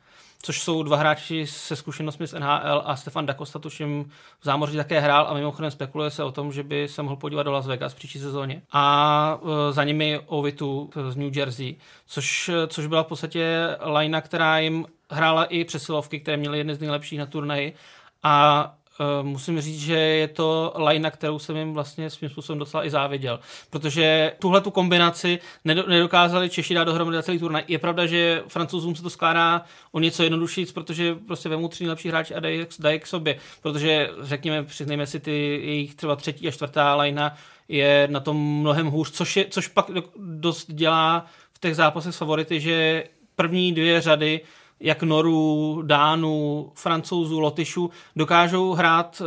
což 0.46 0.62
jsou 0.62 0.82
dva 0.82 0.96
hráči 0.96 1.46
se 1.46 1.76
zkušenostmi 1.76 2.26
z 2.26 2.32
NHL 2.32 2.82
a 2.84 2.96
Stefan 2.96 3.26
Dakosta 3.26 3.58
tuším 3.58 4.10
v 4.40 4.44
zámoří 4.44 4.76
také 4.76 5.00
hrál 5.00 5.26
a 5.28 5.34
mimochodem 5.34 5.70
spekuluje 5.70 6.10
se 6.10 6.24
o 6.24 6.32
tom, 6.32 6.52
že 6.52 6.62
by 6.62 6.88
se 6.88 7.02
mohl 7.02 7.16
podívat 7.16 7.42
do 7.42 7.52
Las 7.52 7.66
Vegas 7.66 7.92
v 7.92 7.96
příští 7.96 8.18
sezóně. 8.18 8.62
A 8.72 9.38
e, 9.42 9.72
za 9.72 9.84
nimi 9.84 10.20
Ovitu 10.26 10.90
z 11.08 11.16
New 11.16 11.36
Jersey, 11.36 11.76
což, 12.06 12.50
což 12.66 12.86
byla 12.86 13.02
v 13.02 13.06
podstatě 13.06 13.76
lajna, 13.80 14.20
která 14.20 14.58
jim 14.58 14.86
hrála 15.10 15.44
i 15.44 15.64
přesilovky, 15.64 16.20
které 16.20 16.36
měly 16.36 16.58
jedny 16.58 16.74
z 16.74 16.80
nejlepších 16.80 17.18
na 17.18 17.26
turnaji 17.26 17.74
a 18.22 18.74
musím 19.22 19.60
říct, 19.60 19.80
že 19.80 19.94
je 19.94 20.28
to 20.28 20.74
line, 20.76 21.10
kterou 21.10 21.38
jsem 21.38 21.56
jim 21.56 21.74
vlastně 21.74 22.10
svým 22.10 22.30
způsobem 22.30 22.58
docela 22.58 22.86
i 22.86 22.90
záviděl. 22.90 23.40
Protože 23.70 24.32
tuhle 24.38 24.60
tu 24.60 24.70
kombinaci 24.70 25.38
nedokázali 25.64 26.50
Češi 26.50 26.74
dát 26.74 26.84
dohromady 26.84 27.16
na 27.16 27.22
celý 27.22 27.38
turnaj. 27.38 27.64
Je 27.68 27.78
pravda, 27.78 28.06
že 28.06 28.42
francouzům 28.48 28.96
se 28.96 29.02
to 29.02 29.10
skládá 29.10 29.62
o 29.92 30.00
něco 30.00 30.22
jednodušší, 30.22 30.66
protože 30.66 31.14
prostě 31.14 31.48
vemu 31.48 31.68
tři 31.68 31.84
nejlepší 31.84 32.08
hráči 32.08 32.34
a 32.34 32.40
dají, 32.40 32.66
dají 32.78 33.00
k 33.00 33.06
sobě. 33.06 33.38
Protože 33.62 34.10
řekněme, 34.22 34.62
přiznejme 34.64 35.06
si, 35.06 35.20
ty 35.20 35.60
jejich 35.64 35.94
třeba 35.94 36.16
třetí 36.16 36.48
a 36.48 36.50
čtvrtá 36.50 36.94
lajna 36.94 37.36
je 37.68 38.08
na 38.10 38.20
tom 38.20 38.60
mnohem 38.60 38.86
hůř, 38.86 39.10
což, 39.10 39.36
je, 39.36 39.46
což 39.50 39.68
pak 39.68 39.90
dost 40.16 40.72
dělá 40.72 41.26
v 41.52 41.58
těch 41.58 41.76
zápasech 41.76 42.14
s 42.14 42.18
favority, 42.18 42.60
že 42.60 43.04
první 43.36 43.72
dvě 43.72 44.00
řady 44.00 44.40
jak 44.80 45.02
Norů, 45.02 45.82
Dánů, 45.86 46.72
Francouzů, 46.74 47.40
Lotyšů 47.40 47.90
dokážou 48.16 48.72
hrát 48.72 49.20
uh, 49.20 49.26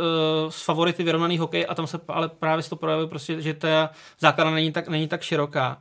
s 0.50 0.64
favority 0.64 1.02
vyrovnaný 1.02 1.38
hokej 1.38 1.66
a 1.68 1.74
tam 1.74 1.86
se 1.86 2.00
ale 2.08 2.28
právě 2.28 2.62
to 2.62 2.76
projevuje 2.76 3.06
prostě, 3.08 3.42
že 3.42 3.54
ta 3.54 3.90
základna 4.18 4.54
není 4.54 4.72
tak, 4.72 4.88
není 4.88 5.08
tak 5.08 5.22
široká. 5.22 5.78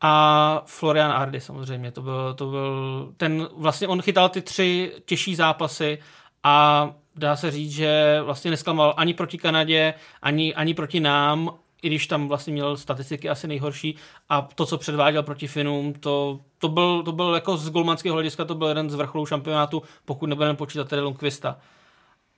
A 0.00 0.62
Florian 0.66 1.12
Ardy 1.12 1.40
samozřejmě, 1.40 1.90
to 1.90 2.02
byl, 2.02 2.34
to 2.34 2.46
byl 2.46 3.08
ten, 3.16 3.48
vlastně 3.56 3.88
on 3.88 4.02
chytal 4.02 4.28
ty 4.28 4.42
tři 4.42 4.92
těžší 5.04 5.34
zápasy 5.34 5.98
a 6.42 6.90
dá 7.16 7.36
se 7.36 7.50
říct, 7.50 7.72
že 7.72 8.20
vlastně 8.24 8.50
nesklamal 8.50 8.94
ani 8.96 9.14
proti 9.14 9.38
Kanadě, 9.38 9.94
ani, 10.22 10.54
ani 10.54 10.74
proti 10.74 11.00
nám 11.00 11.58
i 11.82 11.88
když 11.88 12.06
tam 12.06 12.28
vlastně 12.28 12.52
měl 12.52 12.76
statistiky 12.76 13.28
asi 13.28 13.48
nejhorší 13.48 13.96
a 14.28 14.48
to, 14.54 14.66
co 14.66 14.78
předváděl 14.78 15.22
proti 15.22 15.46
Finům, 15.46 15.92
to, 15.92 16.40
to, 16.58 16.68
byl, 16.68 17.02
to 17.02 17.12
byl 17.12 17.34
jako 17.34 17.56
z 17.56 17.70
golmanského 17.70 18.14
hlediska, 18.14 18.44
to 18.44 18.54
byl 18.54 18.68
jeden 18.68 18.90
z 18.90 18.94
vrcholů 18.94 19.26
šampionátu, 19.26 19.82
pokud 20.04 20.26
nebudeme 20.26 20.56
počítat 20.56 20.88
tedy 20.88 21.02
Lundqvista. 21.02 21.58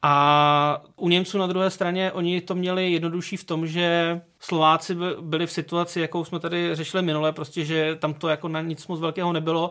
A 0.06 0.82
u 0.96 1.08
Němců 1.08 1.38
na 1.38 1.46
druhé 1.46 1.70
straně 1.70 2.12
oni 2.12 2.40
to 2.40 2.54
měli 2.54 2.92
jednodušší 2.92 3.36
v 3.36 3.44
tom, 3.44 3.66
že 3.66 4.20
Slováci 4.40 4.96
byli 5.20 5.46
v 5.46 5.52
situaci, 5.52 6.00
jakou 6.00 6.24
jsme 6.24 6.40
tady 6.40 6.74
řešili 6.74 7.02
minule, 7.02 7.32
prostě, 7.32 7.64
že 7.64 7.96
tam 7.96 8.14
to 8.14 8.28
jako 8.28 8.48
na 8.48 8.60
nic 8.60 8.86
moc 8.86 9.00
velkého 9.00 9.32
nebylo 9.32 9.70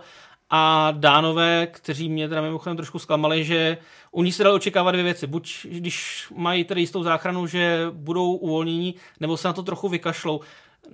a 0.55 0.91
Dánové, 0.91 1.67
kteří 1.71 2.09
mě 2.09 2.29
teda 2.29 2.41
mimochodem 2.41 2.77
trošku 2.77 2.99
zklamali, 2.99 3.43
že 3.43 3.77
u 4.11 4.23
ní 4.23 4.31
se 4.31 4.43
dalo 4.43 4.55
očekávat 4.55 4.91
dvě 4.91 5.03
věci. 5.03 5.27
Buď 5.27 5.65
když 5.69 6.27
mají 6.35 6.63
tedy 6.63 6.81
jistou 6.81 7.03
záchranu, 7.03 7.47
že 7.47 7.87
budou 7.91 8.33
uvolnění, 8.33 8.95
nebo 9.19 9.37
se 9.37 9.47
na 9.47 9.53
to 9.53 9.63
trochu 9.63 9.89
vykašlou. 9.89 10.41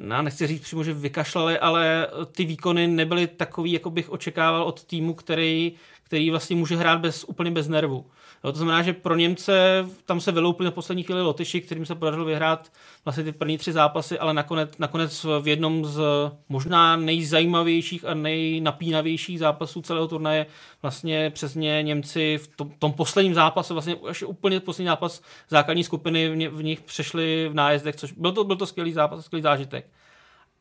já 0.07 0.21
nechci 0.21 0.47
říct 0.47 0.61
přímo, 0.61 0.83
že 0.83 0.93
vykašlali, 0.93 1.59
ale 1.59 2.07
ty 2.31 2.45
výkony 2.45 2.87
nebyly 2.87 3.27
takový, 3.27 3.71
jako 3.71 3.89
bych 3.89 4.09
očekával 4.09 4.63
od 4.63 4.83
týmu, 4.83 5.13
který, 5.13 5.73
který 6.03 6.29
vlastně 6.29 6.55
může 6.55 6.75
hrát 6.75 6.99
bez, 6.99 7.23
úplně 7.23 7.51
bez 7.51 7.67
nervu. 7.67 8.05
Jo, 8.43 8.51
to 8.51 8.57
znamená, 8.57 8.81
že 8.81 8.93
pro 8.93 9.15
Němce 9.15 9.85
tam 10.05 10.21
se 10.21 10.31
vyloupili 10.31 10.65
na 10.65 10.71
poslední 10.71 11.03
chvíli 11.03 11.21
Lotyši, 11.21 11.61
kterým 11.61 11.85
se 11.85 11.95
podařilo 11.95 12.25
vyhrát 12.25 12.71
vlastně 13.05 13.23
ty 13.23 13.31
první 13.31 13.57
tři 13.57 13.71
zápasy, 13.71 14.19
ale 14.19 14.33
nakonec, 14.33 14.77
nakonec 14.77 15.25
v 15.41 15.47
jednom 15.47 15.85
z 15.85 16.01
možná 16.49 16.95
nejzajímavějších 16.95 18.05
a 18.05 18.13
nejnapínavějších 18.13 19.39
zápasů 19.39 19.81
celého 19.81 20.07
turnaje 20.07 20.45
vlastně 20.81 21.29
přesně 21.29 21.83
Němci 21.83 22.37
v 22.37 22.47
tom, 22.47 22.71
tom 22.79 22.93
posledním 22.93 23.33
zápase, 23.33 23.73
vlastně 23.73 23.95
až 24.09 24.23
úplně 24.23 24.59
poslední 24.59 24.87
zápas 24.87 25.21
základní 25.49 25.83
skupiny 25.83 26.29
v, 26.29 26.49
v 26.57 26.63
nich 26.63 26.81
přešli 26.81 27.49
v 27.49 27.53
nájezdech, 27.53 27.95
což 27.95 28.11
byl 28.11 28.31
to, 28.31 28.43
byl 28.43 28.55
to 28.55 28.65
skvělý 28.65 28.93
zápas, 28.93 29.25
skvělý 29.25 29.41
zážitek. 29.43 29.89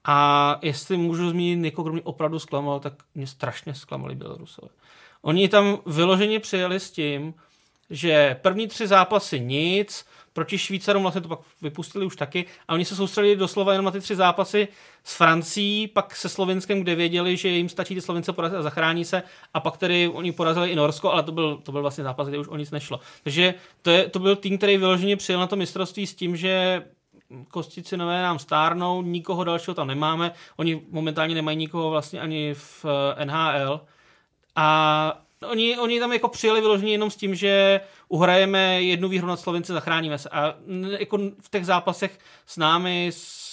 A 0.04 0.58
jestli 0.62 0.96
můžu 0.96 1.30
zmínit 1.30 1.56
někoho, 1.56 1.84
kdo 1.84 1.92
mě 1.92 2.02
opravdu 2.02 2.38
zklamal, 2.38 2.80
tak 2.80 2.94
mě 3.14 3.26
strašně 3.26 3.74
zklamali 3.74 4.14
Bělorusové. 4.14 4.68
Oni 5.22 5.48
tam 5.48 5.78
vyloženě 5.86 6.40
přijeli 6.40 6.80
s 6.80 6.90
tím, 6.90 7.34
že 7.90 8.36
první 8.42 8.68
tři 8.68 8.86
zápasy 8.86 9.40
nic, 9.40 10.06
proti 10.32 10.58
Švýcarům 10.58 11.02
vlastně 11.02 11.20
to 11.20 11.28
pak 11.28 11.38
vypustili 11.62 12.06
už 12.06 12.16
taky 12.16 12.44
a 12.68 12.74
oni 12.74 12.84
se 12.84 12.96
soustředili 12.96 13.36
doslova 13.36 13.72
jenom 13.72 13.84
na 13.84 13.90
ty 13.90 14.00
tři 14.00 14.16
zápasy 14.16 14.68
s 15.04 15.16
Francií, 15.16 15.86
pak 15.88 16.16
se 16.16 16.28
Slovinskem, 16.28 16.80
kde 16.80 16.94
věděli, 16.94 17.36
že 17.36 17.48
jim 17.48 17.68
stačí 17.68 17.94
ty 17.94 18.00
Slovince 18.00 18.32
porazit 18.32 18.58
a 18.58 18.62
zachrání 18.62 19.04
se 19.04 19.22
a 19.54 19.60
pak 19.60 19.76
tedy 19.76 20.08
oni 20.08 20.32
porazili 20.32 20.70
i 20.70 20.76
Norsko, 20.76 21.12
ale 21.12 21.22
to 21.22 21.32
byl, 21.32 21.56
to 21.56 21.72
byl 21.72 21.82
vlastně 21.82 22.04
zápas, 22.04 22.28
kde 22.28 22.38
už 22.38 22.48
o 22.48 22.56
nic 22.56 22.70
nešlo. 22.70 23.00
Takže 23.22 23.54
to, 23.82 23.90
je, 23.90 24.08
to 24.08 24.18
byl 24.18 24.36
tým, 24.36 24.58
který 24.58 24.76
vyloženě 24.76 25.16
přijel 25.16 25.40
na 25.40 25.46
to 25.46 25.56
mistrovství 25.56 26.06
s 26.06 26.14
tím, 26.14 26.36
že 26.36 26.82
kostici 27.50 27.96
nové 27.96 28.22
nám 28.22 28.38
stárnou, 28.38 29.02
nikoho 29.02 29.44
dalšího 29.44 29.74
tam 29.74 29.86
nemáme, 29.86 30.32
oni 30.56 30.82
momentálně 30.90 31.34
nemají 31.34 31.56
nikoho 31.56 31.90
vlastně 31.90 32.20
ani 32.20 32.54
v 32.54 32.84
eh, 33.18 33.24
NHL 33.24 33.80
a 34.56 35.20
Oni, 35.46 35.78
oni 35.78 36.00
tam 36.00 36.12
jako 36.12 36.28
přijeli 36.28 36.60
vyloženě 36.60 36.92
jenom 36.92 37.10
s 37.10 37.16
tím, 37.16 37.34
že 37.34 37.80
uhrajeme 38.08 38.82
jednu 38.82 39.08
výhru 39.08 39.26
nad 39.28 39.40
Slovenci, 39.40 39.72
zachráníme 39.72 40.18
se. 40.18 40.28
A 40.28 40.54
jako 40.98 41.18
v 41.18 41.50
těch 41.50 41.66
zápasech 41.66 42.18
s 42.46 42.56
námi, 42.56 43.10
s 43.14 43.48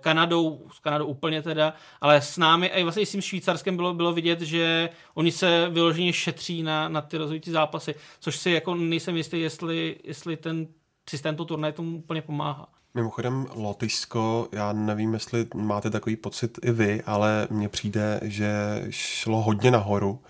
Kanadou, 0.00 0.66
s 0.72 0.78
Kanadou 0.78 1.06
úplně 1.06 1.42
teda, 1.42 1.74
ale 2.00 2.22
s 2.22 2.36
námi 2.36 2.70
a 2.70 2.78
i 2.78 2.82
vlastně 2.82 3.06
s 3.06 3.10
tím 3.10 3.20
Švýcarskem 3.20 3.76
bylo, 3.76 3.94
bylo 3.94 4.12
vidět, 4.12 4.40
že 4.40 4.90
oni 5.14 5.32
se 5.32 5.68
vyloženě 5.70 6.12
šetří 6.12 6.62
na, 6.62 6.88
na 6.88 7.00
ty 7.00 7.16
rozhodující 7.16 7.50
zápasy, 7.50 7.94
což 8.20 8.36
si 8.36 8.50
jako 8.50 8.74
nejsem 8.74 9.16
jistý, 9.16 9.40
jestli, 9.40 9.96
jestli 10.04 10.36
ten 10.36 10.66
systém 11.10 11.36
to 11.36 11.44
turnaj 11.44 11.72
tomu 11.72 11.98
úplně 11.98 12.22
pomáhá. 12.22 12.68
Mimochodem 12.94 13.46
Lotyšsko, 13.54 14.48
já 14.52 14.72
nevím, 14.72 15.14
jestli 15.14 15.46
máte 15.54 15.90
takový 15.90 16.16
pocit 16.16 16.58
i 16.62 16.72
vy, 16.72 17.02
ale 17.06 17.48
mně 17.50 17.68
přijde, 17.68 18.20
že 18.22 18.50
šlo 18.90 19.42
hodně 19.42 19.70
nahoru 19.70 20.20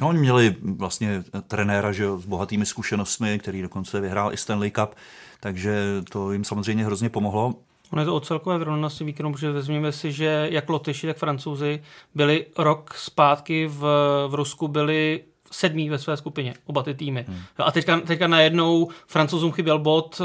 No, 0.00 0.08
oni 0.08 0.18
měli 0.18 0.56
vlastně 0.62 1.24
trenéra 1.48 1.92
že, 1.92 2.06
s 2.18 2.26
bohatými 2.26 2.66
zkušenostmi, 2.66 3.38
který 3.38 3.62
dokonce 3.62 4.00
vyhrál 4.00 4.32
i 4.32 4.36
Stanley 4.36 4.70
Cup, 4.70 4.94
takže 5.40 6.02
to 6.10 6.32
jim 6.32 6.44
samozřejmě 6.44 6.84
hrozně 6.84 7.08
pomohlo. 7.08 7.54
Ono 7.90 8.02
je 8.02 8.06
to 8.06 8.16
o 8.16 8.20
celkové 8.20 8.58
vyrovnanosti 8.58 9.04
výkonu, 9.04 9.32
protože 9.32 9.50
vezměme 9.50 9.92
si, 9.92 10.12
že 10.12 10.48
jak 10.50 10.68
Lotyši, 10.68 11.06
tak 11.06 11.16
Francouzi 11.16 11.82
byli 12.14 12.46
rok 12.58 12.94
zpátky 12.94 13.66
v, 13.66 13.80
v 14.28 14.34
Rusku, 14.34 14.68
byli 14.68 15.24
sedmý 15.52 15.88
ve 15.90 15.98
své 15.98 16.16
skupině, 16.16 16.54
oba 16.66 16.82
ty 16.82 16.94
týmy. 16.94 17.24
Hmm. 17.28 17.38
A 17.58 17.72
teďka, 17.72 18.00
teďka 18.00 18.26
najednou 18.26 18.88
Francouzům 19.06 19.52
chyběl 19.52 19.78
bod, 19.78 20.20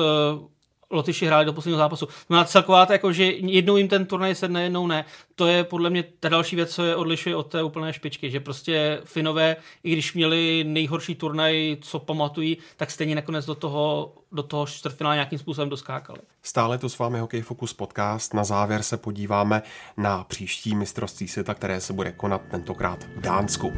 Lotyši 0.91 1.25
hráli 1.25 1.45
do 1.45 1.53
posledního 1.53 1.77
zápasu. 1.77 2.07
No 2.29 2.45
celková 2.45 2.85
to 2.85 2.93
jako, 2.93 3.13
že 3.13 3.23
jednou 3.25 3.77
jim 3.77 3.87
ten 3.87 4.05
turnaj 4.05 4.35
sedne, 4.35 4.63
jednou 4.63 4.87
ne. 4.87 5.05
To 5.35 5.47
je 5.47 5.63
podle 5.63 5.89
mě 5.89 6.03
ta 6.19 6.29
další 6.29 6.55
věc, 6.55 6.75
co 6.75 6.83
je 6.83 6.95
odlišuje 6.95 7.35
od 7.35 7.43
té 7.43 7.63
úplné 7.63 7.93
špičky, 7.93 8.31
že 8.31 8.39
prostě 8.39 9.01
Finové, 9.05 9.55
i 9.83 9.91
když 9.91 10.13
měli 10.13 10.63
nejhorší 10.67 11.15
turnaj, 11.15 11.77
co 11.81 11.99
pamatují, 11.99 12.57
tak 12.77 12.91
stejně 12.91 13.15
nakonec 13.15 13.45
do 13.45 13.55
toho, 13.55 14.13
do 14.31 14.43
toho 14.43 14.65
čtvrtfinále 14.67 15.15
nějakým 15.15 15.39
způsobem 15.39 15.69
doskákali. 15.69 16.19
Stále 16.43 16.77
to 16.77 16.89
s 16.89 16.99
vámi 16.99 17.19
Hokej 17.19 17.41
Focus 17.41 17.73
podcast. 17.73 18.33
Na 18.33 18.43
závěr 18.43 18.83
se 18.83 18.97
podíváme 18.97 19.61
na 19.97 20.23
příští 20.23 20.75
mistrovství 20.75 21.27
světa, 21.27 21.53
které 21.53 21.81
se 21.81 21.93
bude 21.93 22.11
konat 22.11 22.41
tentokrát 22.51 23.03
v 23.03 23.21
Dánsku. 23.21 23.73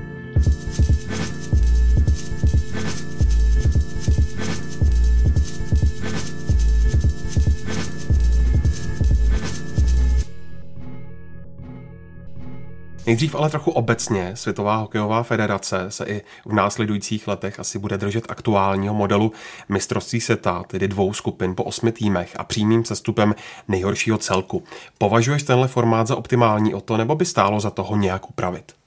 Nejdřív 13.05 13.35
ale 13.35 13.49
trochu 13.49 13.71
obecně 13.71 14.35
Světová 14.35 14.75
hokejová 14.75 15.23
federace 15.23 15.85
se 15.89 16.05
i 16.05 16.21
v 16.45 16.53
následujících 16.53 17.27
letech 17.27 17.59
asi 17.59 17.79
bude 17.79 17.97
držet 17.97 18.25
aktuálního 18.29 18.93
modelu 18.93 19.31
mistrovství 19.69 20.21
světa, 20.21 20.63
tedy 20.67 20.87
dvou 20.87 21.13
skupin 21.13 21.55
po 21.55 21.63
osmi 21.63 21.91
týmech 21.91 22.33
a 22.37 22.43
přímým 22.43 22.85
sestupem 22.85 23.35
nejhoršího 23.67 24.17
celku. 24.17 24.63
Považuješ 24.97 25.43
tenhle 25.43 25.67
formát 25.67 26.07
za 26.07 26.15
optimální 26.15 26.73
o 26.73 26.81
to, 26.81 26.97
nebo 26.97 27.15
by 27.15 27.25
stálo 27.25 27.59
za 27.59 27.69
toho 27.69 27.95
nějak 27.95 28.29
upravit? 28.29 28.82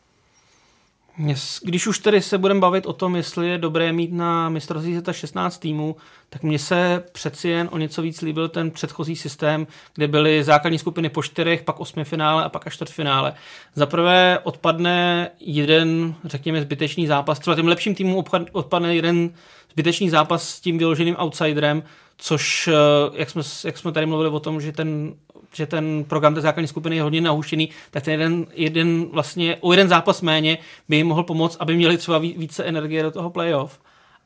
Když 1.62 1.86
už 1.86 1.98
tedy 1.98 2.22
se 2.22 2.38
budeme 2.38 2.60
bavit 2.60 2.86
o 2.86 2.92
tom, 2.92 3.16
jestli 3.16 3.48
je 3.48 3.58
dobré 3.58 3.92
mít 3.92 4.12
na 4.12 4.48
mistrovství 4.48 4.92
světa 4.92 5.12
16 5.12 5.58
týmů, 5.58 5.96
tak 6.28 6.42
mně 6.42 6.58
se 6.58 7.04
přeci 7.12 7.48
jen 7.48 7.68
o 7.72 7.78
něco 7.78 8.02
víc 8.02 8.20
líbil 8.20 8.48
ten 8.48 8.70
předchozí 8.70 9.16
systém, 9.16 9.66
kde 9.94 10.08
byly 10.08 10.44
základní 10.44 10.78
skupiny 10.78 11.08
po 11.08 11.22
čtyřech, 11.22 11.62
pak 11.62 11.80
osmi 11.80 12.04
finále 12.04 12.44
a 12.44 12.48
pak 12.48 12.66
až 12.66 12.74
čtvrtfinále. 12.74 13.34
Za 13.74 13.86
prvé 13.86 14.38
odpadne 14.42 15.30
jeden, 15.40 16.14
řekněme, 16.24 16.62
zbytečný 16.62 17.06
zápas. 17.06 17.38
Třeba 17.38 17.56
tím 17.56 17.68
lepším 17.68 17.94
týmům 17.94 18.24
odpadne 18.52 18.96
jeden 18.96 19.30
zbytečný 19.76 20.10
zápas 20.10 20.48
s 20.48 20.60
tím 20.60 20.78
vyloženým 20.78 21.16
outsiderem, 21.18 21.82
což, 22.16 22.68
eh, 22.68 22.72
jak 23.14 23.30
jsme, 23.30 23.42
jak 23.64 23.78
jsme 23.78 23.92
tady 23.92 24.06
mluvili 24.06 24.30
o 24.30 24.40
tom, 24.40 24.60
že 24.60 24.72
ten 24.72 25.14
že 25.54 25.66
ten 25.66 26.04
program 26.04 26.34
té 26.34 26.40
základní 26.40 26.68
skupiny 26.68 26.96
je 26.96 27.02
hodně 27.02 27.20
nahuštěný, 27.20 27.68
tak 27.90 28.04
ten 28.04 28.12
jeden, 28.12 28.46
jeden 28.54 29.06
vlastně 29.12 29.56
o 29.60 29.72
jeden 29.72 29.88
zápas 29.88 30.22
méně 30.22 30.58
by 30.88 30.96
jim 30.96 31.06
mohl 31.06 31.22
pomoct, 31.22 31.56
aby 31.60 31.76
měli 31.76 31.98
třeba 31.98 32.18
více 32.18 32.64
energie 32.64 33.02
do 33.02 33.10
toho 33.10 33.30
playoff. 33.30 33.80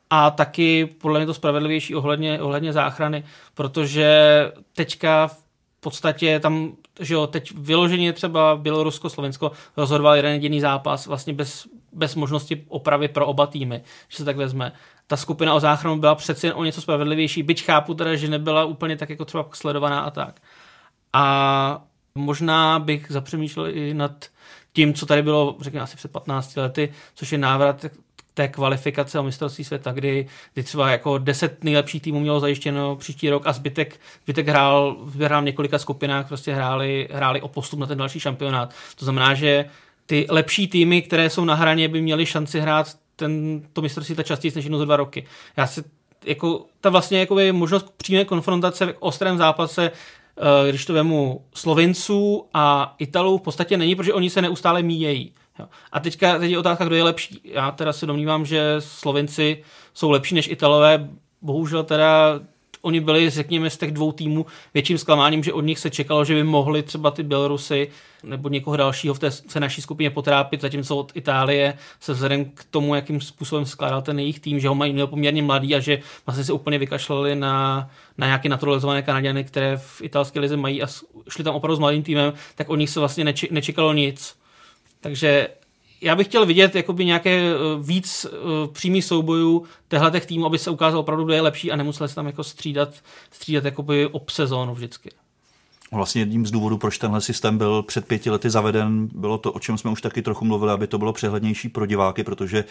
A 0.09 0.31
taky 0.31 0.85
podle 0.85 1.19
mě 1.19 1.25
to 1.25 1.33
spravedlivější 1.33 1.95
ohledně, 1.95 2.41
ohledně 2.41 2.73
záchrany, 2.73 3.23
protože 3.53 4.11
teďka 4.75 5.27
v 5.27 5.43
podstatě 5.79 6.39
tam, 6.39 6.71
že 6.99 7.13
jo, 7.13 7.27
teď 7.27 7.51
vyloženě 7.55 8.13
třeba 8.13 8.55
Bělorusko, 8.55 9.09
Slovensko 9.09 9.51
rozhodoval 9.77 10.15
jeden 10.15 10.33
jediný 10.33 10.61
zápas 10.61 11.07
vlastně 11.07 11.33
bez, 11.33 11.67
bez 11.93 12.15
možnosti 12.15 12.65
opravy 12.67 13.07
pro 13.07 13.27
oba 13.27 13.47
týmy, 13.47 13.81
že 14.09 14.17
se 14.17 14.25
tak 14.25 14.37
vezme. 14.37 14.71
Ta 15.11 15.17
skupina 15.17 15.53
o 15.53 15.59
záchranu 15.59 15.99
byla 15.99 16.15
přeci 16.15 16.47
jen 16.47 16.55
o 16.57 16.63
něco 16.63 16.81
spravedlivější, 16.81 17.43
byť 17.43 17.63
chápu 17.63 17.93
teda, 17.93 18.15
že 18.15 18.27
nebyla 18.27 18.65
úplně 18.65 18.97
tak 18.97 19.09
jako 19.09 19.25
třeba 19.25 19.49
sledovaná 19.53 19.99
a 19.99 20.11
tak. 20.11 20.41
A 21.13 21.83
možná 22.15 22.79
bych 22.79 23.05
zapřemýšlel 23.09 23.67
i 23.67 23.93
nad 23.93 24.25
tím, 24.73 24.93
co 24.93 25.05
tady 25.05 25.21
bylo, 25.21 25.55
řekněme, 25.61 25.83
asi 25.83 25.97
před 25.97 26.11
15 26.11 26.55
lety, 26.55 26.93
což 27.15 27.31
je 27.31 27.37
návrat 27.37 27.85
té 28.33 28.47
kvalifikace 28.47 29.19
o 29.19 29.23
mistrovství 29.23 29.63
světa, 29.63 29.91
kdy, 29.91 30.27
kdy 30.53 30.63
třeba 30.63 30.91
jako 30.91 31.17
10 31.17 31.63
nejlepších 31.63 32.01
týmů 32.01 32.19
mělo 32.19 32.39
zajištěno 32.39 32.95
příští 32.95 33.29
rok 33.29 33.47
a 33.47 33.53
zbytek, 33.53 33.99
zbytek 34.23 34.47
hrál, 34.47 34.97
hrál 35.19 35.41
v 35.41 35.45
několika 35.45 35.79
skupinách, 35.79 36.27
prostě 36.27 36.53
hráli, 36.53 37.07
hráli 37.11 37.41
o 37.41 37.47
postup 37.47 37.79
na 37.79 37.85
ten 37.85 37.97
další 37.97 38.19
šampionát. 38.19 38.73
To 38.95 39.05
znamená, 39.05 39.33
že 39.33 39.65
ty 40.05 40.27
lepší 40.29 40.67
týmy, 40.67 41.01
které 41.01 41.29
jsou 41.29 41.45
na 41.45 41.55
hraně, 41.55 41.87
by 41.87 42.01
měly 42.01 42.25
šanci 42.25 42.59
hrát 42.59 43.01
ten, 43.15 43.61
to 43.73 43.81
mistrovství 43.81 44.15
ta 44.15 44.23
častěji 44.23 44.51
než 44.55 44.65
jednou 44.65 44.79
za 44.79 44.85
dva 44.85 44.97
roky. 44.97 45.25
Já 45.57 45.67
si 45.67 45.83
jako 46.25 46.65
ta 46.81 46.89
vlastně 46.89 47.19
jako 47.19 47.37
možnost 47.51 47.93
přímé 47.97 48.25
konfrontace 48.25 48.85
v 48.85 48.95
ostrém 48.99 49.37
zápase 49.37 49.91
Eh, 50.37 50.69
když 50.69 50.85
to 50.85 50.93
vemu 50.93 51.45
Slovinců 51.55 52.45
a 52.53 52.95
Italů, 52.99 53.37
v 53.37 53.41
podstatě 53.41 53.77
není, 53.77 53.95
protože 53.95 54.13
oni 54.13 54.29
se 54.29 54.41
neustále 54.41 54.81
míjejí. 54.81 55.33
A 55.91 55.99
teďka 55.99 56.39
teď 56.39 56.51
je 56.51 56.59
otázka, 56.59 56.85
kdo 56.85 56.95
je 56.95 57.03
lepší. 57.03 57.41
Já 57.43 57.71
teda 57.71 57.93
si 57.93 58.05
domnívám, 58.05 58.45
že 58.45 58.75
Slovinci 58.79 59.63
jsou 59.93 60.09
lepší 60.09 60.35
než 60.35 60.47
Italové. 60.47 61.09
Bohužel 61.41 61.83
teda 61.83 62.39
oni 62.81 62.99
byli, 62.99 63.29
řekněme, 63.29 63.69
z 63.69 63.77
těch 63.77 63.91
dvou 63.91 64.11
týmů 64.11 64.45
větším 64.73 64.97
zklamáním, 64.97 65.43
že 65.43 65.53
od 65.53 65.61
nich 65.61 65.79
se 65.79 65.89
čekalo, 65.89 66.25
že 66.25 66.33
by 66.33 66.43
mohli 66.43 66.83
třeba 66.83 67.11
ty 67.11 67.23
Bělorusy 67.23 67.87
nebo 68.23 68.49
někoho 68.49 68.77
dalšího 68.77 69.13
v 69.13 69.19
té 69.19 69.31
se 69.31 69.59
naší 69.59 69.81
skupině 69.81 70.09
potrápit, 70.09 70.61
zatímco 70.61 70.97
od 70.97 71.11
Itálie 71.15 71.73
se 71.99 72.13
vzhledem 72.13 72.45
k 72.45 72.63
tomu, 72.63 72.95
jakým 72.95 73.21
způsobem 73.21 73.65
skládal 73.65 74.01
ten 74.01 74.19
jejich 74.19 74.39
tým, 74.39 74.59
že 74.59 74.67
ho 74.67 74.75
mají 74.75 75.07
poměrně 75.07 75.43
mladý 75.43 75.75
a 75.75 75.79
že 75.79 75.99
vlastně 76.25 76.43
se 76.43 76.53
úplně 76.53 76.77
vykašlali 76.77 77.35
na, 77.35 77.89
na 78.17 78.27
nějaké 78.27 78.49
naturalizované 78.49 79.01
Kanaděny, 79.01 79.43
které 79.43 79.77
v 79.77 80.01
italské 80.01 80.39
lize 80.39 80.57
mají 80.57 80.83
a 80.83 80.87
šli 81.29 81.43
tam 81.43 81.55
opravdu 81.55 81.75
s 81.75 81.79
mladým 81.79 82.03
týmem, 82.03 82.33
tak 82.55 82.69
od 82.69 82.75
nich 82.75 82.89
se 82.89 82.99
vlastně 82.99 83.33
nečekalo 83.51 83.93
nic. 83.93 84.35
Takže 85.01 85.47
já 86.01 86.15
bych 86.15 86.27
chtěl 86.27 86.45
vidět 86.45 86.75
jakoby 86.75 87.05
nějaké 87.05 87.39
eh, 87.39 87.55
víc 87.81 88.25
eh, 88.25 88.67
přímých 88.71 89.05
soubojů 89.05 89.65
těchto 89.87 90.19
týmů, 90.27 90.45
aby 90.45 90.59
se 90.59 90.69
ukázalo 90.69 91.01
opravdu, 91.01 91.23
kdo 91.23 91.33
je 91.33 91.41
lepší 91.41 91.71
a 91.71 91.75
nemuseli 91.75 92.09
se 92.09 92.15
tam 92.15 92.27
jako 92.27 92.43
střídat, 92.43 92.89
střídat 93.31 93.65
jakoby 93.65 94.07
ob 94.07 94.29
sezónu 94.29 94.73
vždycky. 94.73 95.11
Vlastně 95.93 96.21
jedním 96.21 96.45
z 96.45 96.51
důvodů, 96.51 96.77
proč 96.77 96.97
tenhle 96.97 97.21
systém 97.21 97.57
byl 97.57 97.83
před 97.83 98.07
pěti 98.07 98.29
lety 98.29 98.49
zaveden, 98.49 99.09
bylo 99.15 99.37
to, 99.37 99.51
o 99.51 99.59
čem 99.59 99.77
jsme 99.77 99.91
už 99.91 100.01
taky 100.01 100.21
trochu 100.21 100.45
mluvili, 100.45 100.71
aby 100.71 100.87
to 100.87 100.97
bylo 100.97 101.13
přehlednější 101.13 101.69
pro 101.69 101.85
diváky, 101.85 102.23
protože 102.23 102.63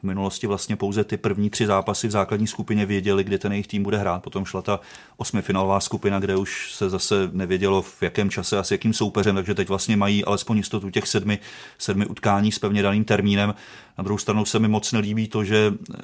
v 0.00 0.02
minulosti 0.02 0.46
vlastně 0.46 0.76
pouze 0.76 1.04
ty 1.04 1.16
první 1.16 1.50
tři 1.50 1.66
zápasy 1.66 2.08
v 2.08 2.10
základní 2.10 2.46
skupině 2.46 2.86
věděli, 2.86 3.24
kde 3.24 3.38
ten 3.38 3.52
jejich 3.52 3.66
tým 3.66 3.82
bude 3.82 3.98
hrát. 3.98 4.22
Potom 4.22 4.44
šla 4.44 4.62
ta 4.62 4.80
osmifinálová 5.16 5.80
skupina, 5.80 6.20
kde 6.20 6.36
už 6.36 6.74
se 6.74 6.90
zase 6.90 7.30
nevědělo, 7.32 7.82
v 7.82 8.02
jakém 8.02 8.30
čase 8.30 8.58
a 8.58 8.62
s 8.62 8.70
jakým 8.70 8.92
soupeřem, 8.92 9.34
takže 9.34 9.54
teď 9.54 9.68
vlastně 9.68 9.96
mají 9.96 10.24
alespoň 10.24 10.56
jistotu 10.56 10.90
těch 10.90 11.08
sedmi, 11.08 11.38
sedmi 11.78 12.06
utkání 12.06 12.52
s 12.52 12.58
pevně 12.58 12.82
daným 12.82 13.04
termínem. 13.04 13.54
Na 13.98 14.04
druhou 14.04 14.18
stranu 14.18 14.44
se 14.44 14.58
mi 14.58 14.68
moc 14.68 14.92
nelíbí 14.92 15.28
to, 15.28 15.44
že 15.44 15.74
eh, 15.94 15.98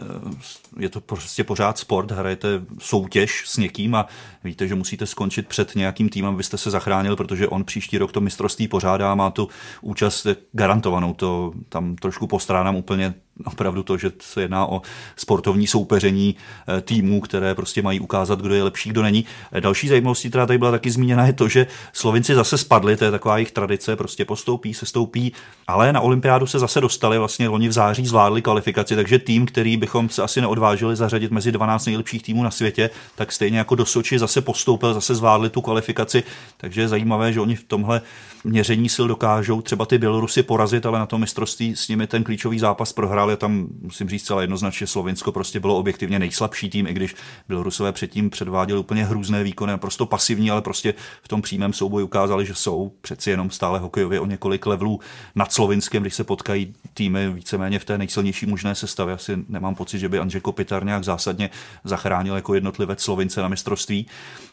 je 0.79 0.89
to 0.89 1.01
prostě 1.01 1.45
pořád 1.45 1.79
sport, 1.79 2.11
hrajete 2.11 2.49
soutěž 2.79 3.43
s 3.47 3.57
někým 3.57 3.95
a 3.95 4.07
víte, 4.45 4.69
že 4.69 4.75
musíte 4.75 5.07
skončit 5.07 5.49
před 5.49 5.75
nějakým 5.75 6.09
týmem, 6.09 6.35
abyste 6.35 6.59
se 6.59 6.71
zachránil, 6.71 7.17
protože 7.17 7.49
on 7.49 7.65
příští 7.65 7.99
rok 7.99 8.13
to 8.13 8.21
mistrovství 8.21 8.69
pořádá, 8.69 9.15
má 9.15 9.31
tu 9.31 9.49
účast 9.83 10.27
garantovanou. 10.53 11.15
To 11.15 11.53
tam 11.69 11.97
trošku 11.97 12.27
postránám 12.27 12.77
úplně 12.77 13.15
opravdu 13.45 13.83
to, 13.83 13.99
že 13.99 14.13
se 14.21 14.43
jedná 14.43 14.67
o 14.67 14.83
sportovní 15.17 15.67
soupeření 15.67 16.37
eh, 16.69 16.81
týmů, 16.81 17.21
které 17.21 17.55
prostě 17.55 17.83
mají 17.83 18.01
ukázat, 18.01 18.41
kdo 18.41 18.55
je 18.55 18.63
lepší, 18.63 18.91
kdo 18.91 19.03
není. 19.03 19.25
Eh, 19.53 19.61
další 19.61 19.89
zajímavostí, 19.89 20.29
která 20.29 20.47
tady 20.47 20.59
byla 20.59 20.71
taky 20.71 20.91
zmíněna, 20.91 21.27
je 21.27 21.33
to, 21.33 21.49
že 21.49 21.67
Slovinci 21.93 22.35
zase 22.35 22.59
spadli, 22.59 22.97
to 22.97 23.05
je 23.05 23.11
taková 23.11 23.37
jejich 23.37 23.53
tradice, 23.53 23.97
prostě 23.97 24.25
postoupí, 24.25 24.75
se 24.75 24.87
stoupí, 24.87 25.33
ale 25.67 25.93
na 25.93 26.01
olympiádu 26.01 26.47
se 26.47 26.59
zase 26.59 26.81
dostali, 26.81 27.19
vlastně 27.19 27.49
loni 27.49 27.69
v 27.69 27.73
září 27.73 28.07
zvládli 28.07 28.43
kvalifikaci, 28.43 28.97
takže 28.97 29.19
tým, 29.19 29.47
který 29.47 29.77
bychom 29.77 30.09
se 30.09 30.23
asi 30.23 30.41
neodvážili 30.41 30.97
zařadit 30.97 31.31
mezi 31.31 31.53
12 31.53 31.87
nejlepších 31.87 32.23
týmů 32.23 32.43
na 32.43 32.51
světě, 32.51 32.91
tak 33.15 33.33
stejně 33.33 33.59
jako 33.59 33.75
do 33.75 33.85
Soči 33.85 34.19
zase 34.19 34.41
postoupil, 34.41 34.95
zase 34.95 35.15
zvládli 35.15 35.51
tu 35.51 35.61
kvalifikaci, 35.61 36.23
takže 36.57 36.81
je 36.81 36.89
zajímavé, 36.89 37.33
že 37.33 37.41
oni 37.41 37.57
v 37.57 37.65
tomhle 37.65 38.01
měření 38.45 38.89
sil 38.95 39.07
dokážou 39.09 39.63
třeba 39.63 39.87
ty 39.87 39.99
Bělorusy 39.99 40.43
porazit, 40.43 40.87
ale 40.87 40.99
na 40.99 41.07
tom 41.07 41.21
mistrovství 41.21 41.77
s 41.77 41.89
nimi 41.89 42.07
ten 42.07 42.25
klíčový 42.25 42.59
zápas 42.59 42.93
prohráli. 43.25 43.37
Tam 43.37 43.67
musím 43.83 44.09
říct 44.09 44.25
celé 44.25 44.43
jednoznačně, 44.43 44.87
Slovinsko 44.87 45.33
prostě 45.33 45.61
bylo 45.61 45.79
objektivně 45.79 46.19
nejslabší 46.19 46.71
tým, 46.71 46.87
i 46.87 46.93
když 46.93 47.15
Bělorusové 47.49 47.93
předtím 47.93 48.31
předváděli 48.31 48.81
úplně 48.81 49.05
hrůzné 49.05 49.43
výkony, 49.43 49.73
naprosto 49.73 50.07
pasivní, 50.07 50.51
ale 50.51 50.63
prostě 50.63 50.95
v 51.23 51.29
tom 51.29 51.43
přímém 51.43 51.73
souboji 51.73 52.05
ukázali, 52.05 52.47
že 52.47 52.55
jsou 52.55 52.93
přeci 53.01 53.31
jenom 53.31 53.51
stále 53.51 53.79
hokejově 53.79 54.21
o 54.21 54.27
několik 54.27 54.67
levelů 54.67 55.01
nad 55.35 55.53
Slovinskem, 55.53 56.03
když 56.03 56.15
se 56.15 56.25
potkají 56.25 56.75
týmy 56.95 57.31
víceméně 57.31 57.79
v 57.79 57.85
té 57.85 57.99
nejsilnější 57.99 58.47
možné 58.47 58.75
sestavě. 58.75 59.15
Asi 59.15 59.39
nemám 59.49 59.75
pocit, 59.75 59.99
že 59.99 60.09
by 60.09 60.19
Andřej 60.19 60.41
Kopitar 60.41 60.85
nějak 60.85 61.05
zásadně 61.05 61.51
zachránil 61.85 62.35
jako 62.35 62.55
jednotlivec 62.55 63.03
Slovince 63.03 63.41
na 63.41 63.49
mistrovství, 63.49 64.07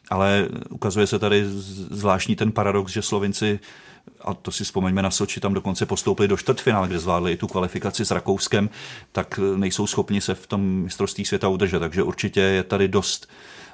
ale 0.09 0.47
ukazuje 0.69 1.07
se 1.07 1.19
tady 1.19 1.43
zvláštní 1.91 2.36
ten 2.36 2.51
paradox, 2.51 2.91
že 2.91 3.01
Slovinci 3.01 3.59
a 4.26 4.34
to 4.34 4.51
si 4.51 4.63
vzpomeňme 4.63 5.01
na 5.01 5.11
Soči, 5.11 5.39
tam 5.39 5.53
dokonce 5.53 5.86
postoupili 5.86 6.28
do 6.28 6.38
čtvrtfinále, 6.38 6.88
kde 6.88 6.99
zvládli 6.99 7.32
i 7.32 7.38
tu 7.38 7.47
kvalifikaci 7.47 8.05
s 8.05 8.11
Rakouskem, 8.11 8.69
tak 9.11 9.39
nejsou 9.55 9.88
schopni 9.88 10.22
se 10.22 10.36
v 10.36 10.47
tom 10.47 10.61
mistrovství 10.61 11.26
světa 11.26 11.47
udržet. 11.47 11.80
Takže 11.80 12.03
určitě 12.03 12.41
je 12.41 12.63
tady 12.63 12.88
dost 12.88 13.28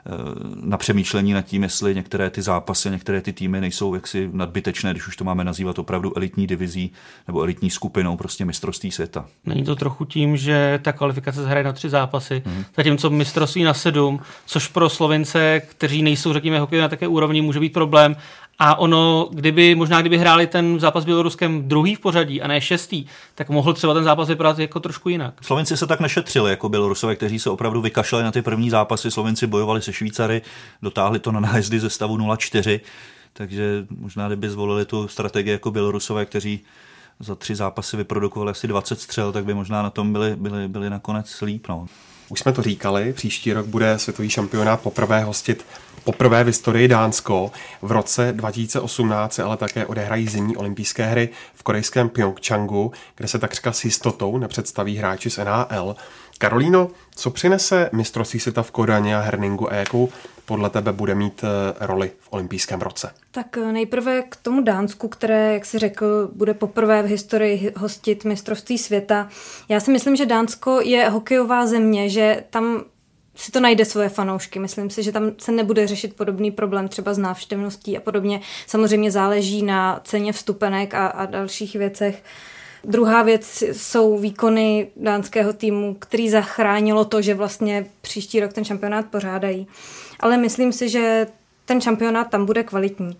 Eh, 0.07 0.13
na 0.55 0.77
přemýšlení 0.77 1.33
nad 1.33 1.41
tím, 1.41 1.63
jestli 1.63 1.95
některé 1.95 2.29
ty 2.29 2.41
zápasy, 2.41 2.89
některé 2.89 3.21
ty 3.21 3.33
týmy 3.33 3.61
nejsou 3.61 3.95
jaksi 3.95 4.29
nadbytečné, 4.33 4.91
když 4.91 5.07
už 5.07 5.15
to 5.15 5.23
máme 5.23 5.43
nazývat 5.43 5.79
opravdu 5.79 6.17
elitní 6.17 6.47
divizí 6.47 6.91
nebo 7.27 7.41
elitní 7.41 7.69
skupinou 7.69 8.17
prostě 8.17 8.45
mistrovství 8.45 8.91
světa. 8.91 9.25
Není 9.45 9.63
to 9.63 9.75
trochu 9.75 10.05
tím, 10.05 10.37
že 10.37 10.79
ta 10.81 10.91
kvalifikace 10.91 11.43
se 11.43 11.49
hraje 11.49 11.63
na 11.63 11.73
tři 11.73 11.89
zápasy, 11.89 12.43
hmm. 12.45 12.63
zatímco 12.77 13.09
mistrovství 13.09 13.63
na 13.63 13.73
sedm, 13.73 14.19
což 14.45 14.67
pro 14.67 14.89
Slovence, 14.89 15.61
kteří 15.69 16.01
nejsou, 16.01 16.33
řekněme, 16.33 16.59
hokej 16.59 16.79
na 16.79 16.89
také 16.89 17.07
úrovni, 17.07 17.41
může 17.41 17.59
být 17.59 17.73
problém. 17.73 18.15
A 18.59 18.75
ono, 18.75 19.29
kdyby, 19.31 19.75
možná 19.75 20.01
kdyby 20.01 20.17
hráli 20.17 20.47
ten 20.47 20.79
zápas 20.79 21.03
s 21.03 21.05
Běloruskem 21.05 21.67
druhý 21.67 21.95
v 21.95 21.99
pořadí 21.99 22.41
a 22.41 22.47
ne 22.47 22.61
šestý, 22.61 23.05
tak 23.35 23.49
mohl 23.49 23.73
třeba 23.73 23.93
ten 23.93 24.03
zápas 24.03 24.27
vypadat 24.27 24.59
jako 24.59 24.79
trošku 24.79 25.09
jinak. 25.09 25.33
Slovenci 25.41 25.77
se 25.77 25.87
tak 25.87 25.99
nešetřili 25.99 26.49
jako 26.49 26.69
Bělorusové, 26.69 27.15
kteří 27.15 27.39
se 27.39 27.49
opravdu 27.49 27.81
vykašlali 27.81 28.23
na 28.23 28.31
ty 28.31 28.41
první 28.41 28.69
zápasy. 28.69 29.11
Slovenci 29.11 29.47
bojovali 29.47 29.81
se 29.81 29.93
Švýcary, 29.93 30.41
dotáhli 30.81 31.19
to 31.19 31.31
na 31.31 31.39
nájezdy 31.39 31.79
ze 31.79 31.89
stavu 31.89 32.17
0-4, 32.17 32.79
takže 33.33 33.85
možná 33.99 34.27
kdyby 34.27 34.49
zvolili 34.49 34.85
tu 34.85 35.07
strategii 35.07 35.51
jako 35.51 35.71
Bělorusové, 35.71 36.25
kteří 36.25 36.59
za 37.19 37.35
tři 37.35 37.55
zápasy 37.55 37.97
vyprodukovali 37.97 38.51
asi 38.51 38.67
20 38.67 38.99
střel, 38.99 39.31
tak 39.31 39.45
by 39.45 39.53
možná 39.53 39.81
na 39.81 39.89
tom 39.89 40.13
byli, 40.13 40.35
byli, 40.35 40.67
byli 40.67 40.89
nakonec 40.89 41.41
líp. 41.41 41.67
No. 41.69 41.87
Už 42.29 42.39
jsme 42.39 42.53
to 42.53 42.61
říkali, 42.61 43.13
příští 43.13 43.53
rok 43.53 43.65
bude 43.65 43.99
světový 43.99 44.29
šampionát 44.29 44.81
poprvé 44.81 45.23
hostit 45.23 45.65
poprvé 46.07 46.43
v 46.43 46.47
historii 46.47 46.87
Dánsko. 46.87 47.51
V 47.81 47.91
roce 47.91 48.33
2018 48.33 49.33
se 49.33 49.43
ale 49.43 49.57
také 49.57 49.85
odehrají 49.85 50.27
zimní 50.27 50.57
olympijské 50.57 51.05
hry 51.05 51.29
v 51.55 51.63
korejském 51.63 52.09
Pyeongchangu, 52.09 52.91
kde 53.15 53.27
se 53.27 53.39
takřka 53.39 53.71
s 53.71 53.85
jistotou 53.85 54.37
nepředstaví 54.37 54.97
hráči 54.97 55.29
z 55.29 55.37
NHL. 55.37 55.95
Karolíno, 56.37 56.89
co 57.15 57.31
přinese 57.31 57.89
mistrovství 57.93 58.39
světa 58.39 58.63
v 58.63 58.71
Kodaně 58.71 59.17
a 59.17 59.19
Herningu 59.19 59.71
a 59.71 59.75
jakou 59.75 60.09
podle 60.45 60.69
tebe 60.69 60.91
bude 60.91 61.15
mít 61.15 61.43
eh, 61.43 61.85
roli 61.85 62.11
v 62.19 62.27
olympijském 62.29 62.81
roce? 62.81 63.13
Tak 63.31 63.57
eh, 63.57 63.71
nejprve 63.71 64.21
k 64.21 64.35
tomu 64.35 64.61
Dánsku, 64.61 65.07
které, 65.07 65.53
jak 65.53 65.65
si 65.65 65.79
řekl, 65.79 66.29
bude 66.33 66.53
poprvé 66.53 67.03
v 67.03 67.05
historii 67.05 67.73
hostit 67.77 68.25
mistrovství 68.25 68.77
světa. 68.77 69.29
Já 69.69 69.79
si 69.79 69.91
myslím, 69.91 70.15
že 70.15 70.25
Dánsko 70.25 70.81
je 70.81 71.09
hokejová 71.09 71.67
země, 71.67 72.09
že 72.09 72.43
tam 72.49 72.83
si 73.35 73.51
to 73.51 73.59
najde 73.59 73.85
svoje 73.85 74.09
fanoušky. 74.09 74.59
Myslím 74.59 74.89
si, 74.89 75.03
že 75.03 75.11
tam 75.11 75.31
se 75.37 75.51
nebude 75.51 75.87
řešit 75.87 76.15
podobný 76.15 76.51
problém 76.51 76.87
třeba 76.87 77.13
s 77.13 77.17
návštěvností 77.17 77.97
a 77.97 78.01
podobně. 78.01 78.41
Samozřejmě 78.67 79.11
záleží 79.11 79.63
na 79.63 80.01
ceně 80.03 80.33
vstupenek 80.33 80.93
a, 80.93 81.07
a 81.07 81.25
dalších 81.25 81.75
věcech. 81.75 82.23
Druhá 82.83 83.23
věc 83.23 83.63
jsou 83.71 84.17
výkony 84.17 84.87
dánského 84.95 85.53
týmu, 85.53 85.95
který 85.99 86.29
zachránilo 86.29 87.05
to, 87.05 87.21
že 87.21 87.33
vlastně 87.33 87.85
příští 88.01 88.39
rok 88.39 88.53
ten 88.53 88.65
šampionát 88.65 89.05
pořádají. 89.05 89.67
Ale 90.19 90.37
myslím 90.37 90.71
si, 90.71 90.89
že 90.89 91.27
ten 91.65 91.81
šampionát 91.81 92.29
tam 92.29 92.45
bude 92.45 92.63
kvalitní. 92.63 93.17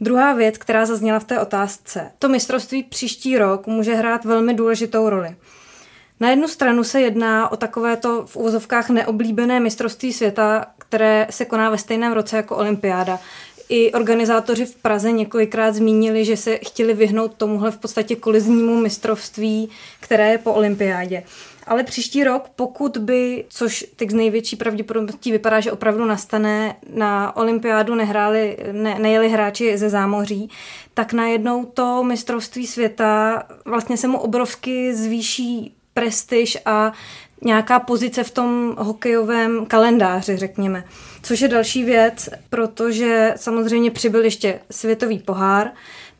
Druhá 0.00 0.32
věc, 0.32 0.58
která 0.58 0.86
zazněla 0.86 1.18
v 1.18 1.24
té 1.24 1.40
otázce. 1.40 2.10
To 2.18 2.28
mistrovství 2.28 2.82
příští 2.82 3.38
rok 3.38 3.66
může 3.66 3.94
hrát 3.94 4.24
velmi 4.24 4.54
důležitou 4.54 5.08
roli. 5.08 5.36
Na 6.20 6.30
jednu 6.30 6.48
stranu 6.48 6.84
se 6.84 7.00
jedná 7.00 7.52
o 7.52 7.56
takovéto 7.56 8.26
v 8.26 8.36
úvozovkách 8.36 8.90
neoblíbené 8.90 9.60
mistrovství 9.60 10.12
světa, 10.12 10.66
které 10.78 11.26
se 11.30 11.44
koná 11.44 11.70
ve 11.70 11.78
stejném 11.78 12.12
roce 12.12 12.36
jako 12.36 12.56
olympiáda. 12.56 13.18
I 13.68 13.92
organizátoři 13.92 14.66
v 14.66 14.74
Praze 14.76 15.12
několikrát 15.12 15.74
zmínili, 15.74 16.24
že 16.24 16.36
se 16.36 16.56
chtěli 16.56 16.94
vyhnout 16.94 17.34
tomuhle 17.36 17.70
v 17.70 17.78
podstatě 17.78 18.16
koliznímu 18.16 18.80
mistrovství, 18.80 19.68
které 20.00 20.30
je 20.30 20.38
po 20.38 20.52
olympiádě. 20.52 21.22
Ale 21.66 21.82
příští 21.84 22.24
rok, 22.24 22.48
pokud 22.56 22.96
by, 22.96 23.44
což 23.48 23.86
teď 23.96 24.10
z 24.10 24.14
největší 24.14 24.56
pravděpodobností 24.56 25.32
vypadá, 25.32 25.60
že 25.60 25.72
opravdu 25.72 26.04
nastane, 26.04 26.76
na 26.94 27.36
olympiádu 27.36 27.94
nehráli, 27.94 28.56
ne, 28.72 28.98
nejeli 28.98 29.28
hráči 29.28 29.78
ze 29.78 29.90
zámoří, 29.90 30.50
tak 30.94 31.12
najednou 31.12 31.64
to 31.64 32.02
mistrovství 32.02 32.66
světa 32.66 33.42
vlastně 33.64 33.96
se 33.96 34.08
mu 34.08 34.18
obrovsky 34.18 34.94
zvýší 34.94 35.76
prestiž 35.96 36.58
a 36.64 36.92
nějaká 37.42 37.80
pozice 37.80 38.24
v 38.24 38.30
tom 38.30 38.74
hokejovém 38.78 39.66
kalendáři, 39.66 40.36
řekněme. 40.36 40.84
Což 41.22 41.40
je 41.40 41.48
další 41.48 41.84
věc, 41.84 42.28
protože 42.50 43.34
samozřejmě 43.36 43.90
přibyl 43.90 44.24
ještě 44.24 44.60
světový 44.70 45.18
pohár, 45.18 45.70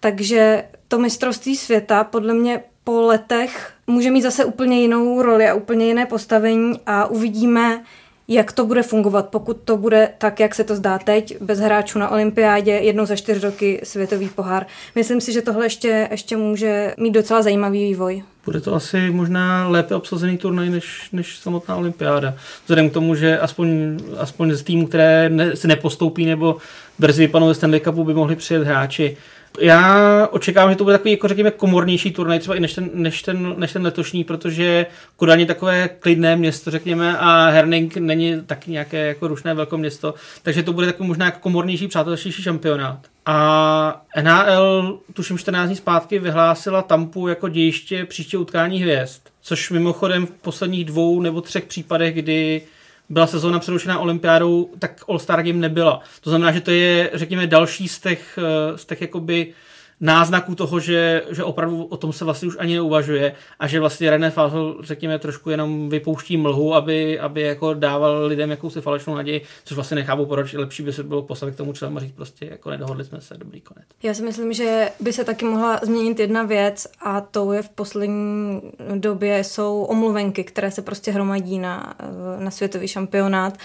takže 0.01 0.64
to 0.89 0.99
mistrovství 0.99 1.57
světa 1.57 2.05
podle 2.05 2.35
mě 2.35 2.62
po 2.85 3.01
letech 3.01 3.72
může 3.87 4.11
mít 4.11 4.22
zase 4.22 4.45
úplně 4.45 4.81
jinou 4.81 5.22
roli 5.22 5.49
a 5.49 5.55
úplně 5.55 5.87
jiné 5.87 6.07
postavení 6.07 6.81
a 6.87 7.07
uvidíme, 7.07 7.85
jak 8.29 8.53
to 8.53 8.66
bude 8.66 8.83
fungovat, 8.83 9.29
pokud 9.29 9.57
to 9.64 9.77
bude 9.77 10.09
tak, 10.18 10.41
jak 10.41 10.55
se 10.55 10.64
to 10.64 10.77
zdá 10.77 10.99
teď, 10.99 11.37
bez 11.41 11.59
hráčů 11.59 11.99
na 11.99 12.09
olympiádě, 12.09 12.72
jednou 12.72 13.07
za 13.07 13.16
čtyři 13.16 13.41
roky 13.41 13.81
světový 13.85 14.29
pohár. 14.29 14.66
Myslím 14.95 15.20
si, 15.20 15.33
že 15.33 15.43
tohle 15.43 15.66
ještě, 15.66 16.09
ještě 16.11 16.37
může 16.37 16.95
mít 16.99 17.11
docela 17.11 17.43
zajímavý 17.43 17.85
vývoj. 17.85 18.22
Bude 18.45 18.61
to 18.61 18.74
asi 18.74 19.11
možná 19.11 19.68
lépe 19.68 19.95
obsazený 19.95 20.39
turnaj 20.39 20.70
než, 20.70 21.09
než 21.12 21.39
samotná 21.39 21.77
olympiáda. 21.77 22.35
Vzhledem 22.62 22.91
k 22.91 22.93
tomu, 22.93 23.14
že 23.14 23.39
aspoň, 23.39 23.99
aspoň 24.18 24.53
z 24.53 24.62
týmu, 24.62 24.87
které 24.87 25.29
ne, 25.29 25.57
se 25.57 25.68
nepostoupí 25.68 26.27
nebo 26.27 26.57
brzy 26.99 27.22
vypadnou 27.22 27.49
ze 27.49 27.55
Stanley 27.55 27.81
Cupu, 27.81 28.05
by 28.05 28.14
mohli 28.14 28.37
přijet 28.37 28.62
hráči 28.62 29.16
já 29.61 30.28
očekávám, 30.30 30.70
že 30.70 30.76
to 30.76 30.84
bude 30.84 30.98
takový, 30.98 31.11
jako 31.11 31.28
řekněme, 31.28 31.50
komornější 31.50 32.11
turnaj 32.11 32.38
třeba 32.38 32.57
i 32.57 32.61
než 32.61 32.74
ten, 32.74 32.90
než 32.94 33.22
ten, 33.22 33.54
než 33.57 33.72
ten 33.72 33.82
letošní, 33.82 34.24
protože 34.24 34.86
Kodaň 35.16 35.40
je 35.40 35.46
takové 35.46 35.88
klidné 35.88 36.36
město, 36.36 36.70
řekněme, 36.70 37.18
a 37.18 37.48
Herning 37.48 37.96
není 37.96 38.42
taky 38.46 38.70
nějaké 38.70 39.07
jako 39.07 39.28
rušné 39.28 39.54
velké 39.54 39.76
město, 39.76 40.14
takže 40.42 40.62
to 40.62 40.72
bude 40.72 40.86
takový 40.86 41.09
možná 41.09 41.24
jako 41.24 41.38
komornější, 41.38 41.88
přátelštější 41.88 42.42
šampionát. 42.42 42.98
A 43.26 44.02
NHL, 44.22 44.98
tuším 45.12 45.38
14 45.38 45.66
dní 45.66 45.76
zpátky, 45.76 46.18
vyhlásila 46.18 46.82
Tampu 46.82 47.28
jako 47.28 47.48
dějiště 47.48 48.04
příště 48.04 48.38
utkání 48.38 48.82
hvězd, 48.82 49.20
což 49.42 49.70
mimochodem 49.70 50.26
v 50.26 50.30
posledních 50.30 50.84
dvou 50.84 51.20
nebo 51.20 51.40
třech 51.40 51.64
případech, 51.64 52.14
kdy 52.14 52.62
byla 53.09 53.26
sezóna 53.26 53.59
přerušená 53.59 53.98
olympiádou, 53.98 54.70
tak 54.78 55.00
All-Star 55.09 55.42
Game 55.42 55.59
nebyla. 55.59 56.00
To 56.20 56.30
znamená, 56.30 56.52
že 56.52 56.61
to 56.61 56.70
je, 56.70 57.11
řekněme, 57.14 57.46
další 57.46 57.88
z 57.88 58.00
těch, 58.00 58.38
z 58.76 58.84
těch 58.84 59.00
jakoby 59.00 59.54
náznaků 60.01 60.55
toho, 60.55 60.80
že, 60.80 61.22
že 61.30 61.44
opravdu 61.44 61.84
o 61.84 61.97
tom 61.97 62.12
se 62.12 62.24
vlastně 62.24 62.49
už 62.49 62.57
ani 62.59 62.74
neuvažuje 62.74 63.34
a 63.59 63.66
že 63.66 63.80
vlastně 63.80 64.11
René 64.11 64.30
Fazl, 64.30 64.76
řekněme, 64.80 65.18
trošku 65.18 65.51
jenom 65.51 65.88
vypouští 65.88 66.36
mlhu, 66.36 66.74
aby, 66.74 67.20
aby 67.20 67.40
jako 67.40 67.74
dával 67.74 68.26
lidem 68.26 68.51
jakousi 68.51 68.80
falešnou 68.80 69.14
naději, 69.14 69.42
což 69.64 69.74
vlastně 69.74 69.94
nechápu, 69.94 70.26
proč 70.26 70.53
lepší 70.53 70.82
by 70.82 70.92
se 70.92 71.03
bylo 71.03 71.22
postavit 71.22 71.55
k 71.55 71.59
tomu 71.59 71.72
členu 71.72 71.97
a 71.97 72.01
říct 72.01 72.12
prostě, 72.12 72.47
jako 72.51 72.70
nedohodli 72.70 73.05
jsme 73.05 73.20
se, 73.20 73.34
dobrý 73.36 73.61
konec. 73.61 73.84
Já 74.03 74.14
si 74.14 74.22
myslím, 74.22 74.53
že 74.53 74.90
by 75.01 75.12
se 75.12 75.24
taky 75.24 75.44
mohla 75.44 75.80
změnit 75.82 76.20
jedna 76.20 76.42
věc 76.42 76.86
a 77.01 77.20
to 77.20 77.53
je 77.53 77.62
v 77.62 77.68
poslední 77.68 78.61
době 78.94 79.44
jsou 79.44 79.82
omluvenky, 79.82 80.44
které 80.44 80.70
se 80.70 80.82
prostě 80.82 81.11
hromadí 81.12 81.59
na, 81.59 81.94
na 82.38 82.51
světový 82.51 82.88
šampionát 82.88 83.59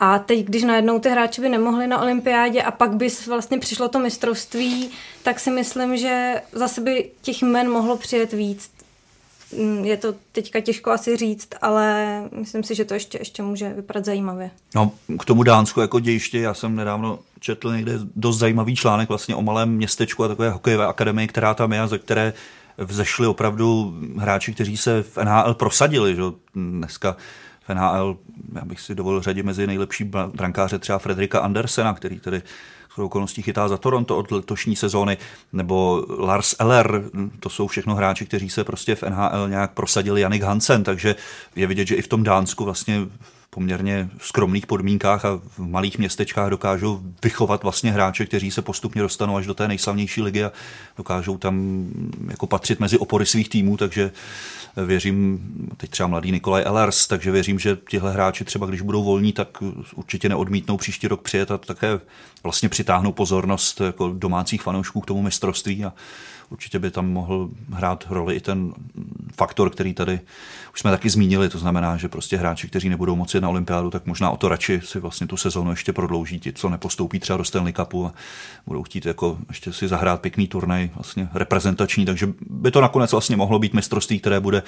a 0.00 0.18
teď, 0.18 0.46
když 0.46 0.62
najednou 0.62 0.98
ty 0.98 1.08
hráči 1.08 1.40
by 1.40 1.48
nemohli 1.48 1.86
na 1.86 2.02
olympiádě 2.02 2.62
a 2.62 2.70
pak 2.70 2.94
by 2.94 3.08
vlastně 3.28 3.58
přišlo 3.58 3.88
to 3.88 3.98
mistrovství, 3.98 4.90
tak 5.22 5.40
si 5.40 5.50
myslím, 5.50 5.65
že 5.94 6.42
zase 6.52 6.80
by 6.80 7.10
těch 7.22 7.42
jmen 7.42 7.70
mohlo 7.70 7.96
přijet 7.96 8.32
víc. 8.32 8.70
Mm, 9.58 9.84
je 9.84 9.96
to 9.96 10.14
teďka 10.32 10.60
těžko 10.60 10.90
asi 10.90 11.16
říct, 11.16 11.48
ale 11.62 12.20
myslím 12.32 12.62
si, 12.62 12.74
že 12.74 12.84
to 12.84 12.94
ještě, 12.94 13.18
ještě 13.18 13.42
může 13.42 13.72
vypadat 13.72 14.04
zajímavě. 14.04 14.50
No, 14.74 14.92
k 15.18 15.24
tomu 15.24 15.42
Dánsku 15.42 15.80
jako 15.80 16.00
dějiště, 16.00 16.38
já 16.38 16.54
jsem 16.54 16.76
nedávno 16.76 17.18
četl 17.40 17.72
někde 17.72 17.92
dost 18.16 18.38
zajímavý 18.38 18.76
článek 18.76 19.08
vlastně 19.08 19.34
o 19.34 19.42
malém 19.42 19.70
městečku 19.70 20.24
a 20.24 20.28
takové 20.28 20.50
hokejové 20.50 20.86
akademii, 20.86 21.28
která 21.28 21.54
tam 21.54 21.72
je 21.72 21.80
a 21.80 21.86
ze 21.86 21.98
které 21.98 22.32
vzešli 22.78 23.26
opravdu 23.26 23.94
hráči, 24.18 24.54
kteří 24.54 24.76
se 24.76 25.02
v 25.02 25.16
NHL 25.24 25.54
prosadili. 25.54 26.16
Že? 26.16 26.22
Dneska 26.54 27.16
v 27.68 27.74
NHL, 27.74 28.16
já 28.54 28.64
bych 28.64 28.80
si 28.80 28.94
dovolil 28.94 29.22
řadit 29.22 29.42
mezi 29.42 29.66
nejlepší 29.66 30.04
brankáře 30.34 30.78
třeba 30.78 30.98
Frederika 30.98 31.40
Andersena, 31.40 31.94
který 31.94 32.20
tedy 32.20 32.42
okolností 33.04 33.42
chytá 33.42 33.68
za 33.68 33.76
Toronto 33.76 34.18
od 34.18 34.30
letošní 34.30 34.76
sezóny, 34.76 35.16
nebo 35.52 36.06
Lars 36.18 36.54
Eller, 36.58 37.02
to 37.40 37.48
jsou 37.48 37.66
všechno 37.66 37.94
hráči, 37.94 38.26
kteří 38.26 38.50
se 38.50 38.64
prostě 38.64 38.94
v 38.94 39.02
NHL 39.02 39.48
nějak 39.48 39.72
prosadili, 39.72 40.20
Janik 40.20 40.42
Hansen, 40.42 40.84
takže 40.84 41.14
je 41.56 41.66
vidět, 41.66 41.88
že 41.88 41.94
i 41.94 42.02
v 42.02 42.08
tom 42.08 42.22
Dánsku 42.22 42.64
vlastně 42.64 43.06
poměrně 43.50 44.08
skromných 44.20 44.66
podmínkách 44.66 45.24
a 45.24 45.40
v 45.56 45.58
malých 45.58 45.98
městečkách 45.98 46.50
dokážou 46.50 47.00
vychovat 47.24 47.62
vlastně 47.62 47.92
hráče, 47.92 48.26
kteří 48.26 48.50
se 48.50 48.62
postupně 48.62 49.02
dostanou 49.02 49.36
až 49.36 49.46
do 49.46 49.54
té 49.54 49.68
nejslavnější 49.68 50.22
ligy 50.22 50.44
a 50.44 50.52
dokážou 50.96 51.38
tam 51.38 51.86
jako 52.30 52.46
patřit 52.46 52.80
mezi 52.80 52.98
opory 52.98 53.26
svých 53.26 53.48
týmů, 53.48 53.76
takže 53.76 54.10
věřím, 54.76 55.40
teď 55.76 55.90
třeba 55.90 56.06
mladý 56.06 56.32
Nikolaj 56.32 56.62
Ellers, 56.66 57.06
takže 57.06 57.30
věřím, 57.30 57.58
že 57.58 57.78
tihle 57.88 58.12
hráči 58.12 58.44
třeba, 58.44 58.66
když 58.66 58.80
budou 58.80 59.04
volní, 59.04 59.32
tak 59.32 59.62
určitě 59.94 60.28
neodmítnou 60.28 60.76
příští 60.76 61.08
rok 61.08 61.22
přijet 61.22 61.50
a 61.50 61.58
také 61.58 62.00
vlastně 62.42 62.68
přitáhnou 62.68 63.12
pozornost 63.12 63.80
jako 63.80 64.08
domácích 64.08 64.62
fanoušků 64.62 65.00
k 65.00 65.06
tomu 65.06 65.22
mistrovství 65.22 65.84
a 65.84 65.92
určitě 66.50 66.78
by 66.78 66.90
tam 66.90 67.12
mohl 67.12 67.50
hrát 67.70 68.06
roli 68.10 68.34
i 68.34 68.40
ten 68.40 68.72
faktor, 69.36 69.70
který 69.70 69.94
tady 69.94 70.20
už 70.72 70.80
jsme 70.80 70.90
taky 70.90 71.10
zmínili, 71.10 71.48
to 71.48 71.58
znamená, 71.58 71.96
že 71.96 72.08
prostě 72.08 72.36
hráči, 72.36 72.68
kteří 72.68 72.88
nebudou 72.88 73.16
moci 73.16 73.40
na 73.40 73.48
olympiádu, 73.48 73.90
tak 73.90 74.06
možná 74.06 74.30
o 74.30 74.36
to 74.36 74.48
radši 74.48 74.80
si 74.84 75.00
vlastně 75.00 75.26
tu 75.26 75.36
sezónu 75.36 75.70
ještě 75.70 75.92
prodlouží, 75.92 76.40
ti, 76.40 76.52
co 76.52 76.68
nepostoupí 76.68 77.20
třeba 77.20 77.36
do 77.36 77.44
Stanley 77.44 77.72
Cupu 77.72 78.06
a 78.06 78.14
budou 78.66 78.82
chtít 78.82 79.06
jako 79.06 79.38
ještě 79.48 79.72
si 79.72 79.88
zahrát 79.88 80.20
pěkný 80.20 80.48
turnaj, 80.48 80.90
vlastně 80.94 81.28
reprezentační, 81.34 82.06
takže 82.06 82.28
by 82.50 82.70
to 82.70 82.80
nakonec 82.80 83.12
vlastně 83.12 83.36
mohlo 83.36 83.58
být 83.58 83.74
mistrovství, 83.74 84.18
které 84.18 84.40
bude 84.40 84.62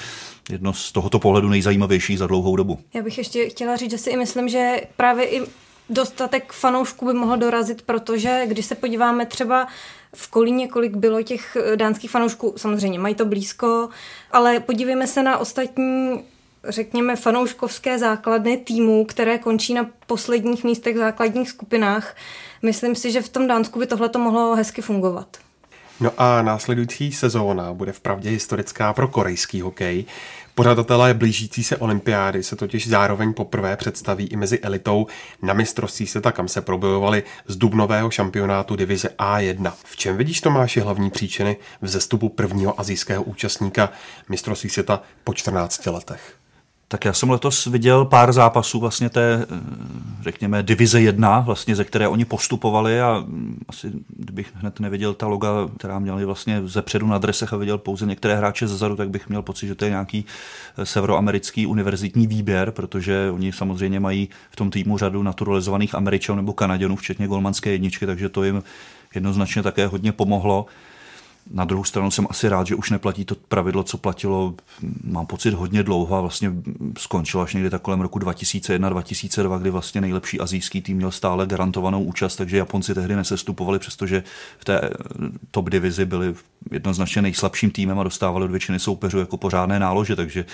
jedno 0.50 0.72
z 0.72 0.92
tohoto 0.92 1.18
pohledu 1.18 1.48
nejzajímavější 1.48 2.16
za 2.16 2.26
dlouhou 2.26 2.56
dobu. 2.56 2.78
Já 2.94 3.02
bych 3.02 3.18
ještě 3.18 3.48
chtěla 3.48 3.76
říct, 3.76 3.90
že 3.90 3.98
si 3.98 4.10
i 4.10 4.16
myslím, 4.16 4.48
že 4.48 4.76
právě 4.96 5.26
i 5.26 5.42
dostatek 5.90 6.52
fanoušků 6.52 7.06
by 7.06 7.12
mohl 7.12 7.36
dorazit, 7.36 7.82
protože 7.82 8.42
když 8.46 8.66
se 8.66 8.74
podíváme 8.74 9.26
třeba 9.26 9.68
v 10.14 10.28
Kolíně, 10.28 10.68
kolik 10.68 10.96
bylo 10.96 11.22
těch 11.22 11.56
eh, 11.56 11.76
dánských 11.76 12.10
fanoušků, 12.10 12.54
samozřejmě 12.56 12.98
mají 12.98 13.14
to 13.14 13.24
blízko, 13.24 13.88
ale 14.32 14.60
podívejme 14.60 15.06
se 15.06 15.22
na 15.22 15.38
ostatní 15.38 16.24
řekněme, 16.64 17.16
fanouškovské 17.16 17.98
základny 17.98 18.56
týmů, 18.56 19.04
které 19.04 19.38
končí 19.38 19.74
na 19.74 19.90
posledních 20.06 20.64
místech 20.64 20.96
v 20.96 20.98
základních 20.98 21.48
skupinách. 21.48 22.16
Myslím 22.62 22.94
si, 22.94 23.12
že 23.12 23.22
v 23.22 23.28
tom 23.28 23.46
Dánsku 23.46 23.78
by 23.78 23.86
tohle 23.86 24.08
to 24.08 24.18
mohlo 24.18 24.54
hezky 24.54 24.82
fungovat. 24.82 25.36
No 26.00 26.12
a 26.18 26.42
následující 26.42 27.12
sezóna 27.12 27.72
bude 27.72 27.92
vpravdě 27.92 28.30
historická 28.30 28.92
pro 28.92 29.08
korejský 29.08 29.60
hokej. 29.60 30.04
Pořadatelé 30.58 31.14
blížící 31.14 31.64
se 31.64 31.76
olympiády 31.76 32.42
se 32.42 32.56
totiž 32.56 32.88
zároveň 32.88 33.34
poprvé 33.34 33.76
představí 33.76 34.26
i 34.26 34.36
mezi 34.36 34.58
elitou 34.60 35.06
na 35.42 35.54
mistrovství 35.54 36.06
světa, 36.06 36.32
kam 36.32 36.48
se 36.48 36.60
probojovali 36.60 37.22
z 37.46 37.56
dubnového 37.56 38.10
šampionátu 38.10 38.76
divize 38.76 39.08
A1. 39.18 39.72
V 39.84 39.96
čem 39.96 40.16
vidíš, 40.16 40.40
Tomáši, 40.40 40.80
hlavní 40.80 41.10
příčiny 41.10 41.56
vzestupu 41.82 42.28
prvního 42.28 42.80
azijského 42.80 43.22
účastníka 43.22 43.90
mistrovství 44.28 44.70
světa 44.70 45.02
po 45.24 45.34
14 45.34 45.86
letech? 45.86 46.37
Tak 46.90 47.04
já 47.04 47.12
jsem 47.12 47.30
letos 47.30 47.66
viděl 47.66 48.04
pár 48.04 48.32
zápasů 48.32 48.80
vlastně 48.80 49.10
té, 49.10 49.46
eh, 49.50 49.60
řekněme, 50.22 50.62
divize 50.62 51.00
1, 51.00 51.40
vlastně, 51.40 51.76
ze 51.76 51.84
které 51.84 52.08
oni 52.08 52.24
postupovali 52.24 53.00
a 53.00 53.24
mm, 53.26 53.64
asi, 53.68 53.92
kdybych 54.16 54.52
hned 54.54 54.80
neviděl 54.80 55.14
ta 55.14 55.26
loga, 55.26 55.48
která 55.78 55.98
měli 55.98 56.24
vlastně 56.24 56.60
ze 56.64 56.82
předu 56.82 57.06
na 57.06 57.18
dresech 57.18 57.52
a 57.52 57.56
viděl 57.56 57.78
pouze 57.78 58.06
některé 58.06 58.36
hráče 58.36 58.68
zezadu, 58.68 58.96
tak 58.96 59.10
bych 59.10 59.28
měl 59.28 59.42
pocit, 59.42 59.66
že 59.66 59.74
to 59.74 59.84
je 59.84 59.90
nějaký 59.90 60.24
eh, 60.78 60.86
severoamerický 60.86 61.66
univerzitní 61.66 62.26
výběr, 62.26 62.70
protože 62.70 63.30
oni 63.30 63.52
samozřejmě 63.52 64.00
mají 64.00 64.28
v 64.50 64.56
tom 64.56 64.70
týmu 64.70 64.98
řadu 64.98 65.22
naturalizovaných 65.22 65.94
Američanů 65.94 66.36
nebo 66.36 66.52
Kanaděnů, 66.52 66.96
včetně 66.96 67.26
golmanské 67.26 67.70
jedničky, 67.70 68.06
takže 68.06 68.28
to 68.28 68.44
jim 68.44 68.62
jednoznačně 69.14 69.62
také 69.62 69.86
hodně 69.86 70.12
pomohlo. 70.12 70.66
Na 71.50 71.64
druhou 71.64 71.84
stranu 71.84 72.10
jsem 72.10 72.26
asi 72.30 72.48
rád, 72.48 72.66
že 72.66 72.74
už 72.74 72.90
neplatí 72.90 73.24
to 73.24 73.34
pravidlo, 73.34 73.82
co 73.82 73.98
platilo, 73.98 74.54
mám 75.04 75.26
pocit, 75.26 75.54
hodně 75.54 75.82
dlouho 75.82 76.16
a 76.16 76.20
vlastně 76.20 76.52
skončilo 76.98 77.42
až 77.42 77.54
někdy 77.54 77.70
tak 77.70 77.82
kolem 77.82 78.00
roku 78.00 78.18
2001-2002, 78.18 79.58
kdy 79.60 79.70
vlastně 79.70 80.00
nejlepší 80.00 80.40
azijský 80.40 80.82
tým 80.82 80.96
měl 80.96 81.10
stále 81.10 81.46
garantovanou 81.46 82.02
účast, 82.02 82.36
takže 82.36 82.56
Japonci 82.56 82.94
tehdy 82.94 83.16
nesestupovali, 83.16 83.78
přestože 83.78 84.22
v 84.58 84.64
té 84.64 84.80
eh, 84.80 84.90
top 85.50 85.70
divizi 85.70 86.04
byli 86.04 86.34
jednoznačně 86.70 87.22
nejslabším 87.22 87.70
týmem 87.70 87.98
a 87.98 88.02
dostávali 88.02 88.44
od 88.44 88.50
většiny 88.50 88.78
soupeřů 88.78 89.18
jako 89.18 89.36
pořádné 89.36 89.78
nálože, 89.78 90.16
takže 90.16 90.44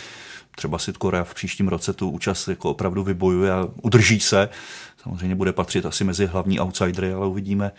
třeba 0.56 0.78
si 0.78 0.92
Korea 0.92 1.24
v 1.24 1.34
příštím 1.34 1.68
roce 1.68 1.92
tu 1.92 2.10
účast 2.10 2.48
jako 2.48 2.70
opravdu 2.70 3.04
vybojuje 3.04 3.52
a 3.52 3.68
udrží 3.82 4.20
se. 4.20 4.48
Samozřejmě 5.02 5.34
bude 5.34 5.52
patřit 5.52 5.86
asi 5.86 6.04
mezi 6.04 6.26
hlavní 6.26 6.60
outsidery, 6.60 7.12
ale 7.12 7.26
uvidíme 7.26 7.70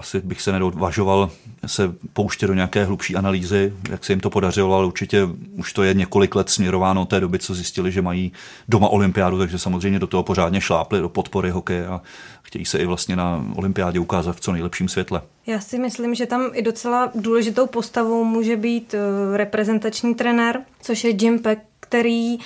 asi 0.00 0.20
bych 0.20 0.42
se 0.42 0.52
nedodvažoval 0.52 1.30
se 1.66 1.92
pouštět 2.12 2.46
do 2.46 2.54
nějaké 2.54 2.84
hlubší 2.84 3.16
analýzy, 3.16 3.72
jak 3.90 4.04
se 4.04 4.12
jim 4.12 4.20
to 4.20 4.30
podařilo, 4.30 4.76
ale 4.76 4.86
určitě 4.86 5.28
už 5.56 5.72
to 5.72 5.82
je 5.82 5.94
několik 5.94 6.34
let 6.34 6.50
směrováno 6.50 7.06
té 7.06 7.20
doby, 7.20 7.38
co 7.38 7.54
zjistili, 7.54 7.92
že 7.92 8.02
mají 8.02 8.32
doma 8.68 8.88
olympiádu, 8.88 9.38
takže 9.38 9.58
samozřejmě 9.58 9.98
do 9.98 10.06
toho 10.06 10.22
pořádně 10.22 10.60
šlápli, 10.60 11.00
do 11.00 11.08
podpory 11.08 11.50
hokeje 11.50 11.86
a 11.86 12.00
chtějí 12.42 12.64
se 12.64 12.78
i 12.78 12.86
vlastně 12.86 13.16
na 13.16 13.44
olympiádě 13.56 13.98
ukázat 13.98 14.36
v 14.36 14.40
co 14.40 14.52
nejlepším 14.52 14.88
světle. 14.88 15.22
Já 15.46 15.60
si 15.60 15.78
myslím, 15.78 16.14
že 16.14 16.26
tam 16.26 16.50
i 16.52 16.62
docela 16.62 17.10
důležitou 17.14 17.66
postavou 17.66 18.24
může 18.24 18.56
být 18.56 18.94
eh, 18.94 19.36
reprezentační 19.36 20.14
trenér, 20.14 20.60
což 20.80 21.04
je 21.04 21.10
Jim 21.10 21.38
Peck, 21.38 21.60
který 21.80 22.38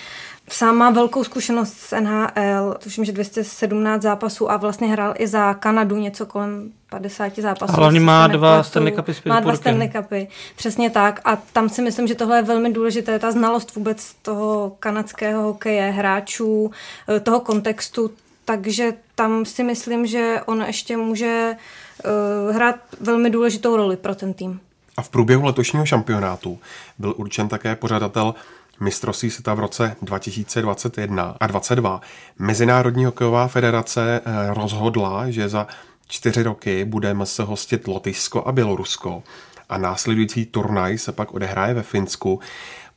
Sám 0.48 0.76
má 0.76 0.90
velkou 0.90 1.24
zkušenost 1.24 1.74
s 1.74 2.00
NHL, 2.00 2.74
tuším, 2.82 3.04
že 3.04 3.12
217 3.12 4.02
zápasů 4.02 4.50
a 4.50 4.56
vlastně 4.56 4.88
hrál 4.88 5.14
i 5.18 5.26
za 5.26 5.54
Kanadu 5.54 5.96
něco 5.96 6.26
kolem 6.26 6.72
50 6.90 7.38
zápasů. 7.38 7.72
A 7.72 7.76
hlavně 7.76 8.00
má 8.00 8.26
dva 8.26 8.62
Stanley 8.62 8.92
Cupy 8.92 9.14
s 9.14 9.24
Má 9.24 9.40
dva 9.40 9.56
Stanley 9.56 9.90
Cupy, 9.96 10.28
přesně 10.56 10.90
tak. 10.90 11.20
A 11.24 11.36
tam 11.36 11.68
si 11.68 11.82
myslím, 11.82 12.06
že 12.06 12.14
tohle 12.14 12.36
je 12.36 12.42
velmi 12.42 12.72
důležité, 12.72 13.18
ta 13.18 13.32
znalost 13.32 13.74
vůbec 13.74 14.14
toho 14.22 14.76
kanadského 14.80 15.42
hokeje, 15.42 15.90
hráčů, 15.90 16.70
eh, 17.08 17.20
toho 17.20 17.40
kontextu, 17.40 18.10
takže 18.44 18.92
tam 19.14 19.44
si 19.44 19.64
myslím, 19.64 20.06
že 20.06 20.40
on 20.46 20.62
ještě 20.66 20.96
může 20.96 21.56
uh, 22.04 22.54
hrát 22.54 22.76
velmi 23.00 23.30
důležitou 23.30 23.76
roli 23.76 23.96
pro 23.96 24.14
ten 24.14 24.34
tým. 24.34 24.60
A 24.96 25.02
v 25.02 25.08
průběhu 25.08 25.44
letošního 25.44 25.86
šampionátu 25.86 26.58
byl 26.98 27.14
určen 27.16 27.48
také 27.48 27.76
pořadatel 27.76 28.34
mistrovství 28.80 29.30
světa 29.30 29.54
v 29.54 29.60
roce 29.60 29.96
2021 30.02 31.36
a 31.40 31.46
2022 31.46 32.00
Mezinárodní 32.38 33.04
hokejová 33.04 33.48
federace 33.48 34.20
eh, 34.24 34.54
rozhodla, 34.54 35.30
že 35.30 35.48
za 35.48 35.66
čtyři 36.08 36.42
roky 36.42 36.84
budeme 36.84 37.26
se 37.26 37.42
hostit 37.42 37.88
Lotyšsko 37.88 38.48
a 38.48 38.52
Bělorusko 38.52 39.22
a 39.68 39.78
následující 39.78 40.46
turnaj 40.46 40.98
se 40.98 41.12
pak 41.12 41.34
odehraje 41.34 41.74
ve 41.74 41.82
Finsku. 41.82 42.40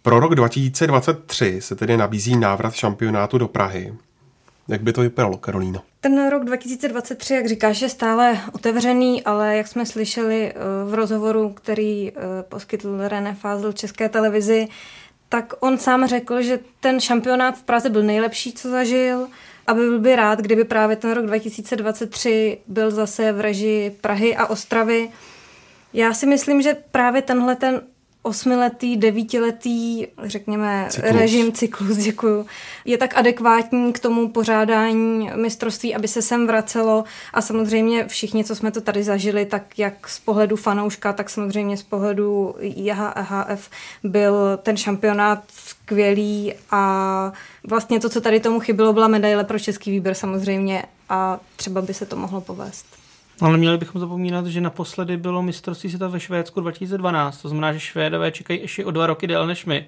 Pro 0.02 0.20
rok 0.20 0.36
2023 0.36 1.62
se 1.62 1.76
tedy 1.76 1.98
nabízí 1.98 2.36
návrat 2.36 2.74
šampionátu 2.74 3.38
do 3.38 3.48
Prahy. 3.48 3.94
Jak 4.68 4.82
by 4.82 4.94
to 4.94 5.02
vypadalo, 5.02 5.38
Karolíno? 5.38 5.82
Ten 6.02 6.30
rok 6.30 6.44
2023, 6.46 7.34
jak 7.34 7.48
říkáš, 7.48 7.82
je 7.82 7.90
stále 7.90 8.42
otevřený, 8.54 9.24
ale 9.24 9.58
jak 9.58 9.68
jsme 9.68 9.86
slyšeli 9.86 10.52
eh, 10.52 10.56
v 10.90 10.94
rozhovoru, 10.94 11.50
který 11.50 12.12
eh, 12.12 12.14
poskytl 12.50 13.08
René 13.08 13.36
Fázl 13.36 13.72
České 13.72 14.10
televizi, 14.10 14.68
tak 15.30 15.54
on 15.60 15.78
sám 15.78 16.08
řekl, 16.08 16.42
že 16.42 16.60
ten 16.80 17.00
šampionát 17.00 17.58
v 17.58 17.64
Praze 17.64 17.90
byl 17.90 18.04
nejlepší, 18.04 18.54
co 18.54 18.70
zažil, 18.70 19.28
aby 19.68 19.82
byl 19.82 20.00
by 20.00 20.16
rád, 20.16 20.40
kdyby 20.40 20.64
právě 20.64 20.96
ten 20.96 21.12
rok 21.12 21.26
2023 21.26 22.58
byl 22.68 22.92
zase 22.92 23.32
v 23.32 23.40
režii 23.40 23.90
Prahy 23.90 24.36
a 24.36 24.46
Ostravy. 24.46 25.10
Já 25.94 26.14
si 26.14 26.26
myslím, 26.26 26.62
že 26.62 26.78
právě 26.92 27.22
tenhle 27.22 27.56
ten 27.56 27.82
osmiletý, 28.22 28.98
devítiletý, 28.98 30.08
řekněme, 30.24 30.88
cyklus. 30.90 31.12
režim, 31.12 31.52
cyklus, 31.52 31.98
děkuju, 31.98 32.46
je 32.86 32.98
tak 32.98 33.18
adekvátní 33.18 33.94
k 33.94 34.00
tomu 34.00 34.30
pořádání 34.30 35.30
mistrovství, 35.36 35.96
aby 35.96 36.08
se 36.08 36.22
sem 36.22 36.48
vracelo 36.48 37.04
a 37.34 37.42
samozřejmě 37.42 38.08
všichni, 38.08 38.44
co 38.44 38.56
jsme 38.56 38.72
to 38.72 38.82
tady 38.82 39.04
zažili, 39.04 39.46
tak 39.46 39.80
jak 39.80 40.08
z 40.08 40.20
pohledu 40.20 40.56
fanouška, 40.56 41.14
tak 41.14 41.30
samozřejmě 41.30 41.78
z 41.78 41.84
pohledu 41.84 42.56
IHF 42.60 43.70
byl 44.04 44.60
ten 44.64 44.78
šampionát 44.78 45.44
skvělý 45.50 46.54
a 46.72 47.34
vlastně 47.64 48.00
to, 48.00 48.10
co 48.10 48.22
tady 48.22 48.40
tomu 48.40 48.60
chybilo, 48.60 48.94
byla 48.94 49.08
medaile 49.08 49.44
pro 49.44 49.60
český 49.60 49.92
výběr 49.92 50.14
samozřejmě 50.14 50.84
a 51.10 51.40
třeba 51.56 51.82
by 51.82 51.94
se 51.94 52.06
to 52.06 52.16
mohlo 52.16 52.42
povést. 52.42 53.07
Ale 53.42 53.58
měli 53.58 53.78
bychom 53.78 54.02
zapomínat, 54.02 54.46
že 54.46 54.62
naposledy 54.62 55.18
bylo 55.18 55.42
mistrovství 55.42 55.90
světa 55.90 56.08
ve 56.08 56.20
Švédsku 56.20 56.62
2012, 56.62 57.42
to 57.42 57.50
znamená, 57.50 57.74
že 57.74 57.80
Švédové 57.80 58.32
čekají 58.32 58.62
ještě 58.62 58.86
o 58.86 58.92
dva 58.92 59.08
roky 59.08 59.28
déle 59.28 59.48
než 59.48 59.66
my. 59.66 59.86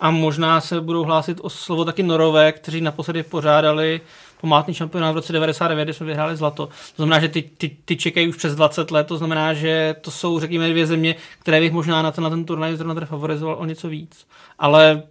A 0.00 0.10
možná 0.10 0.60
se 0.60 0.80
budou 0.80 1.04
hlásit 1.04 1.38
o 1.42 1.50
slovo 1.50 1.84
taky 1.84 2.02
Norové, 2.02 2.52
kteří 2.52 2.80
naposledy 2.80 3.22
pořádali 3.22 4.00
pomátný 4.40 4.74
šampionát 4.74 5.12
v 5.12 5.16
roce 5.16 5.32
99, 5.32 5.84
kdy 5.84 5.94
jsme 5.94 6.06
vyhráli 6.06 6.36
zlato. 6.36 6.66
To 6.66 6.72
znamená, 6.96 7.20
že 7.20 7.28
ty, 7.28 7.42
ty, 7.42 7.76
ty 7.84 7.96
čekají 7.96 8.28
už 8.28 8.36
přes 8.36 8.54
20 8.54 8.90
let, 8.90 9.06
to 9.06 9.18
znamená, 9.18 9.54
že 9.54 9.96
to 10.00 10.10
jsou, 10.10 10.40
řekněme, 10.40 10.70
dvě 10.70 10.86
země, 10.86 11.14
které 11.38 11.60
bych 11.60 11.72
možná 11.72 12.02
na 12.02 12.10
ten, 12.10 12.24
na 12.24 12.30
ten 12.30 12.44
turnaj 12.44 12.76
zrovna 12.76 13.06
favorizoval 13.06 13.56
o 13.58 13.64
něco 13.64 13.88
víc. 13.88 14.26
Ale, 14.58 15.02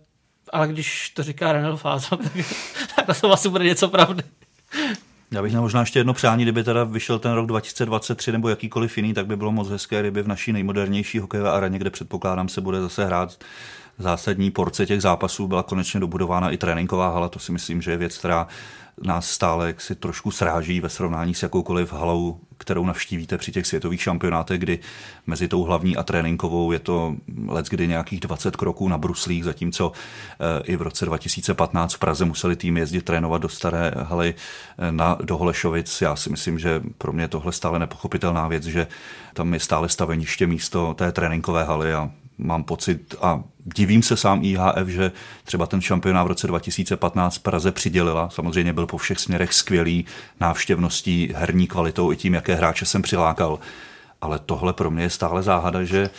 ale 0.54 0.68
když 0.68 1.10
to 1.10 1.24
říká 1.24 1.52
Renel 1.52 1.78
Fáza, 1.78 2.16
tak, 2.16 2.32
tak 3.06 3.22
to 3.22 3.32
asi 3.32 3.50
bude 3.50 3.66
něco 3.66 3.88
pravdy. 3.88 4.24
Já 5.32 5.42
bych 5.42 5.52
měl 5.52 5.62
možná 5.62 5.80
ještě 5.80 6.00
jedno 6.00 6.14
přání, 6.14 6.44
kdyby 6.44 6.64
teda 6.64 6.84
vyšel 6.84 7.20
ten 7.20 7.32
rok 7.32 7.46
2023 7.46 8.32
nebo 8.32 8.50
jakýkoliv 8.50 8.98
jiný, 8.98 9.14
tak 9.14 9.28
by 9.28 9.36
bylo 9.36 9.52
moc 9.52 9.70
hezké, 9.70 10.00
kdyby 10.00 10.22
v 10.22 10.28
naší 10.28 10.54
nejmodernější 10.54 11.20
hokejové 11.20 11.52
areně, 11.52 11.80
kde 11.80 11.90
předpokládám 11.90 12.50
se 12.50 12.62
bude 12.62 12.82
zase 12.82 13.06
hrát 13.06 13.38
zásadní 13.98 14.52
porce 14.52 14.86
těch 14.86 15.02
zápasů, 15.02 15.48
byla 15.48 15.64
konečně 15.64 16.00
dobudována 16.00 16.50
i 16.50 16.58
tréninková 16.58 17.10
hala. 17.10 17.30
To 17.30 17.40
si 17.40 17.52
myslím, 17.52 17.82
že 17.82 17.92
je 17.92 17.98
věc, 17.98 18.18
která 18.18 18.48
nás 19.04 19.30
stále 19.30 19.76
si 19.78 19.96
trošku 19.96 20.32
sráží 20.32 20.80
ve 20.80 20.90
srovnání 20.90 21.34
s 21.34 21.44
jakoukoliv 21.44 21.94
halou, 21.94 22.40
kterou 22.58 22.86
navštívíte 22.86 23.38
při 23.38 23.52
těch 23.52 23.68
světových 23.68 24.02
šampionátech, 24.02 24.60
kdy 24.60 24.80
mezi 25.28 25.48
tou 25.48 25.64
hlavní 25.64 25.98
a 25.98 26.04
tréninkovou 26.04 26.72
je 26.72 26.80
to 26.80 27.16
let 27.48 27.70
kdy 27.70 27.88
nějakých 27.88 28.20
20 28.20 28.56
kroků 28.56 28.88
na 28.88 28.98
bruslích, 28.98 29.44
zatímco 29.44 29.92
eh, 29.92 30.64
i 30.64 30.76
v 30.76 30.82
roce 30.82 31.06
2015 31.06 31.94
v 31.94 32.00
Praze 32.00 32.26
museli 32.26 32.56
tým 32.56 32.78
jezdit 32.78 33.02
trénovat 33.02 33.42
do 33.42 33.50
staré 33.50 33.92
haly 33.98 34.36
eh, 34.78 34.92
na, 34.92 35.18
do 35.24 35.38
Holešovic. 35.38 36.02
Já 36.02 36.16
si 36.16 36.30
myslím, 36.30 36.60
že 36.60 36.82
pro 36.98 37.14
mě 37.14 37.28
tohle 37.28 37.52
stále 37.52 37.80
nepochopitelná 37.80 38.48
věc, 38.48 38.64
že 38.64 38.88
tam 39.34 39.54
je 39.54 39.60
stále 39.60 39.90
staveniště 39.90 40.48
místo 40.48 40.94
té 40.94 41.12
tréninkové 41.12 41.64
haly 41.64 41.94
a 41.94 42.12
mám 42.38 42.64
pocit 42.64 43.16
a 43.22 43.44
divím 43.76 44.04
se 44.04 44.18
sám 44.18 44.40
IHF, 44.44 44.88
že 44.88 45.12
třeba 45.44 45.68
ten 45.68 45.82
šampionát 45.82 46.26
v 46.26 46.28
roce 46.28 46.48
2015 46.48 47.38
Praze 47.38 47.72
přidělila. 47.72 48.30
Samozřejmě 48.30 48.74
byl 48.74 48.86
po 48.86 48.98
všech 48.98 49.20
směrech 49.20 49.54
skvělý 49.54 50.06
návštěvností, 50.40 51.34
herní 51.36 51.68
kvalitou 51.68 52.12
i 52.12 52.16
tím, 52.16 52.34
jaké 52.34 52.56
hráče 52.56 52.86
jsem 52.86 53.02
přilákal. 53.02 53.60
Ale 54.22 54.40
tohle 54.40 54.74
pro 54.74 54.92
mě 54.92 55.04
je 55.04 55.10
stále 55.10 55.44
záhada, 55.44 55.84
že 55.84 56.10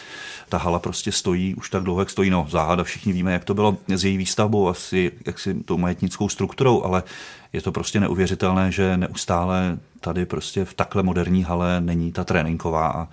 ta 0.49 0.59
hala 0.59 0.79
prostě 0.79 1.13
stojí 1.13 1.55
už 1.55 1.71
tak 1.71 1.83
dlouho, 1.83 2.01
jak 2.01 2.11
stojí. 2.11 2.31
No, 2.31 2.47
záhada, 2.51 2.85
všichni 2.85 3.13
víme, 3.13 3.33
jak 3.33 3.45
to 3.45 3.55
bylo 3.55 3.77
s 3.89 4.05
její 4.05 4.17
výstavbou, 4.17 4.69
asi 4.69 5.13
jaksi 5.27 5.55
tou 5.55 5.77
majetnickou 5.77 6.29
strukturou, 6.29 6.83
ale 6.83 7.03
je 7.53 7.63
to 7.63 7.73
prostě 7.73 8.01
neuvěřitelné, 8.01 8.73
že 8.73 8.97
neustále 8.97 9.79
tady 10.01 10.27
prostě 10.27 10.65
v 10.65 10.75
takhle 10.75 11.03
moderní 11.03 11.45
hale 11.45 11.81
není 11.81 12.13
ta 12.13 12.25
tréninková 12.25 12.89
a 12.89 13.09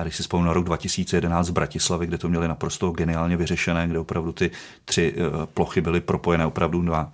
já 0.00 0.04
když 0.04 0.16
si 0.16 0.22
vzpomínám 0.22 0.46
na 0.46 0.52
rok 0.52 0.64
2011 0.64 1.48
v 1.48 1.52
Bratislavě, 1.52 2.06
kde 2.06 2.18
to 2.18 2.28
měli 2.28 2.48
naprosto 2.48 2.90
geniálně 2.90 3.36
vyřešené, 3.36 3.88
kde 3.88 3.98
opravdu 3.98 4.32
ty 4.32 4.50
tři 4.84 5.14
eh, 5.16 5.46
plochy 5.46 5.80
byly 5.80 6.00
propojené 6.00 6.46
opravdu 6.46 6.82
na 6.82 7.12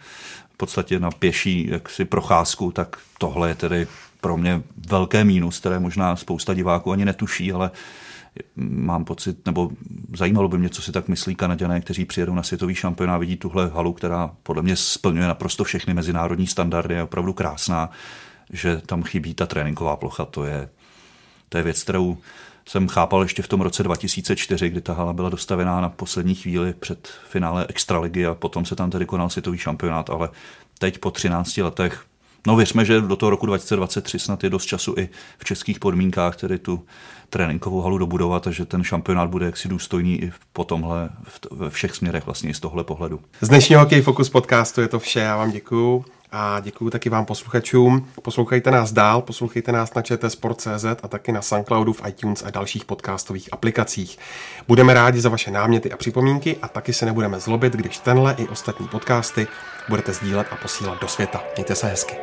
v 0.54 0.56
podstatě 0.56 1.00
na 1.00 1.10
pěší 1.10 1.68
jaksi 1.70 2.04
procházku, 2.04 2.72
tak 2.72 2.96
tohle 3.18 3.48
je 3.48 3.54
tedy 3.54 3.86
pro 4.20 4.36
mě 4.36 4.62
velké 4.88 5.24
mínus, 5.24 5.60
které 5.60 5.78
možná 5.78 6.16
spousta 6.16 6.54
diváků 6.54 6.92
ani 6.92 7.04
netuší, 7.04 7.52
ale 7.52 7.70
mám 8.56 9.04
pocit, 9.04 9.46
nebo 9.46 9.70
zajímalo 10.16 10.48
by 10.48 10.58
mě, 10.58 10.68
co 10.68 10.82
si 10.82 10.92
tak 10.92 11.08
myslí 11.08 11.34
Kanaděné, 11.34 11.80
kteří 11.80 12.04
přijedou 12.04 12.34
na 12.34 12.42
světový 12.42 12.74
šampionát, 12.74 13.20
vidí 13.20 13.36
tuhle 13.36 13.68
halu, 13.68 13.92
která 13.92 14.30
podle 14.42 14.62
mě 14.62 14.76
splňuje 14.76 15.28
naprosto 15.28 15.64
všechny 15.64 15.94
mezinárodní 15.94 16.46
standardy, 16.46 16.94
je 16.94 17.02
opravdu 17.02 17.32
krásná, 17.32 17.90
že 18.50 18.82
tam 18.86 19.02
chybí 19.02 19.34
ta 19.34 19.46
tréninková 19.46 19.96
plocha, 19.96 20.24
to 20.24 20.44
je, 20.44 20.68
to 21.48 21.58
je 21.58 21.64
věc, 21.64 21.82
kterou 21.82 22.18
jsem 22.68 22.88
chápal 22.88 23.22
ještě 23.22 23.42
v 23.42 23.48
tom 23.48 23.60
roce 23.60 23.82
2004, 23.82 24.68
kdy 24.68 24.80
ta 24.80 24.92
hala 24.92 25.12
byla 25.12 25.28
dostavená 25.28 25.80
na 25.80 25.88
poslední 25.88 26.34
chvíli 26.34 26.74
před 26.74 27.08
finále 27.28 27.66
Extraligy 27.68 28.26
a 28.26 28.34
potom 28.34 28.64
se 28.64 28.76
tam 28.76 28.90
tedy 28.90 29.06
konal 29.06 29.30
světový 29.30 29.58
šampionát, 29.58 30.10
ale 30.10 30.28
teď 30.78 30.98
po 30.98 31.10
13 31.10 31.56
letech 31.56 32.06
No 32.46 32.56
věřme, 32.56 32.84
že 32.84 33.00
do 33.00 33.16
toho 33.16 33.30
roku 33.30 33.46
2023 33.46 34.18
snad 34.18 34.44
je 34.44 34.50
dost 34.50 34.64
času 34.64 34.94
i 34.98 35.08
v 35.38 35.44
českých 35.44 35.78
podmínkách 35.78 36.36
tedy 36.36 36.58
tu 36.58 36.84
tréninkovou 37.30 37.80
halu 37.80 37.98
dobudovat 37.98 38.46
a 38.46 38.50
že 38.50 38.64
ten 38.64 38.84
šampionát 38.84 39.30
bude 39.30 39.46
jaksi 39.46 39.68
důstojný 39.68 40.22
i 40.22 40.32
po 40.52 40.64
tomhle, 40.64 41.08
ve 41.50 41.70
všech 41.70 41.94
směrech 41.94 42.26
vlastně 42.26 42.50
i 42.50 42.54
z 42.54 42.60
tohle 42.60 42.84
pohledu. 42.84 43.20
Z 43.40 43.48
dnešního 43.48 43.80
Hokej 43.80 44.02
Focus 44.02 44.30
podcastu 44.30 44.80
je 44.80 44.88
to 44.88 44.98
vše, 44.98 45.20
já 45.20 45.36
vám 45.36 45.50
děkuju 45.50 46.04
a 46.32 46.60
děkuji 46.60 46.90
taky 46.90 47.08
vám 47.08 47.24
posluchačům. 47.24 48.08
Poslouchejte 48.22 48.70
nás 48.70 48.92
dál, 48.92 49.22
poslouchejte 49.22 49.72
nás 49.72 49.94
na 49.94 50.02
čtsport.cz 50.02 50.84
a 51.02 51.08
taky 51.08 51.32
na 51.32 51.42
Soundcloudu, 51.42 51.92
v 51.92 52.02
iTunes 52.08 52.42
a 52.42 52.50
dalších 52.50 52.84
podcastových 52.84 53.52
aplikacích. 53.52 54.18
Budeme 54.68 54.94
rádi 54.94 55.20
za 55.20 55.28
vaše 55.28 55.50
náměty 55.50 55.92
a 55.92 55.96
připomínky 55.96 56.56
a 56.62 56.68
taky 56.68 56.92
se 56.92 57.06
nebudeme 57.06 57.40
zlobit, 57.40 57.72
když 57.72 57.98
tenhle 57.98 58.34
i 58.38 58.48
ostatní 58.48 58.88
podcasty 58.88 59.46
budete 59.88 60.12
sdílet 60.12 60.46
a 60.50 60.56
posílat 60.56 61.00
do 61.00 61.08
světa. 61.08 61.42
Mějte 61.56 61.74
se 61.74 61.86
hezky. 61.86 62.14